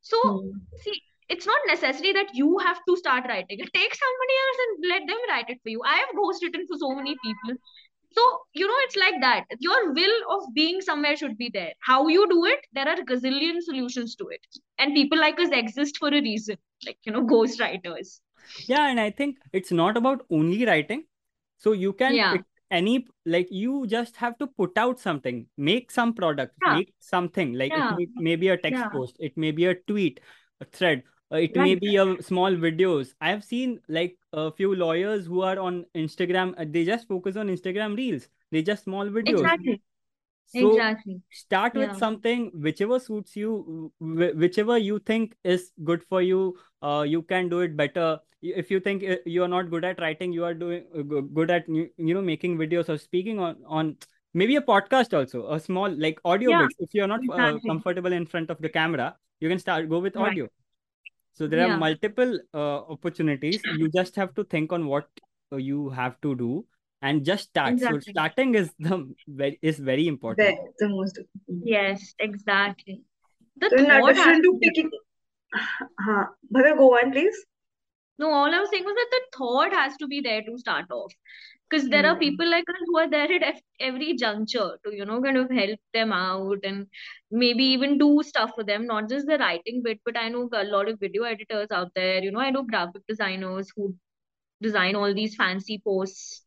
So 0.00 0.16
mm-hmm. 0.24 0.58
see 0.82 1.00
it's 1.28 1.46
not 1.46 1.60
necessary 1.66 2.12
that 2.12 2.34
you 2.34 2.58
have 2.58 2.80
to 2.86 2.96
start 2.96 3.24
writing. 3.26 3.58
It 3.58 3.72
takes 3.72 3.98
somebody 3.98 4.36
else 4.44 4.58
and 4.64 4.90
let 4.90 5.02
them 5.06 5.18
write 5.30 5.48
it 5.48 5.60
for 5.62 5.70
you. 5.70 5.80
I 5.86 5.96
have 5.96 6.14
ghost 6.14 6.42
written 6.42 6.66
for 6.66 6.76
so 6.78 6.94
many 6.94 7.16
people 7.24 7.56
so 8.14 8.40
you 8.52 8.66
know 8.66 8.74
it's 8.80 8.96
like 8.96 9.14
that. 9.20 9.44
Your 9.58 9.92
will 9.92 10.16
of 10.30 10.54
being 10.54 10.80
somewhere 10.80 11.16
should 11.16 11.36
be 11.38 11.50
there. 11.52 11.72
How 11.80 12.08
you 12.08 12.28
do 12.28 12.44
it 12.46 12.60
there 12.72 12.88
are 12.88 12.96
gazillion 12.96 13.60
solutions 13.60 14.16
to 14.16 14.28
it. 14.28 14.40
And 14.78 14.94
people 14.94 15.18
like 15.18 15.38
us 15.40 15.50
exist 15.52 15.98
for 15.98 16.08
a 16.08 16.20
reason 16.20 16.56
like 16.86 16.98
you 17.04 17.12
know 17.12 17.22
ghost 17.34 17.60
writers 17.60 18.20
yeah 18.66 18.88
and 18.88 18.98
i 18.98 19.10
think 19.10 19.36
it's 19.52 19.72
not 19.72 19.96
about 19.96 20.26
only 20.30 20.64
writing. 20.66 21.04
So 21.58 21.72
you 21.72 21.92
can 21.92 22.14
yeah. 22.14 22.38
any 22.72 23.06
like 23.24 23.46
you 23.52 23.86
just 23.86 24.16
have 24.16 24.36
to 24.38 24.48
put 24.48 24.76
out 24.76 24.98
something. 24.98 25.46
Make 25.56 25.92
some 25.92 26.12
product 26.12 26.54
yeah. 26.60 26.74
make 26.74 26.92
something. 26.98 27.52
Like 27.52 27.70
yeah. 27.70 27.94
it 27.98 28.08
may, 28.16 28.22
may, 28.22 28.36
be 28.36 28.48
a 28.48 28.56
text 28.56 28.82
post. 28.90 29.16
It 29.20 29.36
may 29.36 29.52
be 29.52 29.66
a 29.66 29.76
tweet 29.76 30.18
a 30.60 30.64
thread. 30.64 31.04
Uh, 31.32 31.36
it 31.36 31.56
right. 31.56 31.64
may 31.64 31.74
be 31.76 31.96
a 31.96 32.20
small 32.22 32.50
videos. 32.50 33.14
I 33.20 33.30
have 33.30 33.44
seen 33.44 33.80
like 33.88 34.16
a 34.32 34.50
few 34.50 34.74
lawyers 34.74 35.26
who 35.26 35.42
are 35.42 35.58
on 35.58 35.84
instagram 35.94 36.54
uh, 36.58 36.64
they 36.68 36.84
just 36.84 37.06
focus 37.06 37.36
on 37.36 37.48
instagram 37.48 37.96
reels. 37.96 38.28
They 38.50 38.62
just 38.62 38.84
small 38.84 39.06
videos. 39.06 39.40
Exactly. 39.40 39.82
So 40.46 40.70
exactly. 40.70 41.20
start 41.30 41.74
with 41.74 41.90
yeah. 41.90 41.96
something 41.96 42.50
whichever 42.54 42.98
suits 42.98 43.34
you 43.36 43.92
whichever 44.00 44.76
you 44.76 44.98
think 44.98 45.34
is 45.44 45.72
good 45.82 46.04
for 46.04 46.20
you 46.20 46.58
uh, 46.82 47.04
you 47.08 47.22
can 47.22 47.48
do 47.48 47.60
it 47.60 47.76
better. 47.76 48.20
If 48.42 48.70
you 48.70 48.80
think 48.80 49.04
uh, 49.04 49.16
you 49.24 49.44
are 49.44 49.48
not 49.48 49.70
good 49.70 49.84
at 49.84 50.00
writing 50.00 50.32
you 50.32 50.44
are 50.44 50.52
doing 50.52 50.84
good 51.32 51.50
at 51.50 51.68
you 51.68 51.90
know 51.96 52.20
making 52.20 52.58
videos 52.58 52.88
or 52.88 52.98
speaking 52.98 53.38
on 53.38 53.56
on 53.66 53.96
maybe 54.34 54.56
a 54.56 54.62
podcast 54.62 55.16
also 55.16 55.46
a 55.52 55.60
small 55.60 55.90
like 55.90 56.18
audio 56.24 56.50
yeah, 56.50 56.66
if 56.78 56.94
you're 56.94 57.06
not 57.06 57.22
exactly. 57.22 57.60
uh, 57.64 57.72
comfortable 57.72 58.12
in 58.12 58.26
front 58.26 58.50
of 58.50 58.58
the 58.60 58.68
camera 58.68 59.14
you 59.40 59.48
can 59.48 59.58
start 59.58 59.88
go 59.88 59.98
with 59.98 60.16
audio. 60.16 60.44
right. 60.44 60.52
So 61.34 61.46
there 61.46 61.66
yeah. 61.66 61.74
are 61.74 61.78
multiple 61.78 62.38
uh, 62.52 62.80
opportunities. 62.96 63.60
You 63.76 63.88
just 63.88 64.16
have 64.16 64.34
to 64.34 64.44
think 64.44 64.72
on 64.72 64.86
what 64.86 65.08
uh, 65.52 65.56
you 65.56 65.88
have 65.90 66.20
to 66.20 66.34
do 66.34 66.66
and 67.00 67.24
just 67.24 67.48
start. 67.50 67.74
Exactly. 67.74 68.00
So 68.00 68.10
starting 68.12 68.54
is 68.54 68.70
the 68.78 69.12
very 69.26 69.58
is 69.62 69.78
very 69.78 70.06
important. 70.06 70.56
The, 70.78 70.86
the 70.86 70.88
most 70.88 71.18
yes, 71.48 72.14
exactly. 72.18 73.02
The 73.56 73.70
so 73.70 73.76
in 73.76 73.90
addition 73.90 74.42
to 74.42 74.58
picking, 74.62 74.90
uh, 75.54 76.24
Bhavya, 76.54 76.76
go 76.76 76.94
on, 76.96 77.12
please. 77.12 77.36
No, 78.18 78.30
all 78.30 78.54
I 78.54 78.60
was 78.60 78.70
saying 78.70 78.84
was 78.84 78.94
that 78.94 79.08
the 79.10 79.38
thought 79.38 79.72
has 79.72 79.96
to 79.96 80.06
be 80.06 80.20
there 80.20 80.42
to 80.42 80.58
start 80.58 80.90
off 80.90 81.12
because 81.72 81.88
there 81.88 82.06
are 82.06 82.14
hmm. 82.14 82.20
people 82.20 82.50
like 82.50 82.68
us 82.68 82.82
who 82.86 82.98
are 82.98 83.08
there 83.08 83.32
at 83.32 83.60
every 83.80 84.14
juncture 84.14 84.70
to 84.84 84.94
you 84.94 85.04
know 85.04 85.20
kind 85.22 85.38
of 85.38 85.50
help 85.50 85.80
them 85.94 86.12
out 86.12 86.58
and 86.70 86.86
maybe 87.30 87.64
even 87.64 87.98
do 87.98 88.22
stuff 88.22 88.52
for 88.54 88.64
them 88.64 88.86
not 88.86 89.08
just 89.08 89.26
the 89.26 89.38
writing 89.38 89.82
bit 89.82 90.00
but 90.04 90.18
i 90.22 90.28
know 90.28 90.48
a 90.52 90.64
lot 90.64 90.88
of 90.88 91.00
video 91.00 91.22
editors 91.22 91.70
out 91.70 91.90
there 91.94 92.22
you 92.22 92.30
know 92.30 92.40
i 92.40 92.50
know 92.50 92.62
graphic 92.62 93.02
designers 93.08 93.72
who 93.74 93.94
design 94.60 94.94
all 94.94 95.14
these 95.14 95.34
fancy 95.34 95.80
posts 95.84 96.42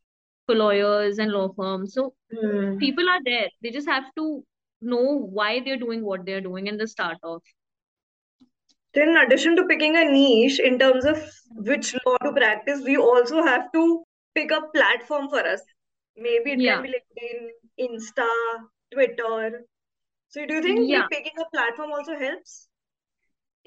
for 0.46 0.54
lawyers 0.54 1.18
and 1.18 1.32
law 1.32 1.48
firms 1.56 1.94
so 1.94 2.14
mm. 2.32 2.78
people 2.78 3.08
are 3.08 3.22
there 3.24 3.48
they 3.62 3.70
just 3.70 3.88
have 3.88 4.04
to 4.16 4.44
know 4.80 5.04
why 5.38 5.60
they're 5.60 5.84
doing 5.84 6.04
what 6.04 6.24
they're 6.24 6.48
doing 6.48 6.66
in 6.66 6.76
the 6.76 6.86
start 6.86 7.18
off 7.22 7.42
then 8.94 9.08
in 9.10 9.16
addition 9.16 9.56
to 9.56 9.64
picking 9.66 9.96
a 9.96 10.04
niche 10.04 10.60
in 10.60 10.78
terms 10.78 11.04
of 11.04 11.22
which 11.70 11.94
law 12.06 12.16
to 12.18 12.32
practice 12.32 12.82
we 12.84 12.96
also 12.96 13.42
have 13.42 13.72
to 13.72 13.86
pick 14.36 14.50
a 14.50 14.60
platform 14.74 15.28
for 15.28 15.40
us. 15.40 15.62
Maybe 16.16 16.52
it 16.52 16.60
yeah. 16.60 16.76
can 16.76 16.82
be 16.82 16.94
LinkedIn, 16.94 17.88
Insta, 17.88 18.28
Twitter. 18.92 19.64
So 20.28 20.46
do 20.46 20.54
you 20.54 20.62
think 20.62 20.88
yeah. 20.88 21.06
picking 21.10 21.38
a 21.40 21.50
platform 21.56 21.92
also 21.92 22.18
helps? 22.18 22.68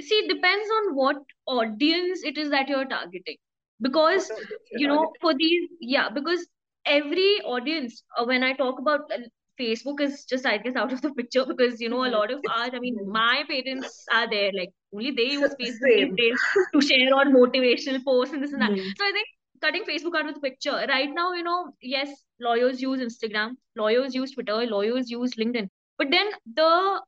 See, 0.02 0.16
it 0.16 0.34
depends 0.34 0.70
on 0.78 0.96
what 0.96 1.18
audience 1.46 2.22
it 2.24 2.38
is 2.38 2.50
that 2.52 2.70
you're 2.70 2.86
targeting. 2.86 3.38
Because, 3.82 4.30
you 4.72 4.88
know, 4.88 5.12
for 5.22 5.34
these, 5.38 5.70
yeah, 5.80 6.10
because 6.10 6.48
every 6.86 7.40
audience, 7.46 8.04
uh, 8.18 8.26
when 8.26 8.44
I 8.44 8.54
talk 8.54 8.80
about 8.80 9.02
uh, 9.12 9.20
Facebook 9.60 10.02
is 10.02 10.26
just, 10.26 10.46
I 10.46 10.58
guess, 10.58 10.76
out 10.76 10.92
of 10.92 11.02
the 11.02 11.14
picture 11.14 11.46
because, 11.46 11.80
you 11.80 11.90
know, 11.90 12.06
a 12.06 12.12
lot 12.12 12.32
of 12.32 12.40
our, 12.50 12.70
I 12.74 12.80
mean, 12.80 12.98
my 13.08 13.44
parents 13.48 14.06
are 14.14 14.30
there, 14.30 14.52
like, 14.58 14.70
only 14.94 15.12
they 15.12 15.32
use 15.34 15.56
Facebook 15.62 16.36
to 16.74 16.82
share 16.82 17.14
on 17.16 17.34
motivational 17.34 18.04
posts 18.04 18.34
and 18.34 18.44
this 18.44 18.54
and 18.54 18.62
that. 18.62 18.72
Mm. 18.72 18.98
So 18.98 19.06
I 19.06 19.12
think 19.14 19.28
cutting 19.62 19.84
Facebook 19.84 20.16
out 20.16 20.28
of 20.28 20.36
the 20.36 20.42
picture. 20.42 20.86
Right 20.88 21.10
now, 21.14 21.34
you 21.34 21.44
know, 21.44 21.74
yes, 21.82 22.10
lawyers 22.40 22.82
use 22.82 23.00
Instagram, 23.00 23.52
lawyers 23.76 24.16
use 24.16 24.32
Twitter, 24.32 24.66
lawyers 24.66 25.10
use 25.10 25.34
LinkedIn. 25.36 25.68
But 25.98 26.12
then 26.12 26.28
the 26.54 27.02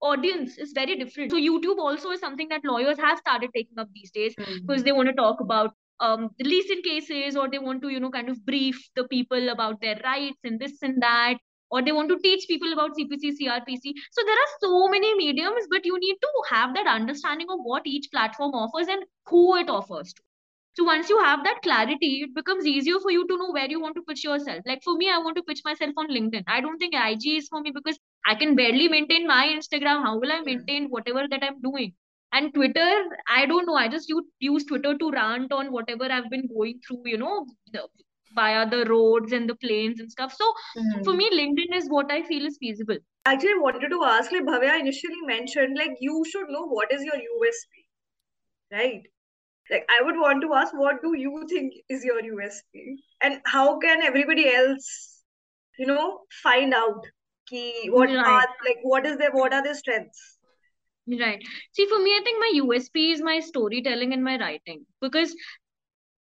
audience 0.00 0.56
is 0.58 0.72
very 0.72 0.96
different. 0.96 1.30
So 1.30 1.36
YouTube 1.36 1.78
also 1.78 2.10
is 2.10 2.20
something 2.20 2.48
that 2.48 2.64
lawyers 2.64 2.98
have 2.98 3.18
started 3.18 3.50
taking 3.54 3.78
up 3.78 3.88
these 3.94 4.10
days 4.10 4.34
mm-hmm. 4.34 4.66
because 4.66 4.82
they 4.82 4.92
want 4.92 5.08
to 5.08 5.14
talk 5.14 5.40
about 5.40 5.74
um, 6.00 6.30
the 6.38 6.48
recent 6.48 6.84
cases 6.84 7.36
or 7.36 7.48
they 7.50 7.58
want 7.58 7.82
to, 7.82 7.90
you 7.90 8.00
know, 8.00 8.10
kind 8.10 8.28
of 8.28 8.44
brief 8.46 8.78
the 8.96 9.04
people 9.04 9.50
about 9.50 9.80
their 9.80 10.00
rights 10.02 10.38
and 10.44 10.58
this 10.58 10.82
and 10.82 11.02
that. 11.02 11.34
Or 11.72 11.82
they 11.82 11.92
want 11.92 12.08
to 12.08 12.18
teach 12.18 12.48
people 12.48 12.72
about 12.72 12.96
CPC, 12.96 13.36
CRPC. 13.40 13.92
So 14.10 14.22
there 14.26 14.34
are 14.34 14.52
so 14.60 14.88
many 14.88 15.14
mediums, 15.14 15.68
but 15.70 15.84
you 15.84 15.96
need 16.00 16.16
to 16.20 16.28
have 16.48 16.74
that 16.74 16.88
understanding 16.88 17.46
of 17.48 17.60
what 17.62 17.86
each 17.86 18.08
platform 18.10 18.54
offers 18.54 18.88
and 18.88 19.04
who 19.26 19.56
it 19.56 19.70
offers 19.70 20.12
to. 20.14 20.22
So 20.74 20.84
once 20.84 21.08
you 21.08 21.18
have 21.18 21.42
that 21.44 21.60
clarity, 21.62 22.22
it 22.22 22.34
becomes 22.34 22.66
easier 22.66 23.00
for 23.00 23.10
you 23.10 23.26
to 23.26 23.36
know 23.36 23.50
where 23.50 23.68
you 23.68 23.80
want 23.80 23.96
to 23.96 24.02
pitch 24.02 24.22
yourself. 24.24 24.60
Like 24.66 24.82
for 24.84 24.96
me, 24.96 25.10
I 25.10 25.18
want 25.18 25.36
to 25.36 25.42
pitch 25.42 25.62
myself 25.64 25.92
on 25.96 26.08
LinkedIn. 26.08 26.44
I 26.46 26.60
don't 26.60 26.78
think 26.78 26.94
IG 26.94 27.38
is 27.38 27.48
for 27.48 27.60
me 27.60 27.72
because 27.72 27.98
I 28.24 28.34
can 28.34 28.54
barely 28.54 28.88
maintain 28.88 29.26
my 29.26 29.48
Instagram. 29.48 30.02
How 30.02 30.18
will 30.18 30.30
I 30.30 30.40
maintain 30.40 30.88
whatever 30.88 31.26
that 31.28 31.42
I'm 31.42 31.60
doing? 31.60 31.94
And 32.32 32.54
Twitter, 32.54 33.02
I 33.28 33.46
don't 33.46 33.66
know. 33.66 33.74
I 33.74 33.88
just 33.88 34.08
use, 34.08 34.24
use 34.38 34.64
Twitter 34.64 34.96
to 34.96 35.10
rant 35.10 35.52
on 35.52 35.72
whatever 35.72 36.04
I've 36.04 36.30
been 36.30 36.46
going 36.46 36.80
through, 36.86 37.02
you 37.04 37.18
know, 37.18 37.46
the, 37.72 37.88
via 38.34 38.68
the 38.70 38.84
roads 38.84 39.32
and 39.32 39.48
the 39.48 39.56
planes 39.56 39.98
and 39.98 40.10
stuff. 40.10 40.32
So 40.34 40.52
mm. 40.78 41.04
for 41.04 41.12
me, 41.12 41.28
LinkedIn 41.30 41.76
is 41.76 41.88
what 41.88 42.12
I 42.12 42.22
feel 42.22 42.46
is 42.46 42.56
feasible. 42.58 42.98
Actually, 43.26 43.54
I 43.54 43.60
wanted 43.60 43.88
to 43.88 44.04
ask, 44.04 44.30
like 44.30 44.42
Bhavya 44.42 44.78
initially 44.78 45.20
mentioned, 45.26 45.76
like 45.76 45.96
you 46.00 46.24
should 46.30 46.48
know 46.48 46.66
what 46.66 46.92
is 46.92 47.02
your 47.02 47.16
USP, 47.16 48.72
right? 48.72 49.02
Like 49.70 49.86
i 49.98 50.02
would 50.04 50.16
want 50.16 50.42
to 50.42 50.52
ask 50.54 50.74
what 50.74 51.00
do 51.02 51.14
you 51.16 51.46
think 51.48 51.72
is 51.88 52.04
your 52.04 52.20
usp 52.22 52.98
and 53.22 53.40
how 53.46 53.78
can 53.78 54.02
everybody 54.02 54.52
else 54.52 55.22
you 55.78 55.86
know 55.86 56.20
find 56.42 56.74
out 56.74 57.06
key 57.50 57.88
what 57.90 58.08
right. 58.08 58.26
are 58.32 58.48
like 58.66 58.82
what 58.82 59.06
is 59.06 59.16
their 59.18 59.32
what 59.32 59.52
are 59.52 59.62
their 59.62 59.74
strengths? 59.74 60.36
Right. 61.20 61.42
See 61.72 61.86
for 61.86 61.98
me 61.98 62.10
i 62.16 62.20
think 62.22 62.38
my 62.40 62.52
usp 62.64 63.12
is 63.12 63.22
my 63.22 63.40
storytelling 63.40 64.12
and 64.12 64.22
my 64.22 64.38
writing. 64.38 64.84
Because 65.00 65.34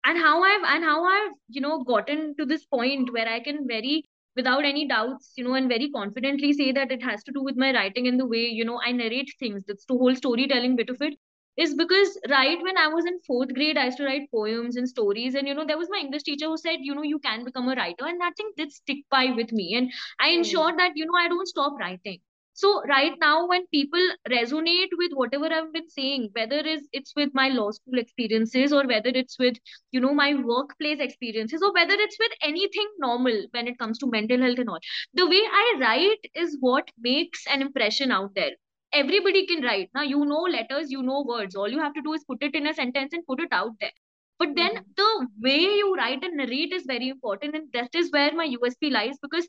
and 0.06 0.18
how 0.18 0.42
i've 0.44 0.64
and 0.64 0.84
how 0.84 1.04
i've 1.06 1.34
you 1.50 1.62
know 1.62 1.84
gotten 1.84 2.36
to 2.38 2.46
this 2.46 2.66
point 2.66 3.12
where 3.14 3.28
i 3.28 3.40
can 3.40 3.68
very 3.68 4.04
without 4.36 4.64
any 4.64 4.88
doubts 4.88 5.34
you 5.36 5.44
know 5.44 5.56
and 5.56 5.68
very 5.68 5.90
confidently 5.92 6.54
say 6.54 6.72
that 6.72 6.92
it 6.92 7.04
has 7.04 7.24
to 7.24 7.34
do 7.34 7.44
with 7.44 7.58
my 7.58 7.74
writing 7.74 8.08
and 8.08 8.20
the 8.20 8.26
way 8.26 8.46
you 8.60 8.66
know 8.66 8.80
i 8.86 8.92
narrate 8.92 9.34
things. 9.40 9.64
That's 9.68 9.86
the 9.86 9.96
whole 9.96 10.16
storytelling 10.16 10.78
bit 10.78 10.90
of 10.90 11.02
it 11.02 11.16
is 11.60 11.74
because 11.74 12.18
right 12.30 12.58
when 12.64 12.78
I 12.78 12.88
was 12.88 13.06
in 13.06 13.20
fourth 13.28 13.54
grade, 13.54 13.78
I 13.78 13.86
used 13.86 13.98
to 13.98 14.06
write 14.06 14.32
poems 14.32 14.78
and 14.78 14.88
stories. 14.88 15.36
And, 15.36 15.46
you 15.46 15.54
know, 15.54 15.66
there 15.66 15.78
was 15.78 15.90
my 15.92 16.00
English 16.00 16.24
teacher 16.24 16.46
who 16.48 16.58
said, 16.58 16.78
you 16.80 16.96
know, 16.96 17.04
you 17.04 17.20
can 17.20 17.44
become 17.44 17.68
a 17.68 17.76
writer. 17.76 18.06
And 18.06 18.22
that 18.22 18.38
thing 18.38 18.52
did 18.56 18.72
stick 18.72 19.00
by 19.12 19.26
with 19.36 19.52
me. 19.52 19.76
And 19.76 19.92
I 20.22 20.32
hmm. 20.32 20.38
ensured 20.40 20.80
that, 20.80 20.94
you 20.96 21.06
know, 21.06 21.20
I 21.20 21.28
don't 21.28 21.48
stop 21.48 21.74
writing. 21.78 22.20
so 22.60 22.70
right 22.90 23.14
now 23.22 23.48
when 23.50 23.66
people 23.74 24.06
resonate 24.32 24.94
with 25.02 25.14
whatever 25.20 25.50
i've 25.58 25.68
been 25.76 25.90
saying 25.92 26.24
whether 26.38 26.60
is 26.72 26.82
it's 27.00 27.14
with 27.20 27.36
my 27.40 27.46
law 27.58 27.68
school 27.76 28.02
experiences 28.02 28.74
or 28.80 28.82
whether 28.92 29.14
it's 29.22 29.38
with 29.44 29.60
you 29.98 30.02
know 30.06 30.14
my 30.22 30.30
workplace 30.50 31.04
experiences 31.08 31.66
or 31.68 31.72
whether 31.78 31.98
it's 32.06 32.20
with 32.24 32.36
anything 32.50 32.90
normal 33.06 33.38
when 33.58 33.72
it 33.74 33.78
comes 33.84 34.02
to 34.04 34.12
mental 34.16 34.48
health 34.48 34.64
and 34.66 34.74
all 34.76 34.90
the 35.22 35.30
way 35.36 35.44
i 35.62 35.68
write 35.84 36.32
is 36.46 36.58
what 36.68 36.92
makes 37.12 37.46
an 37.56 37.68
impression 37.68 38.18
out 38.20 38.36
there 38.42 38.58
everybody 38.94 39.46
can 39.46 39.64
write. 39.64 39.90
Now 39.94 40.04
you 40.04 40.26
know 40.26 40.42
letters 40.42 40.92
you 40.92 41.02
know 41.04 41.24
words. 41.28 41.56
All 41.56 41.70
you 41.70 41.80
have 41.80 41.94
to 41.94 42.02
do 42.02 42.14
is 42.14 42.24
put 42.24 42.44
it 42.44 42.56
in 42.56 42.68
a 42.68 42.74
sentence 42.74 43.14
and 43.14 43.26
put 43.26 43.42
it 43.42 43.50
out 43.52 43.72
there. 43.80 43.92
But 44.40 44.56
then 44.56 44.72
mm-hmm. 44.72 44.92
the 44.96 45.28
way 45.42 45.60
you 45.60 45.96
write 45.96 46.24
and 46.24 46.38
narrate 46.38 46.72
is 46.74 46.84
very 46.86 47.10
important 47.10 47.56
and 47.56 47.68
that 47.74 47.94
is 47.94 48.12
where 48.12 48.34
my 48.34 48.48
usp 48.48 48.92
lies 48.92 49.18
because 49.22 49.48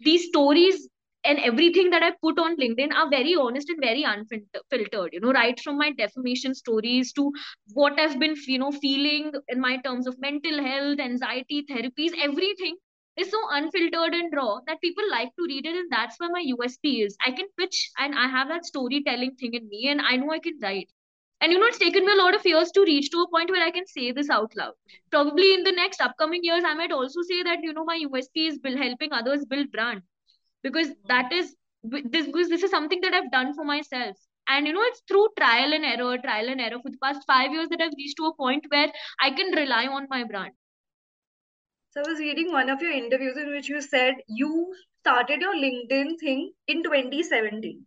these 0.00 0.26
stories 0.26 0.88
and 1.24 1.38
everything 1.38 1.90
that 1.90 2.02
i 2.02 2.10
put 2.20 2.38
on 2.38 2.56
linkedin 2.56 2.92
are 2.92 3.08
very 3.08 3.34
honest 3.34 3.68
and 3.68 3.80
very 3.80 4.02
unfiltered 4.02 5.12
you 5.12 5.20
know 5.20 5.32
right 5.32 5.60
from 5.60 5.78
my 5.78 5.90
defamation 5.92 6.54
stories 6.54 7.12
to 7.12 7.30
what 7.74 7.98
i've 8.00 8.18
been 8.18 8.34
you 8.46 8.58
know 8.58 8.72
feeling 8.72 9.32
in 9.48 9.60
my 9.60 9.76
terms 9.78 10.06
of 10.06 10.18
mental 10.18 10.62
health 10.64 10.98
anxiety 10.98 11.64
therapies 11.70 12.18
everything 12.20 12.76
is 13.16 13.30
so 13.30 13.38
unfiltered 13.50 14.14
and 14.14 14.32
raw 14.34 14.58
that 14.66 14.80
people 14.80 15.04
like 15.10 15.34
to 15.36 15.44
read 15.48 15.66
it 15.66 15.76
and 15.76 15.90
that's 15.90 16.18
where 16.18 16.30
my 16.30 16.44
usp 16.58 17.04
is. 17.04 17.16
I 17.26 17.30
can 17.32 17.46
pitch 17.58 17.90
and 17.98 18.14
i 18.18 18.26
have 18.28 18.48
that 18.48 18.64
storytelling 18.66 19.34
thing 19.36 19.54
in 19.54 19.68
me 19.68 19.88
and 19.88 20.00
i 20.00 20.16
know 20.16 20.32
i 20.32 20.38
can 20.38 20.58
write. 20.62 20.90
And 21.40 21.52
you 21.52 21.58
know 21.58 21.66
it's 21.66 21.78
taken 21.78 22.04
me 22.06 22.12
a 22.12 22.16
lot 22.22 22.34
of 22.34 22.46
years 22.46 22.70
to 22.72 22.82
reach 22.82 23.10
to 23.10 23.22
a 23.22 23.28
point 23.30 23.50
where 23.50 23.64
i 23.66 23.70
can 23.70 23.86
say 23.86 24.12
this 24.12 24.30
out 24.30 24.52
loud. 24.56 24.74
Probably 25.10 25.54
in 25.54 25.64
the 25.64 25.72
next 25.72 26.00
upcoming 26.00 26.44
years 26.44 26.64
i 26.64 26.74
might 26.74 26.92
also 26.92 27.22
say 27.22 27.42
that 27.42 27.62
you 27.62 27.72
know 27.72 27.84
my 27.84 27.98
usp 28.08 28.36
is 28.36 28.58
build, 28.58 28.78
helping 28.78 29.12
others 29.12 29.44
build 29.44 29.70
brand. 29.72 30.02
Because 30.62 30.88
that 31.08 31.32
is 31.32 31.54
this 31.84 32.26
because 32.26 32.48
this 32.48 32.62
is 32.62 32.70
something 32.70 33.00
that 33.02 33.14
i've 33.14 33.30
done 33.32 33.54
for 33.54 33.64
myself. 33.64 34.16
And 34.48 34.66
you 34.66 34.72
know 34.72 34.82
it's 34.84 35.02
through 35.08 35.28
trial 35.38 35.72
and 35.72 35.84
error 35.84 36.18
trial 36.18 36.48
and 36.48 36.60
error 36.60 36.78
for 36.82 36.90
the 36.90 36.98
past 37.02 37.22
five 37.26 37.52
years 37.52 37.68
that 37.70 37.80
i've 37.80 37.98
reached 37.98 38.16
to 38.18 38.26
a 38.26 38.34
point 38.34 38.64
where 38.70 38.90
i 39.20 39.30
can 39.30 39.54
rely 39.56 39.86
on 39.86 40.06
my 40.10 40.24
brand 40.24 40.52
so 41.92 42.00
I 42.00 42.08
was 42.08 42.18
reading 42.18 42.50
one 42.50 42.70
of 42.70 42.80
your 42.80 42.90
interviews 42.90 43.36
in 43.36 43.50
which 43.52 43.68
you 43.68 43.82
said 43.82 44.14
you 44.26 44.74
started 45.00 45.42
your 45.42 45.54
LinkedIn 45.54 46.18
thing 46.18 46.52
in 46.66 46.82
2017. 46.82 47.84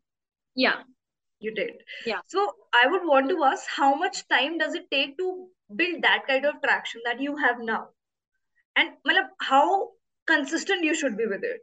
Yeah. 0.55 0.83
You 1.39 1.53
did. 1.55 1.73
Yeah. 2.05 2.19
So 2.27 2.51
I 2.73 2.87
would 2.87 3.01
want 3.03 3.29
to 3.29 3.43
ask 3.43 3.63
how 3.67 3.95
much 3.95 4.27
time 4.27 4.59
does 4.59 4.75
it 4.75 4.85
take 4.91 5.17
to 5.17 5.47
build 5.75 6.03
that 6.03 6.27
kind 6.27 6.45
of 6.45 6.61
traction 6.63 7.01
that 7.05 7.19
you 7.19 7.35
have 7.37 7.57
now? 7.59 7.87
And 8.75 8.91
malab, 9.07 9.29
how 9.41 9.89
consistent 10.27 10.83
you 10.83 10.93
should 10.93 11.17
be 11.17 11.25
with 11.25 11.43
it? 11.43 11.61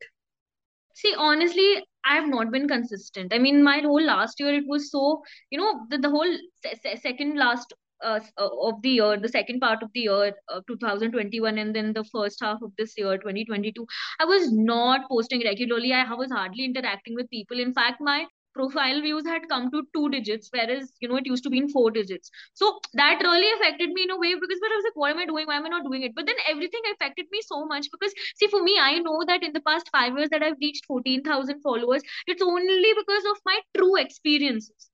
See, 0.95 1.15
honestly, 1.17 1.85
I 2.05 2.17
have 2.17 2.29
not 2.29 2.51
been 2.51 2.67
consistent. 2.67 3.33
I 3.33 3.39
mean, 3.39 3.63
my 3.63 3.79
whole 3.81 4.03
last 4.03 4.41
year, 4.41 4.53
it 4.53 4.65
was 4.67 4.91
so, 4.91 5.23
you 5.51 5.59
know, 5.59 5.87
the, 5.91 5.99
the 5.99 6.11
whole 6.11 6.37
se- 6.65 7.01
second 7.01 7.39
last 7.39 7.73
uh, 8.03 8.21
uh, 8.39 8.49
of 8.69 8.83
the 8.83 8.91
year, 8.91 9.17
the 9.17 9.29
second 9.29 9.61
part 9.61 9.83
of 9.83 9.91
the 9.95 10.01
year, 10.01 10.33
uh, 10.49 10.61
2021, 10.67 11.59
and 11.59 11.75
then 11.75 11.93
the 11.93 12.05
first 12.05 12.41
half 12.41 12.61
of 12.63 12.73
this 12.77 12.95
year, 12.97 13.19
2022, 13.19 13.87
I 14.21 14.25
was 14.25 14.53
not 14.53 15.09
posting 15.09 15.43
regularly. 15.45 15.93
I 15.93 16.13
was 16.15 16.31
hardly 16.31 16.65
interacting 16.65 17.15
with 17.15 17.31
people. 17.31 17.59
In 17.61 17.73
fact, 17.75 18.01
my 18.01 18.27
profile 18.55 19.01
views 19.01 19.25
had 19.27 19.49
come 19.49 19.71
to 19.71 19.83
two 19.95 20.09
digits, 20.11 20.49
whereas 20.53 20.93
you 21.01 21.09
know 21.09 21.17
it 21.17 21.27
used 21.27 21.45
to 21.45 21.51
be 21.51 21.59
in 21.59 21.69
four 21.69 21.91
digits. 21.91 22.31
So 22.55 22.79
that 22.95 23.21
really 23.23 23.51
affected 23.57 23.91
me 23.91 24.05
in 24.05 24.11
a 24.11 24.19
way 24.19 24.35
because 24.35 24.61
I 24.63 24.77
was 24.77 24.85
like, 24.85 24.97
what 24.97 25.11
am 25.13 25.19
I 25.19 25.27
doing? 25.27 25.47
Why 25.47 25.57
am 25.57 25.67
I 25.67 25.69
not 25.69 25.85
doing 25.85 26.03
it? 26.03 26.13
But 26.15 26.27
then 26.27 26.37
everything 26.49 26.81
affected 26.93 27.27
me 27.31 27.41
so 27.43 27.65
much 27.67 27.89
because 27.91 28.13
see, 28.37 28.49
for 28.49 28.63
me, 28.63 28.77
I 28.81 28.99
know 28.99 29.23
that 29.27 29.43
in 29.43 29.53
the 29.53 29.61
past 29.61 29.89
five 29.91 30.17
years 30.17 30.29
that 30.31 30.43
I've 30.43 30.61
reached 30.61 30.87
14,000 30.87 31.61
followers, 31.61 32.03
it's 32.27 32.43
only 32.43 32.95
because 32.99 33.25
of 33.31 33.39
my 33.45 33.61
true 33.77 33.97
experiences. 33.97 34.91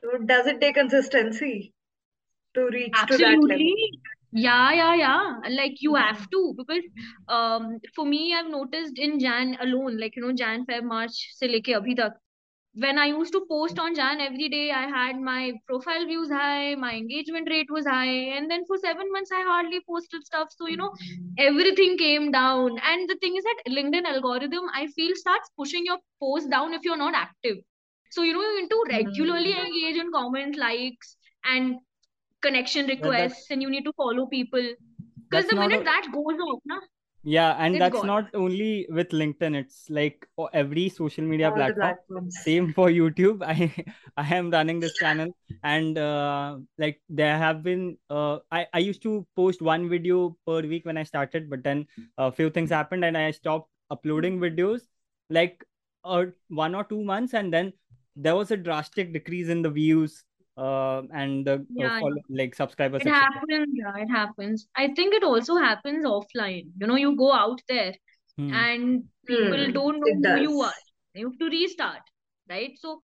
So 0.00 0.18
does 0.24 0.46
it 0.46 0.60
take 0.60 0.76
consistency? 0.76 1.74
To 2.58 2.68
reach 2.76 3.02
Absolutely. 3.06 3.74
to. 3.74 3.98
Yeah, 4.32 4.72
yeah, 4.72 4.94
yeah. 4.94 5.34
Like 5.48 5.80
you 5.80 5.94
have 5.94 6.28
to 6.30 6.54
because 6.56 6.84
um 7.28 7.78
for 7.94 8.04
me 8.04 8.34
I've 8.34 8.50
noticed 8.50 8.98
in 8.98 9.18
Jan 9.18 9.56
alone, 9.60 9.98
like 9.98 10.16
you 10.16 10.22
know, 10.22 10.32
Jan, 10.32 10.66
Feb, 10.66 10.84
March 10.84 11.20
se 11.36 11.48
leke 11.48 11.76
abhi 11.82 11.96
tak. 12.00 12.18
When 12.74 12.98
I 12.98 13.06
used 13.06 13.32
to 13.32 13.40
post 13.50 13.78
on 13.78 13.94
Jan 13.94 14.20
every 14.20 14.48
day, 14.50 14.70
I 14.70 14.82
had 14.86 15.18
my 15.28 15.54
profile 15.66 16.04
views 16.10 16.30
high, 16.30 16.74
my 16.74 16.92
engagement 16.94 17.48
rate 17.50 17.72
was 17.76 17.86
high, 17.86 18.18
and 18.36 18.50
then 18.50 18.66
for 18.66 18.76
seven 18.76 19.10
months 19.10 19.32
I 19.32 19.40
hardly 19.48 19.80
posted 19.88 20.26
stuff. 20.26 20.52
So 20.58 20.68
you 20.68 20.76
know, 20.76 20.92
everything 21.38 21.96
came 21.96 22.30
down. 22.30 22.78
And 22.92 23.08
the 23.08 23.16
thing 23.16 23.34
is 23.36 23.44
that 23.44 23.72
LinkedIn 23.78 24.04
algorithm, 24.04 24.70
I 24.74 24.86
feel, 24.88 25.16
starts 25.16 25.50
pushing 25.56 25.86
your 25.86 25.98
post 26.20 26.50
down 26.50 26.74
if 26.74 26.84
you're 26.84 27.02
not 27.04 27.14
active. 27.14 27.58
So 28.10 28.22
you 28.22 28.34
know, 28.34 28.42
you 28.42 28.60
need 28.60 28.70
to 28.70 28.84
regularly 28.90 29.54
mm-hmm. 29.54 29.66
engage 29.66 29.96
in 29.96 30.12
comment, 30.12 30.56
likes, 30.56 31.16
and 31.44 31.76
connection 32.42 32.86
requests 32.86 33.46
and 33.50 33.62
you 33.62 33.70
need 33.70 33.84
to 33.84 33.92
follow 33.92 34.26
people. 34.26 34.74
Because 35.28 35.46
the 35.48 35.56
minute 35.56 35.82
a... 35.82 35.84
that 35.84 36.06
goes 36.12 36.40
off 36.40 36.60
na, 36.64 36.78
yeah 37.24 37.56
and 37.58 37.80
that's 37.80 37.92
gone. 37.92 38.06
not 38.06 38.34
only 38.34 38.86
with 38.90 39.08
linkedin 39.10 39.56
it's 39.56 39.90
like 39.90 40.26
every 40.52 40.88
social 40.88 41.24
media 41.24 41.50
platform 41.50 42.30
same 42.30 42.72
for 42.72 42.88
youtube. 42.88 43.42
I 43.46 43.84
i 44.16 44.34
am 44.34 44.50
running 44.50 44.78
this 44.80 44.94
channel 44.94 45.28
and 45.62 45.98
uh, 45.98 46.58
like 46.78 47.00
there 47.08 47.36
have 47.36 47.62
been 47.62 47.98
uh, 48.08 48.38
i 48.52 48.66
i 48.72 48.78
used 48.78 49.02
to 49.02 49.26
post 49.34 49.60
one 49.60 49.88
video 49.88 50.36
per 50.46 50.60
week 50.62 50.86
when 50.86 50.96
i 50.96 51.02
started 51.02 51.50
but 51.50 51.64
then 51.64 51.86
a 52.16 52.30
few 52.30 52.50
things 52.50 52.70
happened 52.70 53.04
and 53.04 53.18
i 53.18 53.30
stopped 53.30 53.68
uploading 53.90 54.38
videos 54.38 54.82
like 55.28 55.64
uh, 56.04 56.24
one 56.48 56.74
or 56.74 56.84
two 56.84 57.02
months 57.02 57.34
and 57.34 57.52
then 57.52 57.72
there 58.14 58.36
was 58.36 58.50
a 58.50 58.56
drastic 58.56 59.12
decrease 59.12 59.48
in 59.48 59.62
the 59.62 59.70
views 59.70 60.24
uh, 60.58 61.02
and 61.12 61.48
uh, 61.48 61.58
yeah, 61.70 62.00
follow, 62.00 62.16
like 62.28 62.54
subscribers. 62.54 63.02
It 63.02 63.08
happens. 63.08 63.68
Yeah, 63.72 64.02
it 64.02 64.10
happens. 64.10 64.66
I 64.76 64.88
think 64.88 65.14
it 65.14 65.22
also 65.22 65.56
happens 65.56 66.04
offline. 66.04 66.66
You 66.80 66.86
know, 66.86 66.96
you 66.96 67.16
go 67.16 67.32
out 67.32 67.60
there 67.68 67.94
hmm. 68.36 68.52
and 68.52 69.04
people 69.26 69.66
hmm. 69.66 69.72
don't 69.72 70.00
know 70.00 70.36
who 70.36 70.42
you 70.42 70.60
are. 70.60 70.72
You 71.14 71.30
have 71.30 71.38
to 71.38 71.46
restart, 71.46 72.02
right? 72.50 72.72
So 72.80 73.02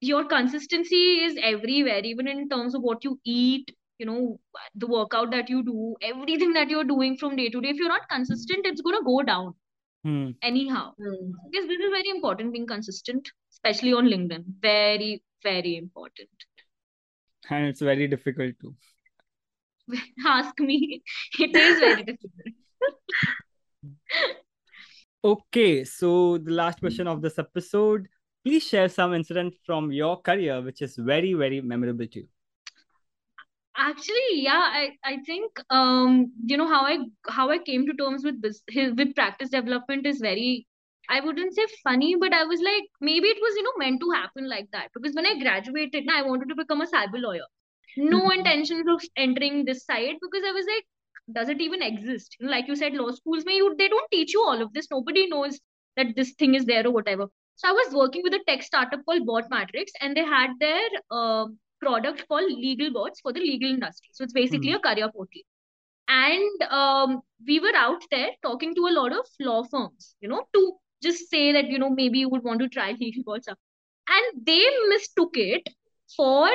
your 0.00 0.24
consistency 0.26 1.24
is 1.24 1.38
everywhere, 1.42 2.00
even 2.04 2.28
in 2.28 2.48
terms 2.48 2.74
of 2.74 2.82
what 2.82 3.04
you 3.04 3.18
eat. 3.24 3.74
You 3.98 4.06
know, 4.06 4.40
the 4.74 4.88
workout 4.88 5.30
that 5.30 5.48
you 5.48 5.62
do, 5.62 5.94
everything 6.02 6.54
that 6.54 6.68
you're 6.68 6.84
doing 6.84 7.16
from 7.16 7.36
day 7.36 7.48
to 7.50 7.60
day. 7.60 7.68
If 7.68 7.76
you're 7.76 7.88
not 7.88 8.08
consistent, 8.08 8.66
it's 8.66 8.80
gonna 8.80 9.04
go 9.04 9.22
down. 9.22 9.54
Hmm. 10.04 10.30
Anyhow, 10.42 10.92
hmm. 10.98 11.30
because 11.50 11.68
this 11.68 11.78
is 11.78 11.90
very 11.90 12.10
important 12.10 12.52
being 12.52 12.66
consistent, 12.66 13.30
especially 13.52 13.92
on 13.94 14.06
LinkedIn. 14.06 14.44
Very, 14.60 15.22
very 15.42 15.76
important 15.76 16.28
and 17.50 17.66
it's 17.66 17.80
very 17.80 18.06
difficult 18.06 18.54
to. 18.60 18.74
Ask 20.26 20.58
me. 20.60 21.02
It 21.38 21.56
is 21.56 21.78
very 21.78 22.02
difficult. 22.10 22.54
Okay 25.24 25.84
so 25.84 26.38
the 26.38 26.50
last 26.50 26.80
question 26.80 27.06
of 27.06 27.22
this 27.22 27.38
episode. 27.38 28.08
Please 28.44 28.64
share 28.64 28.88
some 28.88 29.14
incident 29.14 29.54
from 29.64 29.92
your 29.92 30.20
career 30.20 30.60
which 30.60 30.82
is 30.82 30.96
very 30.96 31.34
very 31.34 31.60
memorable 31.60 32.06
to 32.06 32.20
you. 32.20 32.28
Actually 33.76 34.42
yeah 34.42 34.68
i 34.80 34.90
i 35.02 35.16
think 35.26 35.58
um 35.70 36.30
you 36.44 36.56
know 36.56 36.68
how 36.68 36.84
i 36.84 36.98
how 37.28 37.48
i 37.50 37.58
came 37.58 37.86
to 37.86 37.94
terms 37.94 38.22
with 38.22 38.40
this 38.42 38.62
with 38.74 39.14
practice 39.14 39.48
development 39.48 40.06
is 40.06 40.18
very 40.18 40.66
I 41.12 41.20
wouldn't 41.20 41.54
say 41.54 41.66
funny, 41.84 42.16
but 42.16 42.32
I 42.32 42.44
was 42.44 42.60
like, 42.60 42.84
maybe 43.00 43.28
it 43.28 43.38
was, 43.40 43.54
you 43.56 43.62
know, 43.62 43.76
meant 43.76 44.00
to 44.00 44.10
happen 44.12 44.48
like 44.48 44.68
that. 44.72 44.88
Because 44.94 45.14
when 45.14 45.26
I 45.26 45.38
graduated, 45.38 46.08
I 46.10 46.22
wanted 46.22 46.48
to 46.48 46.54
become 46.54 46.80
a 46.80 46.86
cyber 46.86 47.20
lawyer. 47.20 47.48
No 47.98 48.22
mm-hmm. 48.22 48.38
intentions 48.38 48.86
of 48.88 49.04
entering 49.16 49.66
this 49.66 49.84
side 49.84 50.16
because 50.22 50.42
I 50.48 50.52
was 50.52 50.66
like, 50.74 50.86
does 51.34 51.50
it 51.50 51.60
even 51.60 51.82
exist? 51.82 52.36
You 52.40 52.46
know, 52.46 52.52
like 52.52 52.66
you 52.66 52.76
said, 52.76 52.94
law 52.94 53.10
schools, 53.10 53.44
may 53.44 53.56
you 53.56 53.74
they 53.78 53.88
don't 53.88 54.10
teach 54.10 54.32
you 54.32 54.42
all 54.42 54.62
of 54.62 54.72
this. 54.72 54.88
Nobody 54.90 55.28
knows 55.28 55.60
that 55.96 56.16
this 56.16 56.32
thing 56.38 56.54
is 56.54 56.64
there 56.64 56.86
or 56.86 56.92
whatever. 56.92 57.26
So 57.56 57.68
I 57.68 57.72
was 57.72 57.94
working 57.94 58.22
with 58.24 58.32
a 58.32 58.40
tech 58.48 58.62
startup 58.62 59.04
called 59.04 59.26
Bot 59.26 59.50
Matrix, 59.50 59.92
and 60.00 60.16
they 60.16 60.24
had 60.24 60.52
their 60.58 60.88
uh, 61.10 61.46
product 61.80 62.26
called 62.26 62.50
Legal 62.50 62.90
Bots 62.92 63.20
for 63.20 63.34
the 63.34 63.40
legal 63.40 63.70
industry. 63.70 64.08
So 64.12 64.24
it's 64.24 64.32
basically 64.32 64.72
mm-hmm. 64.72 64.86
a 64.86 64.94
career 64.94 65.10
portal 65.12 65.42
and 66.08 66.62
um, 66.70 67.20
we 67.46 67.60
were 67.60 67.74
out 67.76 68.02
there 68.10 68.30
talking 68.42 68.74
to 68.74 68.86
a 68.86 68.96
lot 68.98 69.12
of 69.12 69.26
law 69.40 69.62
firms 69.64 70.14
you 70.20 70.28
know 70.28 70.42
to 70.54 70.72
just 71.02 71.30
say 71.30 71.52
that 71.52 71.68
you 71.68 71.78
know 71.78 71.90
maybe 71.90 72.18
you 72.20 72.28
would 72.28 72.44
want 72.44 72.60
to 72.60 72.68
try 72.68 72.92
legal 73.00 73.22
bots 73.24 73.48
and 73.48 74.46
they 74.46 74.64
mistook 74.88 75.36
it 75.36 75.68
for 76.16 76.48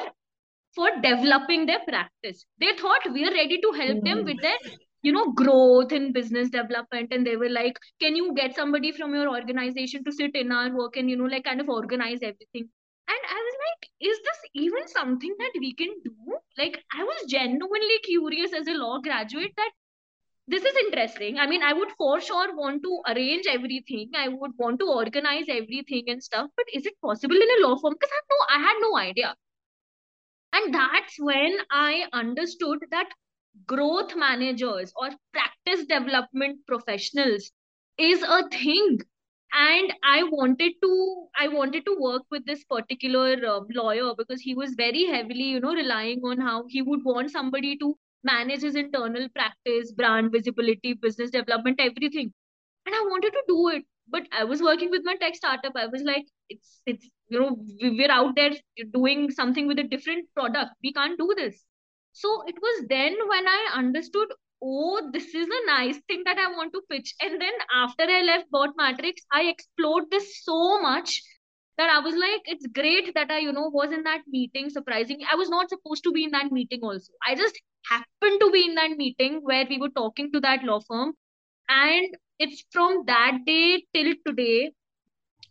for 0.75 0.89
developing 1.01 1.65
their 1.65 1.79
practice. 1.87 2.45
They 2.59 2.73
thought 2.79 3.11
we 3.11 3.25
are 3.25 3.31
ready 3.31 3.59
to 3.61 3.71
help 3.71 4.03
them 4.03 4.23
with 4.25 4.41
their 4.41 4.57
you 5.01 5.11
know 5.11 5.31
growth 5.31 5.91
in 5.91 6.11
business 6.13 6.49
development. 6.49 7.11
And 7.11 7.25
they 7.25 7.35
were 7.35 7.49
like 7.49 7.77
can 7.99 8.15
you 8.15 8.33
get 8.35 8.55
somebody 8.55 8.91
from 8.91 9.15
your 9.15 9.29
organization 9.29 10.03
to 10.03 10.11
sit 10.11 10.35
in 10.35 10.51
our 10.51 10.75
work 10.75 10.97
and 10.97 11.09
you 11.09 11.17
know 11.17 11.25
like 11.25 11.45
kind 11.45 11.61
of 11.61 11.69
organize 11.69 12.19
everything? 12.21 12.69
And 13.09 13.27
i 13.31 13.41
was 13.47 13.55
like 13.65 13.89
is 14.11 14.17
this 14.27 14.39
even 14.53 14.87
something 14.87 15.35
that 15.39 15.51
we 15.59 15.73
can 15.73 15.93
do? 16.03 16.37
Like 16.57 16.83
i 16.93 17.03
was 17.03 17.25
genuinely 17.27 17.99
curious 18.03 18.53
as 18.53 18.67
a 18.67 18.73
law 18.73 18.99
graduate 18.99 19.53
that 19.57 19.71
this 20.47 20.63
is 20.63 20.75
interesting. 20.77 21.39
I 21.39 21.47
mean, 21.47 21.63
I 21.63 21.73
would 21.73 21.91
for 21.97 22.21
sure 22.21 22.55
want 22.55 22.83
to 22.83 23.01
arrange 23.07 23.45
everything. 23.47 24.11
I 24.15 24.29
would 24.29 24.51
want 24.57 24.79
to 24.79 24.87
organize 24.87 25.45
everything 25.49 26.05
and 26.07 26.23
stuff. 26.23 26.49
But 26.55 26.65
is 26.73 26.85
it 26.85 26.93
possible 27.01 27.35
in 27.35 27.49
a 27.57 27.67
law 27.67 27.77
firm? 27.77 27.93
Because 27.93 28.11
I 28.11 28.21
no, 28.29 28.55
I 28.55 28.67
had 28.67 28.77
no 28.81 28.97
idea. 28.97 29.35
And 30.53 30.73
that's 30.73 31.19
when 31.19 31.57
I 31.71 32.07
understood 32.13 32.79
that 32.91 33.09
growth 33.65 34.15
managers 34.15 34.93
or 34.95 35.09
practice 35.33 35.85
development 35.85 36.65
professionals 36.67 37.51
is 37.97 38.21
a 38.23 38.47
thing 38.49 38.99
and 39.53 39.93
i 40.03 40.23
wanted 40.23 40.73
to 40.83 41.27
i 41.39 41.47
wanted 41.47 41.85
to 41.85 41.95
work 41.99 42.23
with 42.31 42.45
this 42.45 42.63
particular 42.65 43.33
uh, 43.45 43.61
lawyer 43.73 44.13
because 44.17 44.41
he 44.41 44.53
was 44.55 44.73
very 44.75 45.05
heavily 45.05 45.43
you 45.55 45.59
know 45.59 45.73
relying 45.73 46.21
on 46.23 46.39
how 46.39 46.65
he 46.67 46.81
would 46.81 47.03
want 47.05 47.31
somebody 47.31 47.77
to 47.77 47.97
manage 48.23 48.61
his 48.61 48.75
internal 48.75 49.27
practice 49.29 49.91
brand 49.91 50.31
visibility 50.31 50.93
business 50.93 51.29
development 51.31 51.79
everything. 51.79 52.33
And 52.85 52.95
i 52.95 53.01
wanted 53.01 53.31
to 53.31 53.43
do 53.47 53.69
it 53.69 53.83
but 54.09 54.23
i 54.31 54.43
was 54.43 54.61
working 54.61 54.89
with 54.89 55.01
my 55.03 55.15
tech 55.15 55.35
startup. 55.35 55.73
I 55.75 55.87
was 55.87 56.01
like 56.03 56.25
it's 56.49 56.81
it's 56.85 57.09
you 57.29 57.39
know 57.39 57.57
we're 57.81 58.11
out 58.11 58.35
there 58.35 58.51
doing 58.93 59.31
something 59.31 59.67
with 59.67 59.79
a 59.79 59.83
different 59.83 60.27
product. 60.33 60.71
We 60.83 60.93
can't 60.93 61.17
do 61.17 61.33
this. 61.35 61.63
So 62.13 62.43
it 62.47 62.55
was 62.61 62.85
then 62.89 63.15
when 63.27 63.47
i 63.47 63.71
understood 63.73 64.29
oh, 64.61 65.09
this 65.13 65.35
is 65.35 65.47
a 65.47 65.65
nice 65.67 65.97
thing 66.07 66.23
that 66.25 66.37
I 66.37 66.51
want 66.51 66.73
to 66.73 66.81
pitch. 66.89 67.13
And 67.21 67.39
then 67.41 67.53
after 67.73 68.03
I 68.03 68.21
left 68.23 68.49
Bot 68.51 68.69
Matrix, 68.77 69.21
I 69.31 69.43
explored 69.43 70.05
this 70.09 70.43
so 70.43 70.81
much 70.81 71.21
that 71.77 71.89
I 71.89 71.99
was 71.99 72.15
like, 72.15 72.41
it's 72.45 72.65
great 72.67 73.13
that 73.15 73.31
I, 73.31 73.39
you 73.39 73.51
know, 73.51 73.69
was 73.69 73.91
in 73.91 74.03
that 74.03 74.21
meeting. 74.27 74.69
Surprisingly, 74.69 75.25
I 75.31 75.35
was 75.35 75.49
not 75.49 75.69
supposed 75.69 76.03
to 76.05 76.11
be 76.11 76.23
in 76.23 76.31
that 76.31 76.51
meeting 76.51 76.79
also. 76.83 77.13
I 77.27 77.35
just 77.35 77.59
happened 77.89 78.39
to 78.41 78.51
be 78.51 78.65
in 78.65 78.75
that 78.75 78.91
meeting 78.97 79.39
where 79.43 79.65
we 79.69 79.77
were 79.77 79.89
talking 79.89 80.31
to 80.33 80.39
that 80.41 80.63
law 80.63 80.79
firm. 80.79 81.13
And 81.69 82.15
it's 82.39 82.63
from 82.71 83.03
that 83.07 83.39
day 83.45 83.85
till 83.93 84.13
today, 84.25 84.71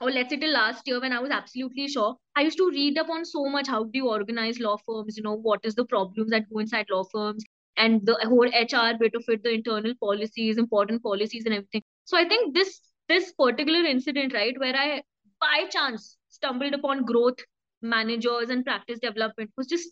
or 0.00 0.10
let's 0.10 0.30
say 0.30 0.36
till 0.36 0.52
last 0.52 0.86
year 0.86 1.00
when 1.00 1.12
I 1.12 1.20
was 1.20 1.30
absolutely 1.30 1.88
sure, 1.88 2.16
I 2.34 2.42
used 2.42 2.58
to 2.58 2.70
read 2.70 2.98
up 2.98 3.08
on 3.08 3.24
so 3.24 3.46
much 3.46 3.68
how 3.68 3.84
do 3.84 3.90
you 3.94 4.08
organize 4.08 4.58
law 4.60 4.76
firms, 4.86 5.16
you 5.16 5.22
know, 5.22 5.36
what 5.36 5.60
is 5.64 5.74
the 5.74 5.84
problems 5.84 6.30
that 6.30 6.50
go 6.52 6.58
inside 6.58 6.86
law 6.90 7.04
firms, 7.04 7.44
and 7.76 8.04
the 8.04 8.16
whole 8.24 8.48
HR 8.48 8.96
bit 8.98 9.14
of 9.14 9.24
it, 9.28 9.42
the 9.42 9.52
internal 9.52 9.94
policies, 10.00 10.58
important 10.58 11.02
policies, 11.02 11.44
and 11.44 11.54
everything. 11.54 11.82
So 12.04 12.16
I 12.16 12.26
think 12.28 12.54
this 12.54 12.80
this 13.08 13.32
particular 13.32 13.84
incident, 13.84 14.34
right, 14.34 14.58
where 14.58 14.74
I 14.74 15.02
by 15.40 15.66
chance 15.70 16.16
stumbled 16.28 16.74
upon 16.74 17.04
growth 17.04 17.38
managers 17.82 18.50
and 18.50 18.64
practice 18.64 18.98
development 19.00 19.50
was 19.56 19.66
just 19.66 19.88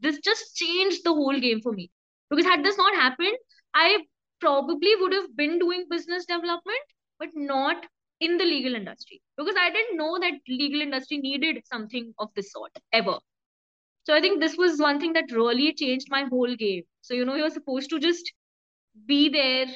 this 0.00 0.18
just 0.20 0.56
changed 0.56 1.02
the 1.04 1.12
whole 1.12 1.38
game 1.38 1.60
for 1.60 1.72
me. 1.72 1.90
Because 2.30 2.44
had 2.44 2.64
this 2.64 2.76
not 2.76 2.94
happened, 2.94 3.36
I 3.74 4.04
probably 4.40 4.94
would 4.96 5.12
have 5.12 5.36
been 5.36 5.58
doing 5.58 5.86
business 5.90 6.26
development, 6.26 6.82
but 7.18 7.28
not 7.34 7.86
in 8.20 8.36
the 8.36 8.44
legal 8.44 8.74
industry 8.74 9.22
because 9.36 9.54
I 9.58 9.70
didn't 9.70 9.96
know 9.96 10.18
that 10.18 10.34
legal 10.48 10.80
industry 10.80 11.18
needed 11.18 11.62
something 11.64 12.14
of 12.18 12.28
this 12.34 12.52
sort 12.52 12.72
ever. 12.92 13.18
So 14.04 14.14
I 14.14 14.20
think 14.20 14.40
this 14.40 14.56
was 14.56 14.80
one 14.80 14.98
thing 15.00 15.12
that 15.14 15.30
really 15.32 15.72
changed 15.74 16.08
my 16.10 16.24
whole 16.24 16.54
game. 16.56 16.84
So, 17.02 17.14
you 17.14 17.24
know, 17.24 17.34
you're 17.34 17.50
supposed 17.50 17.90
to 17.90 17.98
just 18.00 18.32
be 19.06 19.28
there, 19.28 19.66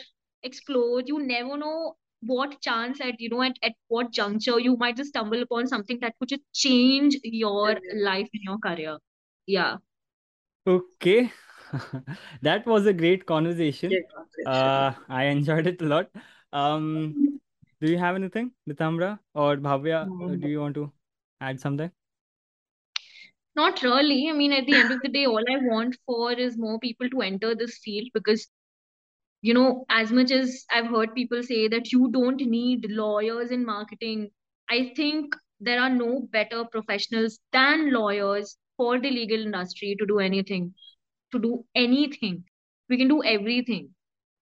explore. 0.43 1.03
You 1.05 1.21
never 1.25 1.57
know 1.57 1.97
what 2.23 2.61
chance 2.61 3.01
at, 3.01 3.21
you 3.21 3.29
know, 3.29 3.43
at, 3.43 3.57
at 3.63 3.73
what 3.89 4.13
juncture 4.13 4.59
you 4.59 4.77
might 4.77 4.97
just 4.97 5.11
stumble 5.11 5.43
upon 5.43 5.67
something 5.67 5.99
that 6.01 6.15
could 6.19 6.29
just 6.29 6.43
change 6.55 7.17
your 7.23 7.79
life 7.95 8.29
and 8.33 8.43
your 8.43 8.59
career. 8.59 8.99
Yeah. 9.47 9.77
Okay. 10.67 11.33
that 12.43 12.67
was 12.67 12.87
a 12.87 12.93
great 12.93 13.27
conversation. 13.27 13.91
Great. 13.91 14.47
Uh, 14.47 14.93
I 15.09 15.25
enjoyed 15.25 15.67
it 15.67 15.83
a 15.83 15.85
lot. 15.85 16.11
Um, 16.53 17.41
do 17.81 17.91
you 17.91 17.99
have 17.99 18.15
anything, 18.15 18.53
Nitamra 18.69 19.19
or 19.35 19.57
Bhavya? 19.57 20.07
Mm-hmm. 20.07 20.41
Do 20.41 20.49
you 20.49 20.61
want 20.61 20.75
to 20.77 20.93
add 21.41 21.61
something? 21.61 21.91
Not 23.55 23.83
really. 23.83 24.31
I 24.31 24.33
mean, 24.33 24.53
at 24.53 24.67
the 24.67 24.75
end 24.75 24.93
of 24.93 25.01
the 25.03 25.09
day, 25.09 25.27
all 25.27 25.45
I 25.51 25.57
want 25.63 25.97
for 26.07 26.33
is 26.33 26.57
more 26.57 26.79
people 26.79 27.11
to 27.11 27.21
enter 27.21 27.55
this 27.55 27.79
field 27.79 28.09
because, 28.15 28.49
you 29.43 29.55
know, 29.55 29.85
as 29.91 30.13
much 30.13 30.31
as 30.31 30.65
I've 30.71 30.87
heard 30.87 31.15
people 31.15 31.43
say 31.43 31.69
that 31.69 31.93
you 31.93 32.11
don't 32.13 32.41
need 32.41 32.87
lawyers 32.91 33.51
in 33.51 33.65
marketing, 33.67 34.31
I 34.71 34.93
think 34.97 35.35
there 35.61 35.81
are 35.81 35.91
no 35.91 36.29
better 36.33 36.65
professionals 36.65 37.39
than 37.53 37.93
lawyers 37.93 38.57
for 38.77 38.99
the 39.01 39.11
legal 39.11 39.41
industry 39.41 39.97
to 39.99 40.07
do 40.07 40.19
anything, 40.21 40.75
to 41.33 41.39
do 41.39 41.65
anything. 41.75 42.45
We 42.89 42.99
can 42.99 43.09
do 43.09 43.23
everything. 43.25 43.95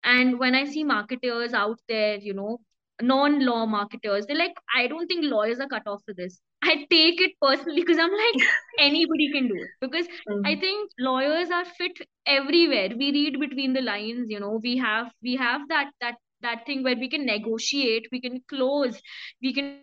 And 0.04 0.38
when 0.38 0.54
I 0.54 0.64
see 0.64 0.84
marketers 0.84 1.54
out 1.54 1.78
there, 1.88 2.16
you 2.16 2.34
know, 2.34 2.60
non-law 3.02 3.66
marketers, 3.66 4.26
they're 4.26 4.36
like, 4.36 4.56
I 4.74 4.86
don't 4.86 5.06
think 5.06 5.24
lawyers 5.24 5.60
are 5.60 5.68
cut 5.68 5.86
off 5.86 6.02
for 6.06 6.14
this. 6.14 6.40
I 6.62 6.86
take 6.90 7.20
it 7.20 7.32
personally 7.40 7.80
because 7.80 7.98
I'm 7.98 8.12
like 8.12 8.46
anybody 8.78 9.32
can 9.32 9.48
do 9.48 9.54
it 9.54 9.68
because 9.80 10.06
mm-hmm. 10.06 10.44
I 10.44 10.56
think 10.56 10.90
lawyers 10.98 11.50
are 11.50 11.64
fit 11.64 11.98
everywhere. 12.26 12.90
We 12.96 13.12
read 13.12 13.40
between 13.40 13.72
the 13.72 13.80
lines, 13.80 14.28
you 14.28 14.40
know. 14.40 14.60
We 14.62 14.76
have 14.76 15.10
we 15.22 15.36
have 15.36 15.62
that 15.68 15.90
that 16.00 16.16
that 16.42 16.66
thing 16.66 16.82
where 16.82 16.96
we 16.96 17.08
can 17.08 17.24
negotiate, 17.24 18.08
we 18.12 18.20
can 18.20 18.42
close, 18.48 19.00
we 19.42 19.54
can 19.54 19.78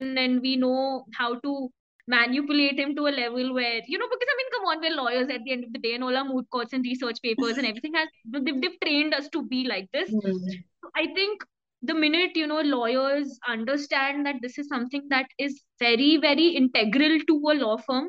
and 0.00 0.40
we 0.40 0.56
know 0.56 1.04
how 1.14 1.38
to 1.40 1.70
manipulate 2.06 2.78
him 2.78 2.94
to 2.96 3.06
a 3.06 3.12
level 3.12 3.52
where 3.52 3.80
you 3.86 3.98
know 3.98 4.06
because 4.10 4.28
I 4.32 4.36
mean 4.36 4.50
come 4.52 4.64
on 4.64 4.80
we're 4.80 4.96
lawyers 4.96 5.28
at 5.28 5.44
the 5.44 5.52
end 5.52 5.64
of 5.64 5.72
the 5.72 5.78
day 5.78 5.94
and 5.94 6.02
all 6.02 6.16
our 6.16 6.24
moot 6.24 6.46
courts 6.50 6.72
and 6.72 6.82
research 6.82 7.20
papers 7.22 7.58
and 7.58 7.66
everything 7.70 7.94
has 7.94 8.08
they've, 8.24 8.60
they've 8.60 8.80
trained 8.82 9.14
us 9.14 9.28
to 9.30 9.44
be 9.44 9.64
like 9.64 9.90
this. 9.92 10.10
Mm-hmm. 10.10 10.88
I 10.94 11.06
think 11.14 11.42
the 11.82 11.94
minute 11.94 12.32
you 12.34 12.46
know 12.46 12.60
lawyers 12.60 13.38
understand 13.48 14.26
that 14.26 14.36
this 14.42 14.58
is 14.58 14.68
something 14.68 15.06
that 15.10 15.26
is 15.38 15.62
very 15.78 16.16
very 16.16 16.48
integral 16.48 17.18
to 17.26 17.34
a 17.50 17.54
law 17.54 17.76
firm 17.76 18.08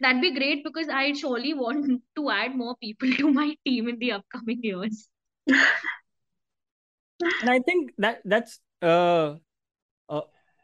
that'd 0.00 0.20
be 0.20 0.34
great 0.34 0.64
because 0.64 0.88
i 0.88 1.12
surely 1.12 1.54
want 1.54 2.02
to 2.16 2.30
add 2.30 2.56
more 2.56 2.76
people 2.76 3.10
to 3.12 3.32
my 3.32 3.54
team 3.64 3.88
in 3.88 3.98
the 3.98 4.12
upcoming 4.12 4.60
years. 4.62 5.08
And 5.46 7.50
i 7.50 7.60
think 7.60 7.92
that 7.98 8.20
that's 8.24 8.58
uh, 8.82 9.36
uh, 10.08 10.22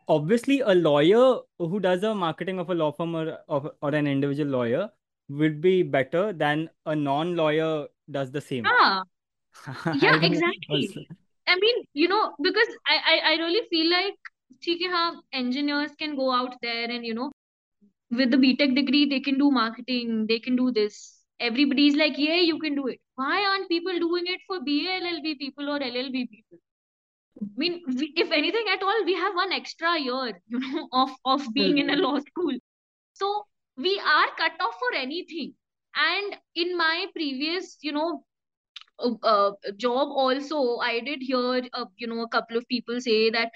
obviously 0.08 0.60
a 0.60 0.74
lawyer 0.74 1.38
who 1.58 1.78
does 1.78 2.02
a 2.02 2.14
marketing 2.14 2.58
of 2.58 2.70
a 2.70 2.74
law 2.74 2.90
firm 2.90 3.14
or, 3.14 3.38
or, 3.46 3.72
or 3.80 3.94
an 3.94 4.08
individual 4.08 4.50
lawyer 4.50 4.90
would 5.28 5.60
be 5.60 5.84
better 5.84 6.32
than 6.32 6.68
a 6.86 6.96
non-lawyer 6.96 7.86
does 8.10 8.32
the 8.32 8.40
same. 8.40 8.66
Yeah 8.74 9.02
yeah 10.00 10.16
exactly 10.22 11.06
I 11.50 11.56
mean, 11.56 11.84
you 11.94 12.08
know, 12.08 12.34
because 12.42 12.68
I, 12.86 12.96
I, 13.12 13.32
I 13.32 13.36
really 13.36 13.66
feel 13.68 13.90
like 13.90 14.14
how 14.90 15.20
engineers 15.32 15.92
can 15.98 16.16
go 16.16 16.32
out 16.32 16.54
there 16.62 16.90
and, 16.90 17.04
you 17.04 17.14
know, 17.14 17.32
with 18.10 18.30
the 18.30 18.36
BTech 18.36 18.74
degree, 18.74 19.06
they 19.06 19.20
can 19.20 19.38
do 19.38 19.50
marketing, 19.50 20.26
they 20.28 20.38
can 20.38 20.56
do 20.56 20.70
this. 20.72 21.16
Everybody's 21.40 21.96
like, 21.96 22.18
yeah, 22.18 22.36
you 22.36 22.58
can 22.58 22.74
do 22.74 22.86
it. 22.88 23.00
Why 23.16 23.44
aren't 23.44 23.68
people 23.68 23.98
doing 23.98 24.24
it 24.26 24.40
for 24.46 24.60
BA, 24.60 25.36
people 25.38 25.70
or 25.70 25.80
LLB 25.80 26.28
people? 26.30 26.58
I 27.42 27.46
mean, 27.56 27.82
we, 27.86 28.12
if 28.16 28.30
anything 28.30 28.66
at 28.72 28.82
all, 28.82 29.04
we 29.04 29.14
have 29.14 29.34
one 29.34 29.52
extra 29.52 29.98
year, 29.98 30.40
you 30.48 30.60
know, 30.60 30.88
of, 30.92 31.10
of 31.24 31.52
being 31.54 31.78
in 31.78 31.90
a 31.90 31.96
law 31.96 32.18
school. 32.18 32.54
So 33.14 33.46
we 33.76 33.98
are 34.00 34.28
cut 34.36 34.52
off 34.60 34.74
for 34.78 34.98
anything. 34.98 35.54
And 35.96 36.36
in 36.54 36.76
my 36.76 37.06
previous, 37.14 37.78
you 37.80 37.92
know, 37.92 38.24
uh, 39.22 39.50
job 39.76 40.08
also 40.24 40.60
i 40.78 41.00
did 41.00 41.20
hear 41.22 41.62
uh, 41.72 41.84
you 41.96 42.06
know 42.06 42.22
a 42.22 42.28
couple 42.28 42.56
of 42.56 42.66
people 42.68 43.00
say 43.00 43.30
that 43.30 43.50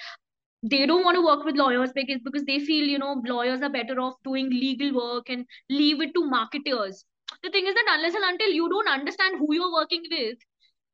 they 0.62 0.86
don't 0.86 1.04
want 1.04 1.16
to 1.16 1.24
work 1.24 1.44
with 1.44 1.56
lawyers 1.56 1.92
because 1.94 2.20
because 2.24 2.44
they 2.44 2.58
feel 2.58 2.84
you 2.86 2.98
know 2.98 3.22
lawyers 3.26 3.62
are 3.62 3.70
better 3.76 3.98
off 4.00 4.14
doing 4.24 4.50
legal 4.50 4.94
work 4.94 5.28
and 5.28 5.46
leave 5.70 6.00
it 6.00 6.14
to 6.14 6.24
marketers. 6.24 7.04
The 7.42 7.50
thing 7.50 7.66
is 7.66 7.74
that 7.74 7.86
unless 7.96 8.14
and 8.14 8.24
until 8.24 8.48
you 8.50 8.68
don't 8.68 8.88
understand 8.88 9.38
who 9.38 9.54
you're 9.54 9.72
working 9.72 10.02
with 10.10 10.38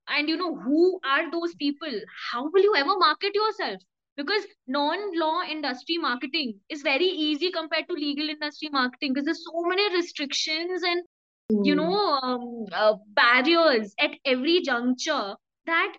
and 0.08 0.28
you 0.28 0.36
know 0.36 0.54
who 0.56 1.00
are 1.04 1.30
those 1.30 1.54
people 1.54 1.92
how 2.30 2.48
will 2.50 2.62
you 2.62 2.74
ever 2.76 2.96
market 2.98 3.34
yourself? 3.34 3.80
Because 4.16 4.46
non-law 4.66 5.42
industry 5.48 5.98
marketing 5.98 6.60
is 6.68 6.82
very 6.82 7.06
easy 7.06 7.50
compared 7.50 7.88
to 7.88 7.94
legal 7.94 8.28
industry 8.28 8.68
marketing 8.70 9.12
because 9.12 9.24
there's 9.26 9.44
so 9.44 9.62
many 9.62 9.94
restrictions 9.94 10.82
and 10.82 11.04
you 11.50 11.74
hmm. 11.74 11.80
know 11.80 12.18
um, 12.22 12.64
uh, 12.72 12.94
barriers 13.14 13.94
at 13.98 14.10
every 14.24 14.60
juncture 14.62 15.34
that 15.66 15.92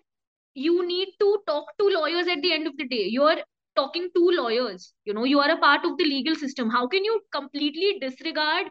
you 0.54 0.86
need 0.86 1.08
to 1.20 1.38
talk 1.46 1.66
to 1.78 1.88
lawyers 1.88 2.26
at 2.26 2.42
the 2.42 2.52
end 2.52 2.66
of 2.66 2.76
the 2.76 2.86
day 2.86 3.06
you're 3.08 3.38
talking 3.74 4.08
to 4.14 4.30
lawyers 4.30 4.92
you 5.04 5.14
know 5.14 5.24
you 5.24 5.40
are 5.40 5.50
a 5.50 5.58
part 5.58 5.84
of 5.84 5.96
the 5.98 6.04
legal 6.04 6.34
system 6.34 6.68
how 6.70 6.86
can 6.86 7.04
you 7.04 7.20
completely 7.32 7.98
disregard 8.00 8.66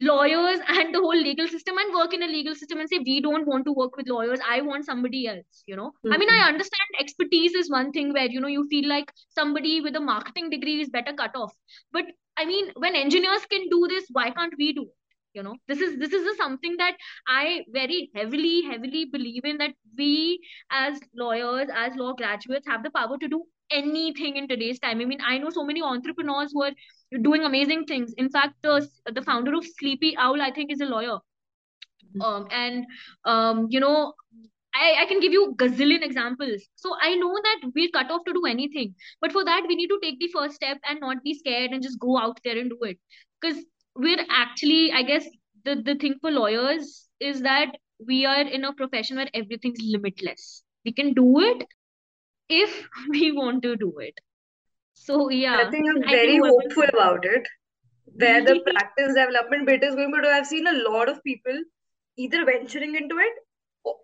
lawyers 0.00 0.60
and 0.68 0.94
the 0.94 0.98
whole 1.00 1.16
legal 1.16 1.48
system 1.48 1.76
and 1.78 1.94
work 1.94 2.14
in 2.14 2.22
a 2.22 2.26
legal 2.26 2.54
system 2.54 2.78
and 2.78 2.88
say 2.88 2.98
we 2.98 3.20
don't 3.20 3.46
want 3.46 3.64
to 3.64 3.72
work 3.72 3.96
with 3.96 4.08
lawyers 4.08 4.40
i 4.48 4.60
want 4.60 4.84
somebody 4.84 5.26
else 5.26 5.62
you 5.66 5.76
know 5.76 5.88
mm-hmm. 5.88 6.12
i 6.12 6.18
mean 6.18 6.28
i 6.30 6.40
hmm. 6.42 6.48
understand 6.48 7.00
expertise 7.00 7.54
is 7.54 7.70
one 7.70 7.92
thing 7.92 8.12
where 8.12 8.26
you 8.26 8.40
know 8.40 8.48
you 8.56 8.66
feel 8.68 8.88
like 8.88 9.12
somebody 9.28 9.80
with 9.80 9.96
a 9.96 10.00
marketing 10.00 10.50
degree 10.50 10.80
is 10.80 10.88
better 10.88 11.12
cut 11.12 11.34
off 11.34 11.52
but 11.92 12.04
i 12.36 12.44
mean 12.44 12.70
when 12.76 12.94
engineers 12.94 13.46
can 13.46 13.68
do 13.68 13.86
this 13.88 14.04
why 14.12 14.30
can't 14.30 14.54
we 14.58 14.72
do 14.72 14.82
it 14.82 15.03
you 15.34 15.42
know 15.42 15.54
this 15.68 15.80
is 15.80 15.98
this 15.98 16.12
is 16.12 16.36
something 16.36 16.76
that 16.78 16.96
i 17.26 17.64
very 17.72 18.10
heavily 18.14 18.62
heavily 18.70 19.04
believe 19.04 19.44
in 19.44 19.58
that 19.58 19.74
we 19.98 20.40
as 20.70 21.00
lawyers 21.14 21.68
as 21.74 21.94
law 21.96 22.12
graduates 22.12 22.66
have 22.66 22.82
the 22.82 22.90
power 22.90 23.18
to 23.18 23.28
do 23.28 23.44
anything 23.70 24.36
in 24.36 24.48
today's 24.48 24.78
time 24.78 25.00
i 25.00 25.04
mean 25.04 25.20
i 25.26 25.36
know 25.38 25.50
so 25.50 25.64
many 25.64 25.82
entrepreneurs 25.82 26.52
who 26.52 26.62
are 26.62 26.72
doing 27.22 27.44
amazing 27.44 27.84
things 27.84 28.12
in 28.16 28.28
fact 28.30 28.54
the, 28.62 28.88
the 29.12 29.22
founder 29.22 29.54
of 29.54 29.66
sleepy 29.78 30.16
owl 30.16 30.42
i 30.42 30.50
think 30.50 30.70
is 30.72 30.80
a 30.80 30.86
lawyer 30.86 31.18
mm-hmm. 32.16 32.22
um, 32.22 32.46
and 32.50 32.84
um, 33.24 33.66
you 33.70 33.80
know 33.80 34.12
I, 34.76 35.02
I 35.02 35.06
can 35.06 35.20
give 35.20 35.32
you 35.32 35.54
gazillion 35.56 36.02
examples. 36.02 36.62
So 36.74 36.96
I 37.00 37.14
know 37.14 37.32
that 37.32 37.70
we're 37.74 37.90
cut 37.90 38.10
off 38.10 38.24
to 38.26 38.32
do 38.32 38.44
anything. 38.44 38.96
But 39.20 39.30
for 39.30 39.44
that, 39.44 39.62
we 39.68 39.76
need 39.76 39.86
to 39.86 40.00
take 40.02 40.18
the 40.18 40.28
first 40.34 40.56
step 40.56 40.78
and 40.88 40.98
not 41.00 41.22
be 41.22 41.34
scared 41.34 41.70
and 41.70 41.80
just 41.80 42.00
go 42.00 42.18
out 42.18 42.40
there 42.44 42.58
and 42.58 42.70
do 42.70 42.78
it. 42.82 42.98
Because 43.40 43.64
we're 43.96 44.24
actually, 44.30 44.92
I 44.92 45.02
guess, 45.02 45.24
the, 45.64 45.76
the 45.76 45.94
thing 45.94 46.16
for 46.20 46.30
lawyers 46.30 47.08
is 47.20 47.42
that 47.42 47.76
we 48.04 48.26
are 48.26 48.42
in 48.42 48.64
a 48.64 48.72
profession 48.72 49.16
where 49.16 49.28
everything's 49.34 49.80
limitless. 49.82 50.62
We 50.84 50.92
can 50.92 51.14
do 51.14 51.40
it 51.40 51.64
if 52.48 52.88
we 53.08 53.32
want 53.32 53.62
to 53.62 53.76
do 53.76 53.92
it. 53.98 54.18
So 54.92 55.30
yeah. 55.30 55.64
I 55.66 55.70
think 55.70 55.84
I'm 55.88 56.02
very 56.02 56.38
think 56.38 56.46
hopeful 56.46 56.84
about 56.92 57.24
it. 57.24 57.46
Where 58.16 58.44
the 58.44 58.60
practice 58.70 59.14
development 59.14 59.66
bit 59.66 59.82
is 59.82 59.94
going, 59.94 60.12
but 60.12 60.24
I've 60.24 60.46
seen 60.46 60.66
a 60.66 60.90
lot 60.90 61.08
of 61.08 61.22
people 61.24 61.58
either 62.16 62.44
venturing 62.44 62.94
into 62.94 63.16
it 63.18 63.32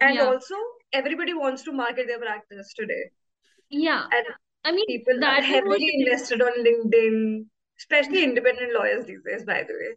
and 0.00 0.14
yeah. 0.16 0.24
also 0.24 0.54
everybody 0.92 1.34
wants 1.34 1.62
to 1.62 1.72
market 1.72 2.06
their 2.06 2.18
practice 2.18 2.72
today 2.76 3.04
yeah 3.70 4.04
and 4.12 4.26
i 4.64 4.72
mean 4.72 4.86
people 4.86 5.24
are 5.24 5.40
heavily 5.40 5.88
invested 5.94 6.42
on 6.42 6.52
linkedin 6.64 7.46
especially 7.80 8.22
independent 8.24 8.72
lawyers 8.78 9.06
these 9.06 9.22
days 9.28 9.44
by 9.44 9.62
the 9.68 9.74
way 9.80 9.90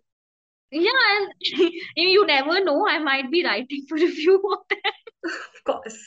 yeah 0.72 1.06
and 1.14 1.72
you 1.96 2.26
never 2.26 2.64
know 2.64 2.88
i 2.88 2.98
might 3.00 3.30
be 3.32 3.44
writing 3.46 3.86
for 3.88 3.98
a 3.98 4.08
few 4.08 4.36
of 4.36 4.60
them 4.70 4.94
of 5.26 5.64
course 5.70 6.02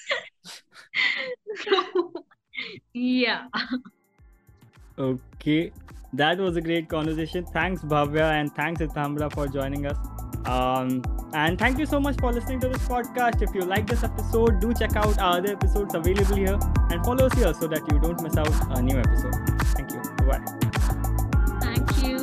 so, 1.65 2.13
yeah 2.95 3.47
okay 4.99 5.73
that 6.13 6.39
was 6.39 6.57
a 6.57 6.61
great 6.61 6.89
conversation 6.89 7.45
thanks 7.59 7.83
bhavya 7.83 8.31
and 8.41 8.55
thanks 8.55 8.81
Ithamra 8.81 9.33
for 9.33 9.47
joining 9.47 9.87
us 9.87 9.99
um, 10.47 11.03
and 11.33 11.59
thank 11.59 11.79
you 11.79 11.87
so 11.87 11.99
much 12.01 12.19
for 12.21 12.33
listening 12.33 12.61
to 12.61 12.69
this 12.69 12.87
podcast. 12.87 13.43
If 13.43 13.55
you 13.55 13.63
like 13.63 13.87
this 13.87 14.05
episode, 14.05 14.61
do 14.61 14.73
check 14.73 14.95
out 14.95 15.19
our 15.19 15.39
other 15.39 15.53
episodes 15.53 15.95
available 15.95 16.37
here 16.37 16.59
and 16.91 17.05
follow 17.05 17.27
us 17.27 17.35
here 17.35 17.53
so 17.53 17.67
that 17.67 17.83
you 17.91 17.99
don't 17.99 18.23
miss 18.23 18.37
out 18.37 18.79
a 18.79 18.81
new 18.81 18.97
episode. 18.97 19.35
Thank 19.75 19.91
you. 19.91 20.01
Bye. 20.25 20.76
Thank 21.77 22.09
you. 22.09 22.16